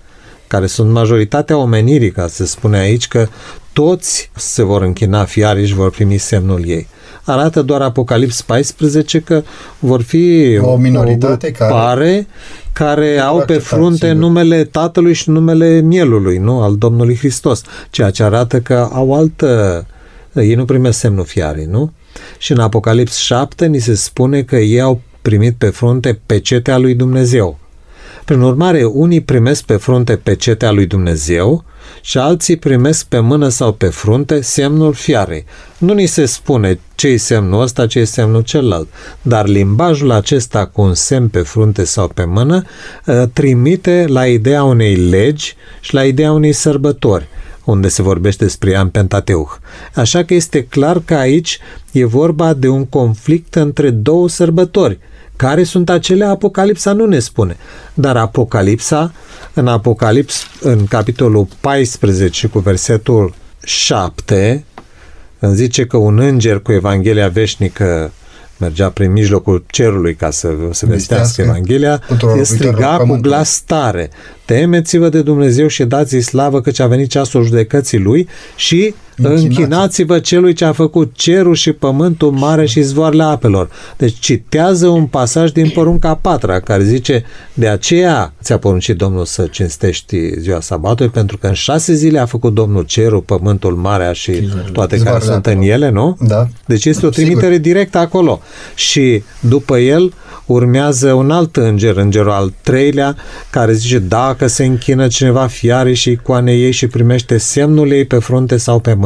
care 0.48 0.68
sunt 0.68 0.92
majoritatea 0.92 1.58
omenirii, 1.58 2.12
ca 2.12 2.28
să 2.28 2.46
spune 2.46 2.78
aici 2.78 3.08
că 3.08 3.28
toți 3.74 4.32
se 4.36 4.64
vor 4.64 4.82
închina 4.82 5.26
fiarii 5.26 5.68
și 5.68 5.74
vor 5.74 5.90
primi 5.90 6.18
semnul 6.18 6.68
ei. 6.68 6.88
Arată 7.26 7.62
doar 7.62 7.82
Apocalips 7.82 8.42
14 8.42 9.20
că 9.20 9.44
vor 9.80 10.02
fi 10.02 10.58
o 10.62 10.76
minoritate 10.76 11.52
o 11.60 11.66
care, 11.66 12.28
care 12.74 13.20
au 13.20 13.44
pe 13.46 13.58
frunte 13.58 14.06
sigur. 14.06 14.22
numele 14.22 14.64
Tatălui 14.64 15.14
și 15.14 15.30
numele 15.30 15.80
Mielului, 15.80 16.38
nu? 16.38 16.62
Al 16.62 16.76
Domnului 16.76 17.18
Hristos, 17.18 17.62
ceea 17.90 18.10
ce 18.10 18.24
arată 18.24 18.60
că 18.60 18.90
au 18.92 19.14
altă... 19.14 19.86
Ei 20.34 20.56
nu 20.56 20.66
primesc 20.66 21.00
semnul 21.00 21.26
fiarei, 21.26 21.66
nu? 21.66 21.92
Și 22.38 22.52
în 22.52 22.60
Apocalips 22.60 23.16
7 23.16 23.66
ni 23.66 23.80
se 23.80 23.96
spune 23.96 24.42
că 24.42 24.56
ei 24.56 24.82
au 24.82 25.02
primit 25.22 25.56
pe 25.58 25.66
frunte 25.66 26.20
pecetea 26.26 26.78
lui 26.78 26.96
Dumnezeu. 26.96 27.60
Prin 28.26 28.42
urmare, 28.42 28.84
unii 28.84 29.22
primesc 29.22 29.64
pe 29.64 29.76
frunte 29.76 30.16
pecetea 30.16 30.72
lui 30.72 30.86
Dumnezeu 30.86 31.64
și 32.02 32.18
alții 32.18 32.58
primesc 32.58 33.06
pe 33.06 33.20
mână 33.20 33.48
sau 33.48 33.72
pe 33.72 33.86
frunte 33.86 34.42
semnul 34.42 34.94
fiarei. 34.94 35.46
Nu 35.78 35.94
ni 35.94 36.06
se 36.06 36.26
spune 36.26 36.80
ce 36.96 37.08
e 37.08 37.18
semnul 37.18 37.62
ăsta, 37.62 37.88
ce 37.88 38.00
e 38.00 38.04
semnul 38.04 38.42
celălalt, 38.42 38.88
dar 39.22 39.48
limbajul 39.48 40.12
acesta 40.12 40.66
cu 40.66 40.82
un 40.82 40.94
semn 40.94 41.28
pe 41.28 41.40
frunte 41.40 41.84
sau 41.84 42.08
pe 42.08 42.24
mână 42.24 42.64
ă, 43.08 43.30
trimite 43.34 44.06
la 44.08 44.28
ideea 44.28 44.64
unei 44.64 44.96
legi 44.96 45.56
și 45.82 45.94
la 45.94 46.04
ideea 46.04 46.32
unei 46.32 46.54
sărbători 46.54 47.28
unde 47.64 47.88
se 47.88 48.02
vorbește 48.02 48.44
despre 48.44 48.72
ea 48.72 48.82
în 48.82 48.90
Pentateuch. 48.90 49.52
Așa 49.96 50.24
că 50.24 50.34
este 50.34 50.64
clar 50.64 51.02
că 51.06 51.14
aici 51.14 51.60
e 51.92 52.06
vorba 52.06 52.54
de 52.54 52.68
un 52.68 52.86
conflict 52.86 53.56
între 53.56 53.90
două 53.90 54.30
sărbători– 54.30 55.00
care 55.36 55.64
sunt 55.64 55.90
acele? 55.90 56.26
Apocalipsa 56.26 56.94
nu 56.94 57.06
ne 57.06 57.20
spune. 57.20 57.58
Dar 57.94 58.18
Apocalipsa, 58.18 59.14
în 59.54 59.68
Apocalips, 59.68 60.46
în 60.62 60.86
capitolul 60.86 61.48
14 61.60 62.48
cu 62.48 62.60
versetul 62.60 63.34
7, 63.64 64.66
îmi 65.40 65.56
zice 65.56 65.86
că 65.86 65.98
un 65.98 66.20
înger 66.20 66.60
cu 66.60 66.72
Evanghelia 66.72 67.28
veșnică 67.28 68.12
mergea 68.58 68.90
prin 68.90 69.12
mijlocul 69.12 69.64
cerului 69.68 70.16
ca 70.16 70.30
să 70.30 70.54
se 70.72 70.86
vestească 70.86 71.42
Evanghelia, 71.42 72.02
se 72.36 72.44
striga 72.44 72.98
cu 72.98 73.18
glas 73.22 73.62
tare, 73.66 74.10
temeți-vă 74.46 75.10
de 75.10 75.22
Dumnezeu 75.22 75.68
și 75.68 75.84
dați-i 75.84 76.22
slavă 76.22 76.62
căci 76.62 76.80
a 76.80 76.88
venit 76.88 77.10
ceasul 77.10 77.44
judecății 77.44 78.00
lui 78.00 78.28
și 78.56 78.96
Închinați-vă 79.18 80.20
celui 80.20 80.54
ce 80.54 80.66
a 80.66 80.72
făcut 80.72 81.12
cerul 81.14 81.56
și 81.56 81.72
pământul 81.72 82.32
mare 82.32 82.66
și 82.66 82.82
zvoarele 82.82 83.24
apelor. 83.24 83.70
Deci 83.98 84.20
citează 84.20 84.88
un 84.88 85.06
pasaj 85.06 85.52
din 85.52 85.70
porunca 85.70 86.16
patra 86.16 86.60
care 86.60 86.84
zice 86.84 87.24
de 87.54 87.68
aceea 87.68 88.34
ți-a 88.44 88.58
poruncit 88.58 88.98
Domnul 88.98 89.26
să 89.26 89.48
cinstești 89.52 90.40
ziua 90.40 90.60
sabatului 90.60 91.12
pentru 91.12 91.38
că 91.38 91.48
în 91.48 91.54
șase 91.54 91.94
zile 91.94 92.20
a 92.20 92.26
făcut 92.26 92.54
Domnul 92.54 92.84
cerul, 92.84 93.22
pământul, 93.22 93.76
marea 93.76 94.12
și 94.12 94.50
toate 94.72 94.98
care 94.98 95.20
sunt 95.20 95.46
în 95.46 95.62
ele, 95.62 95.90
nu? 95.90 96.18
Da. 96.20 96.48
Deci 96.66 96.86
este 96.86 97.06
o 97.06 97.10
trimitere 97.10 97.54
Sigur. 97.54 97.68
directă 97.68 97.98
acolo. 97.98 98.42
Și 98.76 99.24
după 99.40 99.78
el 99.78 100.14
urmează 100.46 101.14
un 101.14 101.32
alt 101.32 101.56
înger, 101.56 101.98
îngerul 101.98 102.32
al 102.32 102.54
treilea, 102.62 103.16
care 103.50 103.74
zice 103.74 104.00
dacă 104.00 104.48
se 104.48 104.66
închină 104.66 105.08
cineva 105.08 105.48
fiare 105.48 105.94
și 105.94 106.10
icoane 106.12 106.54
ei 106.54 106.72
și 106.72 106.88
primește 106.88 107.38
semnul 107.38 107.92
ei 107.92 108.06
pe 108.06 108.18
frunte 108.18 108.58
sau 108.58 108.80
pe 108.80 108.94
mână. 108.94 109.05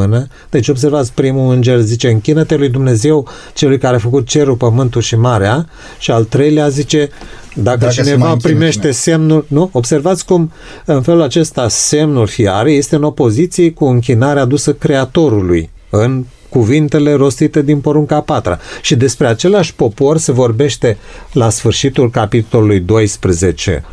Deci 0.49 0.67
observați, 0.67 1.13
primul 1.13 1.53
înger 1.53 1.79
zice 1.79 2.09
închină-te 2.09 2.55
lui 2.55 2.69
Dumnezeu, 2.69 3.27
celui 3.53 3.77
care 3.77 3.95
a 3.95 3.99
făcut 3.99 4.27
cerul, 4.27 4.55
pământul 4.55 5.01
și 5.01 5.15
marea 5.15 5.69
și 5.99 6.11
al 6.11 6.23
treilea 6.23 6.69
zice 6.69 7.09
dacă, 7.55 7.77
dacă 7.77 7.91
cineva 7.91 8.35
primește 8.41 8.91
semnul, 8.91 9.45
nu? 9.47 9.69
Observați 9.71 10.25
cum 10.25 10.51
în 10.85 11.01
felul 11.01 11.21
acesta 11.21 11.67
semnul 11.67 12.27
fiare 12.27 12.71
este 12.71 12.95
în 12.95 13.03
opoziție 13.03 13.71
cu 13.71 13.85
închinarea 13.85 14.41
adusă 14.41 14.73
Creatorului 14.73 15.69
în 15.89 16.25
cuvintele 16.49 17.13
rostite 17.13 17.61
din 17.61 17.79
porunca 17.79 18.21
patra. 18.21 18.59
Și 18.81 18.95
despre 18.95 19.27
același 19.27 19.75
popor 19.75 20.17
se 20.17 20.31
vorbește 20.31 20.97
la 21.33 21.49
sfârșitul 21.49 22.09
capitolului 22.09 22.79
12. 22.79 23.83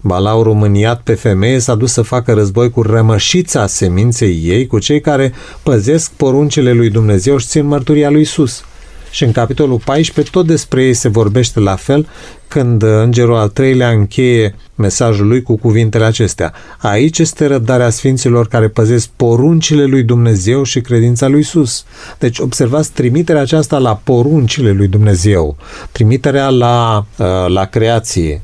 Balaurul 0.00 0.54
mâniat 0.54 1.00
pe 1.00 1.14
femeie 1.14 1.58
s-a 1.58 1.74
dus 1.74 1.92
să 1.92 2.02
facă 2.02 2.32
război 2.32 2.70
cu 2.70 2.82
rămășița 2.82 3.66
seminței 3.66 4.40
ei, 4.44 4.66
cu 4.66 4.78
cei 4.78 5.00
care 5.00 5.32
păzesc 5.62 6.10
poruncile 6.10 6.72
lui 6.72 6.90
Dumnezeu 6.90 7.36
și 7.36 7.46
țin 7.46 7.66
mărturia 7.66 8.10
lui 8.10 8.20
Isus. 8.20 8.64
Și 9.10 9.24
în 9.24 9.32
capitolul 9.32 9.80
14 9.84 10.32
tot 10.32 10.46
despre 10.46 10.84
ei 10.84 10.94
se 10.94 11.08
vorbește 11.08 11.60
la 11.60 11.76
fel 11.76 12.08
când 12.48 12.82
îngerul 12.82 13.36
al 13.36 13.48
treilea 13.48 13.90
încheie 13.90 14.54
mesajul 14.74 15.26
lui 15.26 15.42
cu 15.42 15.56
cuvintele 15.56 16.04
acestea. 16.04 16.52
Aici 16.78 17.18
este 17.18 17.46
răbdarea 17.46 17.90
sfinților 17.90 18.48
care 18.48 18.68
păzesc 18.68 19.08
poruncile 19.16 19.84
lui 19.84 20.02
Dumnezeu 20.02 20.62
și 20.62 20.80
credința 20.80 21.28
lui 21.28 21.40
Isus. 21.40 21.84
Deci 22.18 22.38
observați 22.38 22.92
trimiterea 22.92 23.42
aceasta 23.42 23.78
la 23.78 24.00
poruncile 24.04 24.72
lui 24.72 24.88
Dumnezeu, 24.88 25.56
trimiterea 25.92 26.48
la, 26.48 27.06
uh, 27.18 27.26
la 27.48 27.64
creație, 27.64 28.42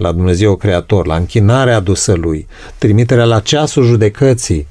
la 0.00 0.12
Dumnezeu 0.12 0.56
Creator, 0.56 1.06
la 1.06 1.16
închinarea 1.16 1.76
adusă 1.76 2.12
lui, 2.12 2.46
trimiterea 2.78 3.24
la 3.24 3.40
ceasul 3.40 3.84
judecății, 3.84 4.66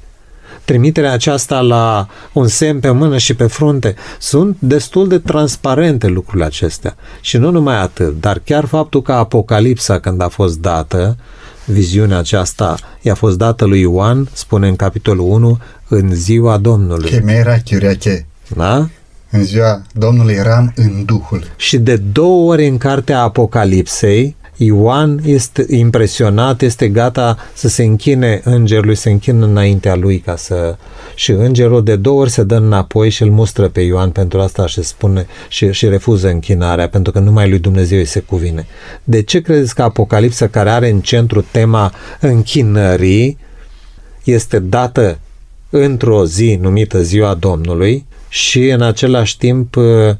trimiterea 0.64 1.12
aceasta 1.12 1.60
la 1.60 2.08
un 2.32 2.46
semn 2.46 2.80
pe 2.80 2.90
mână 2.90 3.18
și 3.18 3.34
pe 3.34 3.46
frunte, 3.46 3.94
sunt 4.18 4.56
destul 4.60 5.08
de 5.08 5.18
transparente 5.18 6.06
lucrurile 6.06 6.44
acestea. 6.44 6.96
Și 7.20 7.36
nu 7.36 7.50
numai 7.50 7.80
atât, 7.80 8.20
dar 8.20 8.38
chiar 8.44 8.64
faptul 8.64 9.02
că 9.02 9.12
Apocalipsa, 9.12 9.98
când 9.98 10.20
a 10.20 10.28
fost 10.28 10.58
dată, 10.58 11.16
viziunea 11.64 12.18
aceasta 12.18 12.76
i-a 13.00 13.14
fost 13.14 13.38
dată 13.38 13.64
lui 13.64 13.80
Ioan, 13.80 14.28
spune 14.32 14.68
în 14.68 14.76
capitolul 14.76 15.26
1, 15.28 15.58
în 15.88 16.14
ziua 16.14 16.56
Domnului. 16.56 17.10
Chemera 17.10 17.56
chiureache. 17.64 18.26
Da? 18.56 18.88
În 19.30 19.44
ziua 19.44 19.82
Domnului 19.92 20.34
eram 20.34 20.72
în 20.76 21.04
Duhul. 21.04 21.44
Și 21.56 21.78
de 21.78 21.96
două 21.96 22.52
ori 22.52 22.66
în 22.66 22.78
cartea 22.78 23.20
Apocalipsei 23.20 24.36
Ioan 24.60 25.20
este 25.24 25.66
impresionat, 25.68 26.62
este 26.62 26.88
gata 26.88 27.36
să 27.54 27.68
se 27.68 27.82
închine 27.82 28.40
îngerului, 28.44 28.94
se 28.94 29.10
închină 29.10 29.46
înaintea 29.46 29.94
lui 29.94 30.18
ca 30.18 30.36
să... 30.36 30.76
Și 31.14 31.30
îngerul 31.30 31.84
de 31.84 31.96
două 31.96 32.20
ori 32.20 32.30
se 32.30 32.42
dă 32.42 32.54
înapoi 32.54 33.10
și 33.10 33.22
îl 33.22 33.30
mustră 33.30 33.68
pe 33.68 33.80
Ioan 33.80 34.10
pentru 34.10 34.40
asta 34.40 34.66
și 34.66 34.82
spune 34.82 35.26
și, 35.48 35.72
și 35.72 35.88
refuză 35.88 36.28
închinarea, 36.28 36.88
pentru 36.88 37.12
că 37.12 37.18
numai 37.18 37.48
lui 37.48 37.58
Dumnezeu 37.58 37.98
îi 37.98 38.04
se 38.04 38.20
cuvine. 38.20 38.66
De 39.04 39.22
ce 39.22 39.40
credeți 39.40 39.74
că 39.74 39.82
Apocalipsa, 39.82 40.48
care 40.48 40.70
are 40.70 40.90
în 40.90 41.00
centru 41.00 41.44
tema 41.50 41.92
închinării, 42.20 43.38
este 44.24 44.58
dată 44.58 45.18
într-o 45.70 46.24
zi 46.24 46.58
numită 46.60 47.02
Ziua 47.02 47.34
Domnului 47.34 48.06
și 48.28 48.68
în 48.68 48.82
același 48.82 49.38
timp 49.38 49.76
uh, 49.76 49.84
uh, 49.84 50.16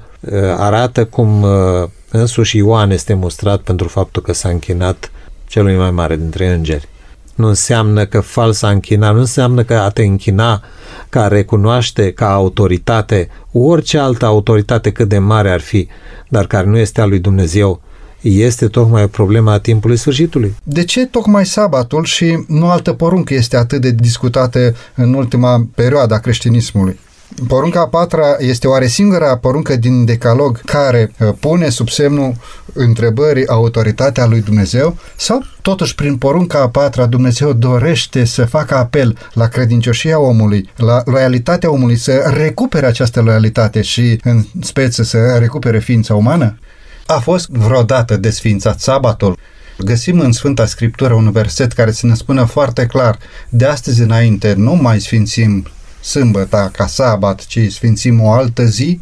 arată 0.57 1.05
cum 1.05 1.43
uh, 1.43 1.89
însuși 2.11 2.57
Ioan 2.57 2.91
este 2.91 3.15
mustrat 3.15 3.61
pentru 3.61 3.89
faptul 3.89 4.23
că 4.23 4.33
s-a 4.33 4.49
închinat 4.49 5.11
celui 5.47 5.77
mai 5.77 5.91
mare 5.91 6.17
dintre 6.17 6.49
îngeri. 6.49 6.89
Nu 7.35 7.47
înseamnă 7.47 8.07
că 8.07 8.21
falsa 8.21 8.69
închinare, 8.69 9.15
nu 9.15 9.21
înseamnă 9.21 9.63
că 9.63 9.75
a 9.75 9.89
te 9.89 10.03
închina 10.03 10.63
ca 11.09 11.27
recunoaște 11.27 12.13
ca 12.13 12.33
autoritate 12.33 13.29
orice 13.53 13.99
altă 13.99 14.25
autoritate 14.27 14.91
cât 14.93 15.09
de 15.09 15.19
mare 15.19 15.51
ar 15.51 15.61
fi, 15.61 15.89
dar 16.29 16.47
care 16.47 16.67
nu 16.67 16.79
este 16.79 17.01
a 17.01 17.05
lui 17.05 17.19
Dumnezeu, 17.19 17.81
este 18.21 18.67
tocmai 18.69 19.09
problema 19.09 19.59
timpului 19.59 19.97
sfârșitului. 19.97 20.55
De 20.63 20.85
ce 20.85 21.07
tocmai 21.07 21.47
sabatul 21.47 22.05
și 22.05 22.45
nu 22.49 22.69
altă 22.71 22.93
poruncă 22.93 23.35
este 23.35 23.57
atât 23.57 23.81
de 23.81 23.91
discutată 23.91 24.75
în 24.95 25.15
ultima 25.15 25.67
perioadă 25.75 26.15
a 26.15 26.19
creștinismului? 26.19 26.99
Porunca 27.47 27.81
a 27.81 27.87
patra 27.87 28.37
este 28.39 28.67
oare 28.67 28.87
singura 28.87 29.37
poruncă 29.37 29.77
din 29.77 30.05
decalog 30.05 30.61
care 30.61 31.13
uh, 31.19 31.29
pune 31.41 31.69
sub 31.69 31.89
semnul 31.89 32.35
întrebării 32.73 33.47
autoritatea 33.47 34.27
lui 34.27 34.41
Dumnezeu 34.41 34.97
sau 35.17 35.45
totuși 35.63 35.95
prin 35.95 36.17
porunca 36.17 36.61
a 36.61 36.69
patra 36.69 37.07
Dumnezeu 37.07 37.53
dorește 37.53 38.25
să 38.25 38.45
facă 38.45 38.77
apel 38.77 39.19
la 39.33 39.47
credincioșia 39.47 40.19
omului, 40.19 40.71
la 40.77 41.03
loialitatea 41.05 41.71
omului, 41.71 41.97
să 41.97 42.33
recupere 42.35 42.87
această 42.87 43.21
loialitate 43.21 43.83
și 43.83 44.21
în 44.25 44.45
speță 44.61 45.03
să 45.03 45.37
recupere 45.39 45.79
ființa 45.79 46.15
umană? 46.15 46.59
A 47.07 47.19
fost 47.19 47.49
vreodată 47.49 48.17
desfințat 48.17 48.81
sabatul? 48.81 49.39
Găsim 49.79 50.21
în 50.21 50.33
Sfânta 50.33 50.67
Scriptură 50.67 51.15
un 51.15 51.31
verset 51.31 51.73
care 51.73 51.91
să 51.91 52.07
ne 52.07 52.15
spună 52.15 52.45
foarte 52.45 52.87
clar, 52.87 53.19
de 53.49 53.65
astăzi 53.65 54.01
înainte 54.01 54.55
nu 54.57 54.75
mai 54.75 55.01
sfințim 55.01 55.67
sâmbăta 56.01 56.71
ca 56.73 56.87
sabat, 56.87 57.47
ci 57.47 57.59
sfințim 57.71 58.21
o 58.21 58.31
altă 58.31 58.65
zi? 58.65 59.01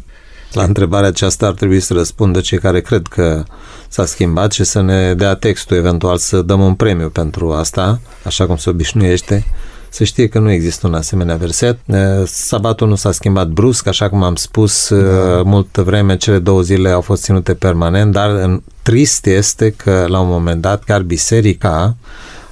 La 0.51 0.63
întrebarea 0.63 1.07
aceasta 1.07 1.45
ar 1.45 1.53
trebui 1.53 1.79
să 1.79 1.93
răspundă 1.93 2.39
cei 2.39 2.59
care 2.59 2.81
cred 2.81 3.07
că 3.07 3.43
s-a 3.87 4.05
schimbat 4.05 4.51
și 4.51 4.63
să 4.63 4.81
ne 4.81 5.13
dea 5.13 5.35
textul, 5.35 5.77
eventual 5.77 6.17
să 6.17 6.41
dăm 6.41 6.61
un 6.61 6.73
premiu 6.73 7.09
pentru 7.09 7.51
asta, 7.51 7.99
așa 8.23 8.45
cum 8.45 8.55
se 8.55 8.69
obișnuiește. 8.69 9.45
Să 9.89 10.03
știe 10.03 10.27
că 10.27 10.39
nu 10.39 10.51
există 10.51 10.87
un 10.87 10.93
asemenea 10.93 11.35
verset. 11.35 11.79
Sabatul 12.25 12.87
nu 12.87 12.95
s-a 12.95 13.11
schimbat 13.11 13.47
brusc, 13.47 13.87
așa 13.87 14.09
cum 14.09 14.23
am 14.23 14.35
spus, 14.35 14.89
da. 14.89 14.97
multă 15.43 15.81
vreme, 15.81 16.17
cele 16.17 16.39
două 16.39 16.61
zile 16.61 16.89
au 16.89 17.01
fost 17.01 17.23
ținute 17.23 17.53
permanent, 17.53 18.11
dar 18.11 18.29
în, 18.29 18.61
trist 18.81 19.25
este 19.25 19.69
că 19.69 20.05
la 20.07 20.19
un 20.19 20.27
moment 20.29 20.61
dat 20.61 20.83
chiar 20.83 21.01
biserica 21.01 21.95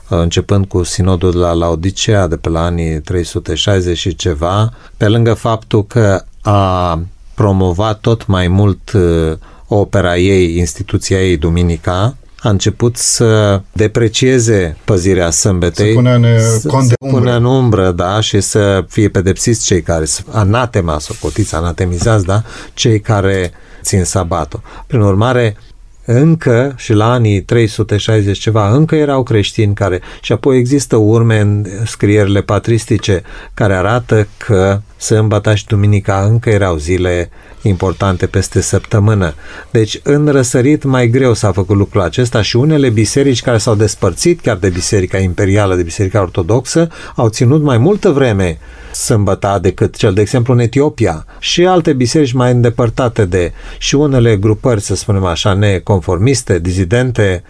începând 0.09 0.65
cu 0.65 0.83
sinodul 0.83 1.31
de 1.31 1.37
la 1.37 1.53
Laodicea 1.53 2.27
de 2.27 2.37
pe 2.37 2.49
la 2.49 2.63
anii 2.63 3.01
360 3.01 3.97
și 3.97 4.15
ceva, 4.15 4.73
pe 4.97 5.07
lângă 5.07 5.33
faptul 5.33 5.85
că 5.85 6.23
a 6.41 6.99
promovat 7.33 7.99
tot 7.99 8.25
mai 8.25 8.47
mult 8.47 8.91
uh, 8.91 9.37
opera 9.67 10.17
ei, 10.17 10.57
instituția 10.57 11.23
ei, 11.23 11.37
Duminica, 11.37 12.15
a 12.45 12.49
început 12.49 12.97
să 12.97 13.61
deprecieze 13.71 14.77
păzirea 14.83 15.29
sâmbetei, 15.29 15.87
să 15.87 15.95
pună 15.95 16.15
în, 16.15 16.39
să, 16.39 16.69
să 16.87 16.93
pună 17.09 17.35
în 17.35 17.43
umbră, 17.43 17.91
da, 17.91 18.19
și 18.19 18.41
să 18.41 18.85
fie 18.89 19.09
pedepsiți 19.09 19.65
cei 19.65 19.81
care, 19.81 20.05
anatema, 20.31 20.99
socotiți, 20.99 21.55
anatemizați, 21.55 22.25
da, 22.25 22.43
cei 22.73 22.99
care 22.99 23.51
țin 23.81 24.03
sabatul. 24.03 24.61
Prin 24.87 24.99
urmare, 24.99 25.57
încă 26.05 26.73
și 26.77 26.93
la 26.93 27.11
anii 27.11 27.41
360 27.41 28.37
ceva, 28.37 28.69
încă 28.69 28.95
erau 28.95 29.23
creștini 29.23 29.73
care, 29.73 30.01
și 30.21 30.31
apoi 30.31 30.57
există 30.57 30.95
urme 30.95 31.39
în 31.39 31.65
scrierile 31.85 32.41
patristice 32.41 33.21
care 33.53 33.73
arată 33.73 34.27
că 34.37 34.81
sâmbătă 35.05 35.55
și 35.55 35.65
duminica 35.65 36.23
încă 36.23 36.49
erau 36.49 36.75
zile 36.77 37.29
importante 37.61 38.25
peste 38.27 38.61
săptămână. 38.61 39.33
Deci 39.71 39.99
în 40.03 40.27
răsărit 40.27 40.83
mai 40.83 41.07
greu 41.07 41.33
s-a 41.33 41.51
făcut 41.51 41.75
lucrul 41.75 42.01
acesta 42.01 42.41
și 42.41 42.55
unele 42.55 42.89
biserici 42.89 43.41
care 43.41 43.57
s-au 43.57 43.75
despărțit 43.75 44.41
chiar 44.41 44.57
de 44.57 44.69
Biserica 44.69 45.17
Imperială, 45.17 45.75
de 45.75 45.83
Biserica 45.83 46.21
Ortodoxă, 46.21 46.87
au 47.15 47.29
ținut 47.29 47.61
mai 47.61 47.77
multă 47.77 48.09
vreme 48.09 48.57
sâmbăta 48.91 49.59
decât 49.59 49.95
cel, 49.95 50.13
de 50.13 50.21
exemplu, 50.21 50.53
în 50.53 50.59
Etiopia 50.59 51.25
și 51.39 51.65
alte 51.65 51.93
biserici 51.93 52.31
mai 52.31 52.51
îndepărtate 52.51 53.25
de 53.25 53.51
și 53.77 53.95
unele 53.95 54.35
grupări, 54.35 54.81
să 54.81 54.95
spunem 54.95 55.25
așa, 55.25 55.53
neconformiste, 55.53 56.59
dizidente 56.59 57.43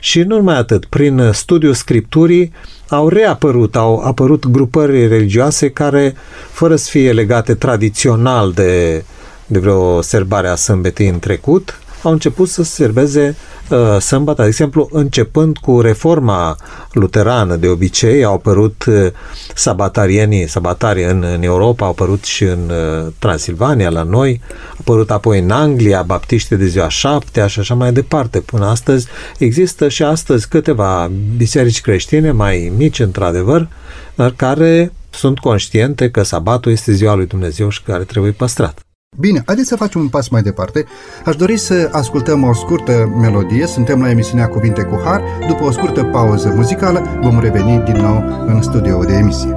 și 0.00 0.22
nu 0.22 0.36
numai 0.36 0.56
atât, 0.56 0.84
prin 0.84 1.30
studiul 1.32 1.74
scripturii 1.74 2.52
au 2.88 3.08
reapărut, 3.08 3.76
au 3.76 3.98
apărut 3.98 4.46
grupări 4.46 5.06
religioase 5.06 5.70
care, 5.70 6.14
fără 6.50 6.76
să 6.76 6.90
fie 6.90 7.12
legate 7.12 7.54
tradițional 7.54 8.52
de, 8.52 9.04
de 9.46 9.58
vreo 9.58 10.00
serbare 10.00 10.48
a 10.48 10.54
sâmbetei 10.54 11.08
în 11.08 11.18
trecut, 11.18 11.80
au 12.02 12.12
început 12.12 12.48
să 12.48 12.62
serveze 12.62 13.36
uh, 13.70 14.00
sâmbătă. 14.00 14.42
De 14.42 14.48
exemplu, 14.48 14.88
începând 14.92 15.56
cu 15.58 15.80
reforma 15.80 16.56
luterană, 16.92 17.56
de 17.56 17.68
obicei 17.68 18.24
au 18.24 18.34
apărut 18.34 18.84
uh, 18.84 19.06
sabatarienii, 19.54 20.48
sabatarii 20.48 21.04
în, 21.04 21.22
în 21.22 21.42
Europa, 21.42 21.84
au 21.84 21.90
apărut 21.90 22.24
și 22.24 22.44
în 22.44 22.70
uh, 22.70 23.12
Transilvania, 23.18 23.90
la 23.90 24.02
noi, 24.02 24.40
au 24.50 24.76
apărut 24.80 25.10
apoi 25.10 25.38
în 25.38 25.50
Anglia, 25.50 26.02
baptiști 26.02 26.56
de 26.56 26.66
ziua 26.66 26.88
șaptea 26.88 27.46
și 27.46 27.58
așa 27.58 27.74
mai 27.74 27.92
departe. 27.92 28.40
Până 28.40 28.66
astăzi 28.66 29.06
există 29.38 29.88
și 29.88 30.02
astăzi 30.02 30.48
câteva 30.48 31.10
biserici 31.36 31.80
creștine 31.80 32.30
mai 32.30 32.72
mici, 32.76 32.98
într-adevăr, 32.98 33.68
dar 34.14 34.32
care 34.36 34.92
sunt 35.10 35.38
conștiente 35.38 36.10
că 36.10 36.22
sabatul 36.22 36.72
este 36.72 36.92
ziua 36.92 37.14
lui 37.14 37.26
Dumnezeu 37.26 37.68
și 37.68 37.82
care 37.82 38.04
trebuie 38.04 38.32
păstrat. 38.32 38.89
Bine, 39.18 39.42
haideți 39.46 39.68
să 39.68 39.76
facem 39.76 40.00
un 40.00 40.08
pas 40.08 40.28
mai 40.28 40.42
departe. 40.42 40.84
Aș 41.24 41.36
dori 41.36 41.56
să 41.56 41.88
ascultăm 41.92 42.42
o 42.44 42.52
scurtă 42.54 43.12
melodie. 43.20 43.66
Suntem 43.66 44.02
la 44.02 44.10
emisiunea 44.10 44.48
Cuvinte 44.48 44.82
cu 44.82 45.00
Har. 45.04 45.22
După 45.48 45.64
o 45.64 45.70
scurtă 45.70 46.04
pauză 46.04 46.52
muzicală, 46.56 47.18
vom 47.20 47.40
reveni 47.40 47.82
din 47.84 47.96
nou 47.96 48.24
în 48.46 48.62
studio 48.62 49.04
de 49.04 49.14
emisie. 49.14 49.56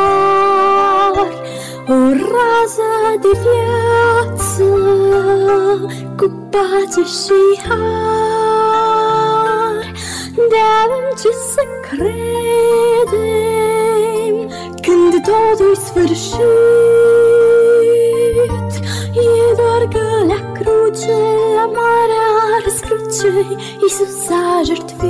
o 1.87 1.93
rază 2.09 2.91
de 3.21 3.31
viață 3.41 4.30
cu 6.21 6.29
pace 6.49 7.03
și 7.21 7.41
har. 7.67 8.71
De 10.35 10.59
avem 10.83 11.07
ce 11.21 11.31
să 11.53 11.63
credem 11.81 13.25
când 14.81 15.13
totul 15.29 15.75
sfârșit. 15.75 16.41
E 19.13 19.19
doar 19.55 19.83
că 19.93 20.05
la 20.27 20.39
cruce, 20.51 21.17
la 21.55 21.65
marea 21.65 22.29
răscruce, 22.63 23.31
Iisus 23.81 24.29
a 24.29 24.61
jertfit. 24.65 25.01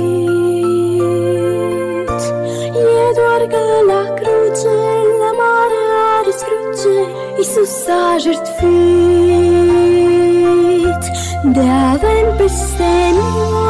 E 2.76 3.12
doar 3.14 3.42
că 3.52 3.62
la 3.86 4.02
cruce, 4.14 4.74
la 5.18 5.30
marea 5.40 6.22
răscruce, 6.24 6.94
Iisus 7.36 7.86
a 7.86 8.16
jertfit. 8.18 9.21
De 11.52 11.60
avem 11.60 12.36
peste 12.36 13.12
noapte 13.14 13.61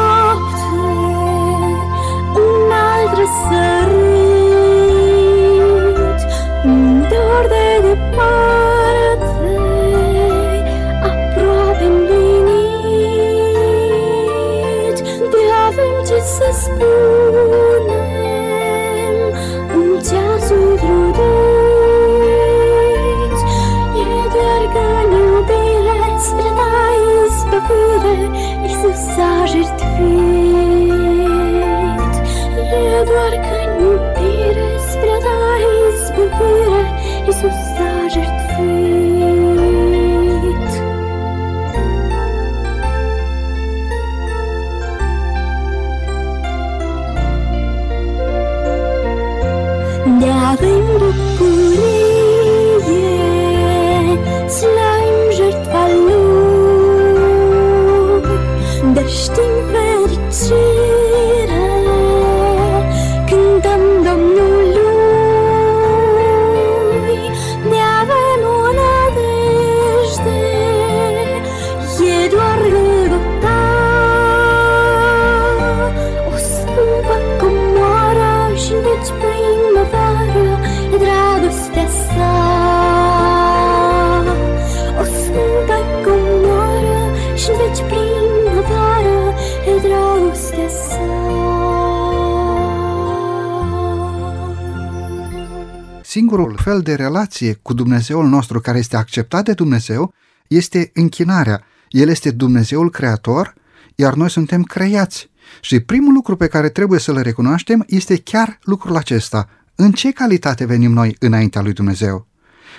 Singurul 96.32 96.58
fel 96.62 96.80
de 96.80 96.94
relație 96.94 97.58
cu 97.62 97.72
Dumnezeul 97.72 98.28
nostru 98.28 98.60
care 98.60 98.78
este 98.78 98.96
acceptat 98.96 99.44
de 99.44 99.52
Dumnezeu 99.52 100.14
este 100.48 100.90
închinarea. 100.94 101.62
El 101.88 102.08
este 102.08 102.30
Dumnezeul 102.30 102.90
creator, 102.90 103.54
iar 103.94 104.14
noi 104.14 104.30
suntem 104.30 104.62
creați. 104.62 105.30
Și 105.60 105.80
primul 105.80 106.12
lucru 106.12 106.36
pe 106.36 106.46
care 106.46 106.68
trebuie 106.68 106.98
să-l 106.98 107.22
recunoaștem 107.22 107.84
este 107.86 108.16
chiar 108.16 108.58
lucrul 108.62 108.96
acesta. 108.96 109.48
În 109.74 109.92
ce 109.92 110.12
calitate 110.12 110.64
venim 110.64 110.92
noi 110.92 111.16
înaintea 111.18 111.60
lui 111.62 111.72
Dumnezeu? 111.72 112.26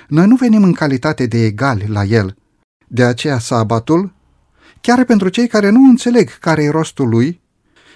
Noi 0.07 0.27
nu 0.27 0.35
venim 0.35 0.63
în 0.63 0.73
calitate 0.73 1.25
de 1.25 1.45
egali 1.45 1.87
la 1.87 2.03
El. 2.03 2.35
De 2.87 3.03
aceea 3.03 3.39
sabatul, 3.39 4.13
chiar 4.81 5.03
pentru 5.03 5.29
cei 5.29 5.47
care 5.47 5.69
nu 5.69 5.89
înțeleg 5.89 6.37
care 6.37 6.63
e 6.63 6.69
rostul 6.69 7.09
lui, 7.09 7.41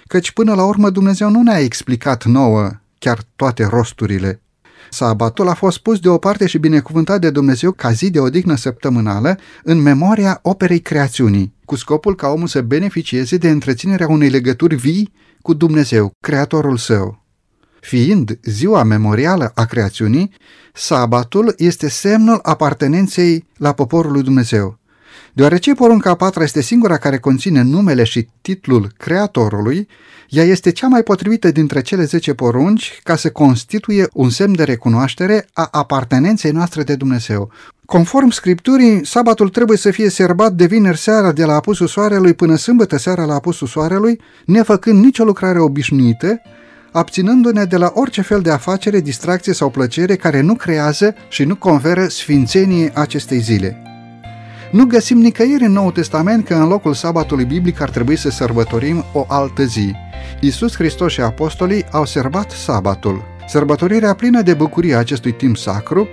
căci 0.06 0.32
până 0.32 0.54
la 0.54 0.64
urmă 0.64 0.90
Dumnezeu 0.90 1.30
nu 1.30 1.42
ne-a 1.42 1.58
explicat 1.58 2.24
nouă 2.24 2.70
chiar 2.98 3.18
toate 3.36 3.64
rosturile. 3.64 4.42
Sabatul 4.90 5.48
a 5.48 5.54
fost 5.54 5.78
pus 5.78 5.98
deoparte 5.98 6.46
și 6.46 6.58
binecuvântat 6.58 7.20
de 7.20 7.30
Dumnezeu 7.30 7.72
ca 7.72 7.92
zi 7.92 8.10
de 8.10 8.20
odihnă 8.20 8.56
săptămânală 8.56 9.38
în 9.62 9.82
memoria 9.82 10.38
operei 10.42 10.80
creațiunii, 10.80 11.54
cu 11.64 11.76
scopul 11.76 12.14
ca 12.14 12.28
omul 12.28 12.46
să 12.46 12.60
beneficieze 12.60 13.36
de 13.36 13.50
întreținerea 13.50 14.08
unei 14.08 14.28
legături 14.28 14.74
vii 14.74 15.12
cu 15.42 15.54
Dumnezeu, 15.54 16.12
Creatorul 16.20 16.76
său. 16.76 17.26
Fiind 17.80 18.38
ziua 18.42 18.82
memorială 18.82 19.52
a 19.54 19.64
creațiunii, 19.64 20.32
sabatul 20.72 21.54
este 21.56 21.88
semnul 21.88 22.38
apartenenței 22.42 23.46
la 23.56 23.72
poporul 23.72 24.12
lui 24.12 24.22
Dumnezeu. 24.22 24.77
Deoarece 25.32 25.74
porunca 25.74 26.10
a 26.10 26.14
patra 26.14 26.42
este 26.42 26.60
singura 26.60 26.96
care 26.96 27.18
conține 27.18 27.62
numele 27.62 28.04
și 28.04 28.28
titlul 28.40 28.92
Creatorului, 28.96 29.88
ea 30.28 30.44
este 30.44 30.70
cea 30.72 30.86
mai 30.86 31.02
potrivită 31.02 31.50
dintre 31.50 31.80
cele 31.80 32.04
10 32.04 32.34
porunci 32.34 33.00
ca 33.02 33.16
să 33.16 33.30
constituie 33.30 34.08
un 34.12 34.30
semn 34.30 34.56
de 34.56 34.64
recunoaștere 34.64 35.48
a 35.52 35.68
apartenenței 35.70 36.50
noastre 36.50 36.82
de 36.82 36.94
Dumnezeu. 36.94 37.50
Conform 37.86 38.30
Scripturii, 38.30 39.06
sabatul 39.06 39.48
trebuie 39.48 39.76
să 39.76 39.90
fie 39.90 40.08
serbat 40.08 40.52
de 40.52 40.66
vineri 40.66 40.98
seara 40.98 41.32
de 41.32 41.44
la 41.44 41.54
apusul 41.54 41.86
soarelui 41.86 42.34
până 42.34 42.56
sâmbătă 42.56 42.96
seara 42.96 43.24
la 43.24 43.34
apusul 43.34 43.66
soarelui, 43.66 44.20
nefăcând 44.44 45.04
nicio 45.04 45.24
lucrare 45.24 45.58
obișnuită, 45.58 46.40
abținându-ne 46.92 47.64
de 47.64 47.76
la 47.76 47.92
orice 47.94 48.22
fel 48.22 48.40
de 48.40 48.50
afacere, 48.50 49.00
distracție 49.00 49.52
sau 49.52 49.70
plăcere 49.70 50.16
care 50.16 50.40
nu 50.40 50.54
creează 50.54 51.14
și 51.28 51.44
nu 51.44 51.56
conferă 51.56 52.06
sfințenie 52.08 52.90
acestei 52.94 53.38
zile. 53.38 53.87
Nu 54.70 54.84
găsim 54.84 55.18
nicăieri 55.18 55.64
în 55.64 55.72
Noul 55.72 55.90
Testament 55.90 56.44
că 56.44 56.54
în 56.54 56.68
locul 56.68 56.94
sabatului 56.94 57.44
biblic 57.44 57.80
ar 57.80 57.90
trebui 57.90 58.16
să 58.16 58.30
sărbătorim 58.30 59.04
o 59.12 59.24
altă 59.28 59.64
zi. 59.64 59.92
Iisus 60.40 60.74
Hristos 60.74 61.12
și 61.12 61.20
apostolii 61.20 61.84
au 61.90 62.04
sărbat 62.04 62.50
sabatul. 62.50 63.22
Sărbătorirea 63.46 64.14
plină 64.14 64.42
de 64.42 64.54
bucurie 64.54 64.94
a 64.94 64.98
acestui 64.98 65.32
timp 65.32 65.56
sacru, 65.56 66.08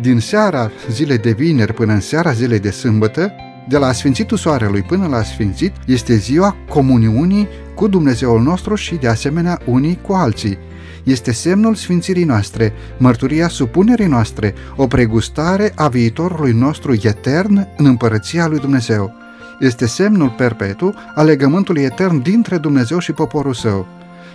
din 0.00 0.20
seara 0.20 0.70
zilei 0.90 1.18
de 1.18 1.30
vineri 1.30 1.74
până 1.74 1.92
în 1.92 2.00
seara 2.00 2.32
zilei 2.32 2.58
de 2.58 2.70
sâmbătă, 2.70 3.32
de 3.68 3.78
la 3.78 3.92
Sfințitul 3.92 4.36
Soarelui 4.36 4.82
până 4.82 5.06
la 5.06 5.22
Sfințit, 5.22 5.72
este 5.86 6.14
ziua 6.14 6.56
comuniunii 6.68 7.48
cu 7.76 7.88
Dumnezeul 7.88 8.42
nostru 8.42 8.74
și 8.74 8.94
de 8.94 9.08
asemenea 9.08 9.60
unii 9.64 9.98
cu 10.02 10.12
alții. 10.12 10.58
Este 11.04 11.32
semnul 11.32 11.74
sfințirii 11.74 12.24
noastre, 12.24 12.72
mărturia 12.98 13.48
supunerii 13.48 14.06
noastre, 14.06 14.54
o 14.76 14.86
pregustare 14.86 15.72
a 15.74 15.88
viitorului 15.88 16.52
nostru 16.52 16.94
etern 17.02 17.68
în 17.76 17.86
împărăția 17.86 18.46
lui 18.46 18.58
Dumnezeu. 18.58 19.12
Este 19.60 19.86
semnul 19.86 20.28
perpetu 20.28 20.94
al 21.14 21.26
legământului 21.26 21.82
etern 21.82 22.22
dintre 22.22 22.56
Dumnezeu 22.56 22.98
și 22.98 23.12
poporul 23.12 23.54
său. 23.54 23.86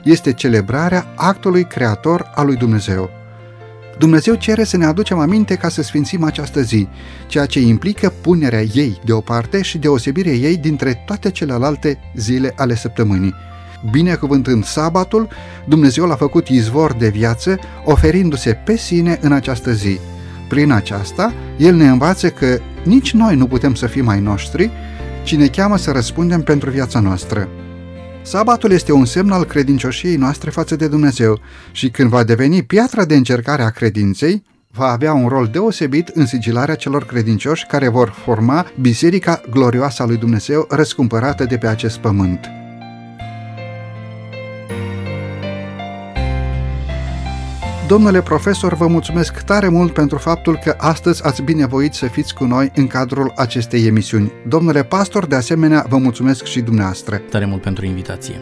Este 0.03 0.33
celebrarea 0.33 1.05
actului 1.15 1.63
creator 1.63 2.31
al 2.35 2.45
lui 2.45 2.55
Dumnezeu. 2.55 3.20
Dumnezeu 4.01 4.35
cere 4.35 4.63
să 4.63 4.77
ne 4.77 4.85
aducem 4.85 5.19
aminte 5.19 5.55
ca 5.55 5.69
să 5.69 5.81
sfințim 5.81 6.23
această 6.23 6.61
zi, 6.61 6.87
ceea 7.27 7.45
ce 7.45 7.59
implică 7.59 8.13
punerea 8.21 8.61
ei 8.61 8.99
deoparte 9.05 9.61
și 9.61 9.77
deosebirea 9.77 10.31
ei 10.31 10.57
dintre 10.57 11.03
toate 11.05 11.31
celelalte 11.31 11.99
zile 12.15 12.53
ale 12.55 12.75
săptămânii. 12.75 13.33
Binecuvântând 13.91 14.65
sabatul, 14.65 15.27
Dumnezeu 15.67 16.05
l-a 16.05 16.15
făcut 16.15 16.47
izvor 16.47 16.93
de 16.93 17.09
viață, 17.09 17.59
oferindu-se 17.85 18.53
pe 18.53 18.77
sine 18.77 19.19
în 19.21 19.31
această 19.31 19.71
zi. 19.71 19.99
Prin 20.49 20.71
aceasta, 20.71 21.33
El 21.57 21.75
ne 21.75 21.87
învață 21.87 22.29
că 22.29 22.59
nici 22.83 23.13
noi 23.13 23.35
nu 23.35 23.47
putem 23.47 23.73
să 23.73 23.87
fim 23.87 24.07
ai 24.07 24.19
noștri, 24.19 24.71
ci 25.23 25.35
ne 25.35 25.47
cheamă 25.47 25.77
să 25.77 25.91
răspundem 25.91 26.41
pentru 26.41 26.69
viața 26.69 26.99
noastră. 26.99 27.49
Sabatul 28.23 28.71
este 28.71 28.91
un 28.91 29.05
semn 29.05 29.31
al 29.31 29.43
credincioșiei 29.43 30.15
noastre 30.15 30.49
față 30.49 30.75
de 30.75 30.87
Dumnezeu 30.87 31.39
și 31.71 31.89
când 31.89 32.09
va 32.09 32.23
deveni 32.23 32.63
piatra 32.63 33.05
de 33.05 33.15
încercare 33.15 33.63
a 33.63 33.69
credinței, 33.69 34.43
va 34.71 34.85
avea 34.85 35.13
un 35.13 35.27
rol 35.27 35.47
deosebit 35.47 36.07
în 36.07 36.25
sigilarea 36.25 36.75
celor 36.75 37.05
credincioși 37.05 37.65
care 37.65 37.87
vor 37.87 38.09
forma 38.09 38.65
biserica 38.81 39.41
glorioasă 39.49 40.01
a 40.01 40.05
lui 40.05 40.17
Dumnezeu 40.17 40.67
răscumpărată 40.69 41.43
de 41.43 41.57
pe 41.57 41.67
acest 41.67 41.97
pământ. 41.97 42.60
Domnule 47.91 48.21
profesor, 48.21 48.73
vă 48.73 48.87
mulțumesc 48.87 49.41
tare 49.41 49.67
mult 49.67 49.93
pentru 49.93 50.17
faptul 50.17 50.59
că 50.63 50.75
astăzi 50.77 51.23
ați 51.23 51.41
binevoit 51.41 51.93
să 51.93 52.05
fiți 52.05 52.33
cu 52.33 52.43
noi 52.43 52.71
în 52.75 52.87
cadrul 52.87 53.33
acestei 53.35 53.85
emisiuni. 53.85 54.31
Domnule 54.47 54.83
pastor, 54.83 55.25
de 55.25 55.35
asemenea, 55.35 55.85
vă 55.89 55.97
mulțumesc 55.97 56.45
și 56.45 56.61
dumneavoastră. 56.61 57.17
Tare 57.17 57.45
mult 57.45 57.61
pentru 57.61 57.85
invitație. 57.85 58.35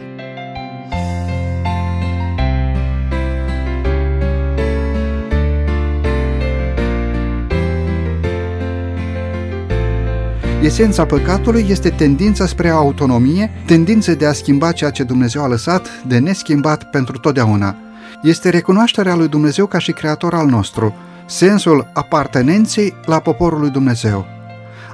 Esența 10.62 11.06
păcatului 11.06 11.66
este 11.68 11.88
tendința 11.88 12.46
spre 12.46 12.68
autonomie, 12.68 13.50
tendința 13.66 14.12
de 14.12 14.26
a 14.26 14.32
schimba 14.32 14.72
ceea 14.72 14.90
ce 14.90 15.02
Dumnezeu 15.02 15.42
a 15.42 15.48
lăsat 15.48 15.88
de 16.06 16.18
neschimbat 16.18 16.90
pentru 16.90 17.18
totdeauna. 17.18 17.76
Este 18.22 18.48
recunoașterea 18.48 19.14
lui 19.14 19.28
Dumnezeu 19.28 19.66
ca 19.66 19.78
și 19.78 19.92
creator 19.92 20.34
al 20.34 20.46
nostru, 20.46 20.94
sensul 21.26 21.90
apartenenței 21.92 22.94
la 23.04 23.18
poporul 23.18 23.60
lui 23.60 23.70
Dumnezeu. 23.70 24.26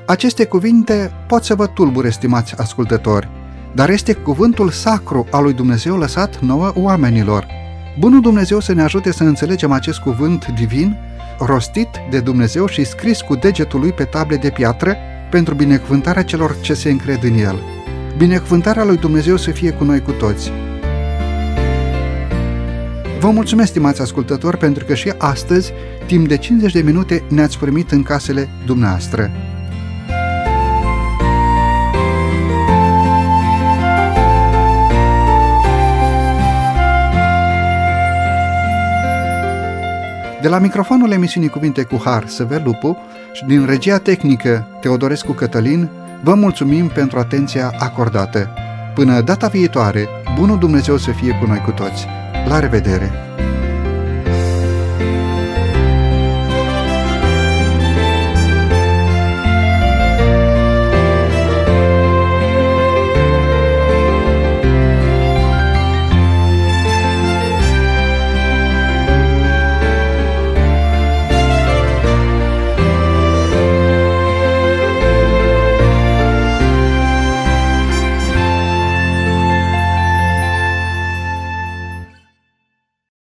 Aceste 0.06 0.44
cuvinte 0.44 1.12
pot 1.26 1.44
să 1.44 1.54
vă 1.54 1.66
tulbure, 1.66 2.08
estimați 2.08 2.54
ascultători, 2.58 3.28
dar 3.74 3.90
este 3.90 4.12
cuvântul 4.12 4.70
sacru 4.70 5.26
al 5.30 5.42
lui 5.42 5.52
Dumnezeu 5.52 5.96
lăsat 5.96 6.38
nouă 6.40 6.72
oamenilor. 6.74 7.46
Bunul 7.98 8.20
Dumnezeu 8.20 8.60
să 8.60 8.72
ne 8.72 8.82
ajute 8.82 9.12
să 9.12 9.24
înțelegem 9.24 9.72
acest 9.72 9.98
cuvânt 9.98 10.46
divin, 10.46 10.96
rostit 11.38 11.88
de 12.10 12.20
Dumnezeu 12.20 12.66
și 12.66 12.84
scris 12.84 13.20
cu 13.20 13.34
degetul 13.34 13.80
lui 13.80 13.92
pe 13.92 14.04
table 14.04 14.36
de 14.36 14.50
piatră, 14.50 14.96
pentru 15.30 15.54
binecuvântarea 15.54 16.22
celor 16.22 16.56
ce 16.60 16.74
se 16.74 16.90
încred 16.90 17.22
în 17.22 17.38
El. 17.38 17.62
Binecuvântarea 18.16 18.84
lui 18.84 18.96
Dumnezeu 18.96 19.36
să 19.36 19.50
fie 19.50 19.70
cu 19.70 19.84
noi 19.84 20.02
cu 20.02 20.10
toți. 20.10 20.52
Vă 23.20 23.30
mulțumesc, 23.30 23.68
stimați 23.68 24.00
ascultători, 24.00 24.56
pentru 24.56 24.84
că 24.84 24.94
și 24.94 25.12
astăzi, 25.18 25.72
timp 26.06 26.28
de 26.28 26.36
50 26.36 26.72
de 26.72 26.80
minute, 26.80 27.22
ne-ați 27.28 27.58
primit 27.58 27.90
în 27.90 28.02
casele 28.02 28.48
dumneavoastră. 28.66 29.30
De 40.42 40.48
la 40.48 40.58
microfonul 40.58 41.10
emisiunii 41.10 41.48
Cuvinte 41.48 41.82
cu 41.82 42.00
Har, 42.04 42.26
Săvel 42.26 42.62
Lupu 42.64 42.98
și 43.32 43.44
din 43.44 43.66
regia 43.66 43.98
tehnică 43.98 44.66
Teodorescu 44.80 45.32
Cătălin, 45.32 45.88
vă 46.22 46.34
mulțumim 46.34 46.88
pentru 46.88 47.18
atenția 47.18 47.72
acordată. 47.78 48.48
Până 48.94 49.20
data 49.20 49.46
viitoare, 49.46 50.08
bunul 50.38 50.58
Dumnezeu 50.58 50.96
să 50.96 51.10
fie 51.10 51.38
cu 51.40 51.46
noi 51.46 51.58
cu 51.58 51.70
toți. 51.70 52.06
La 52.47 52.61
revedere! 52.61 53.55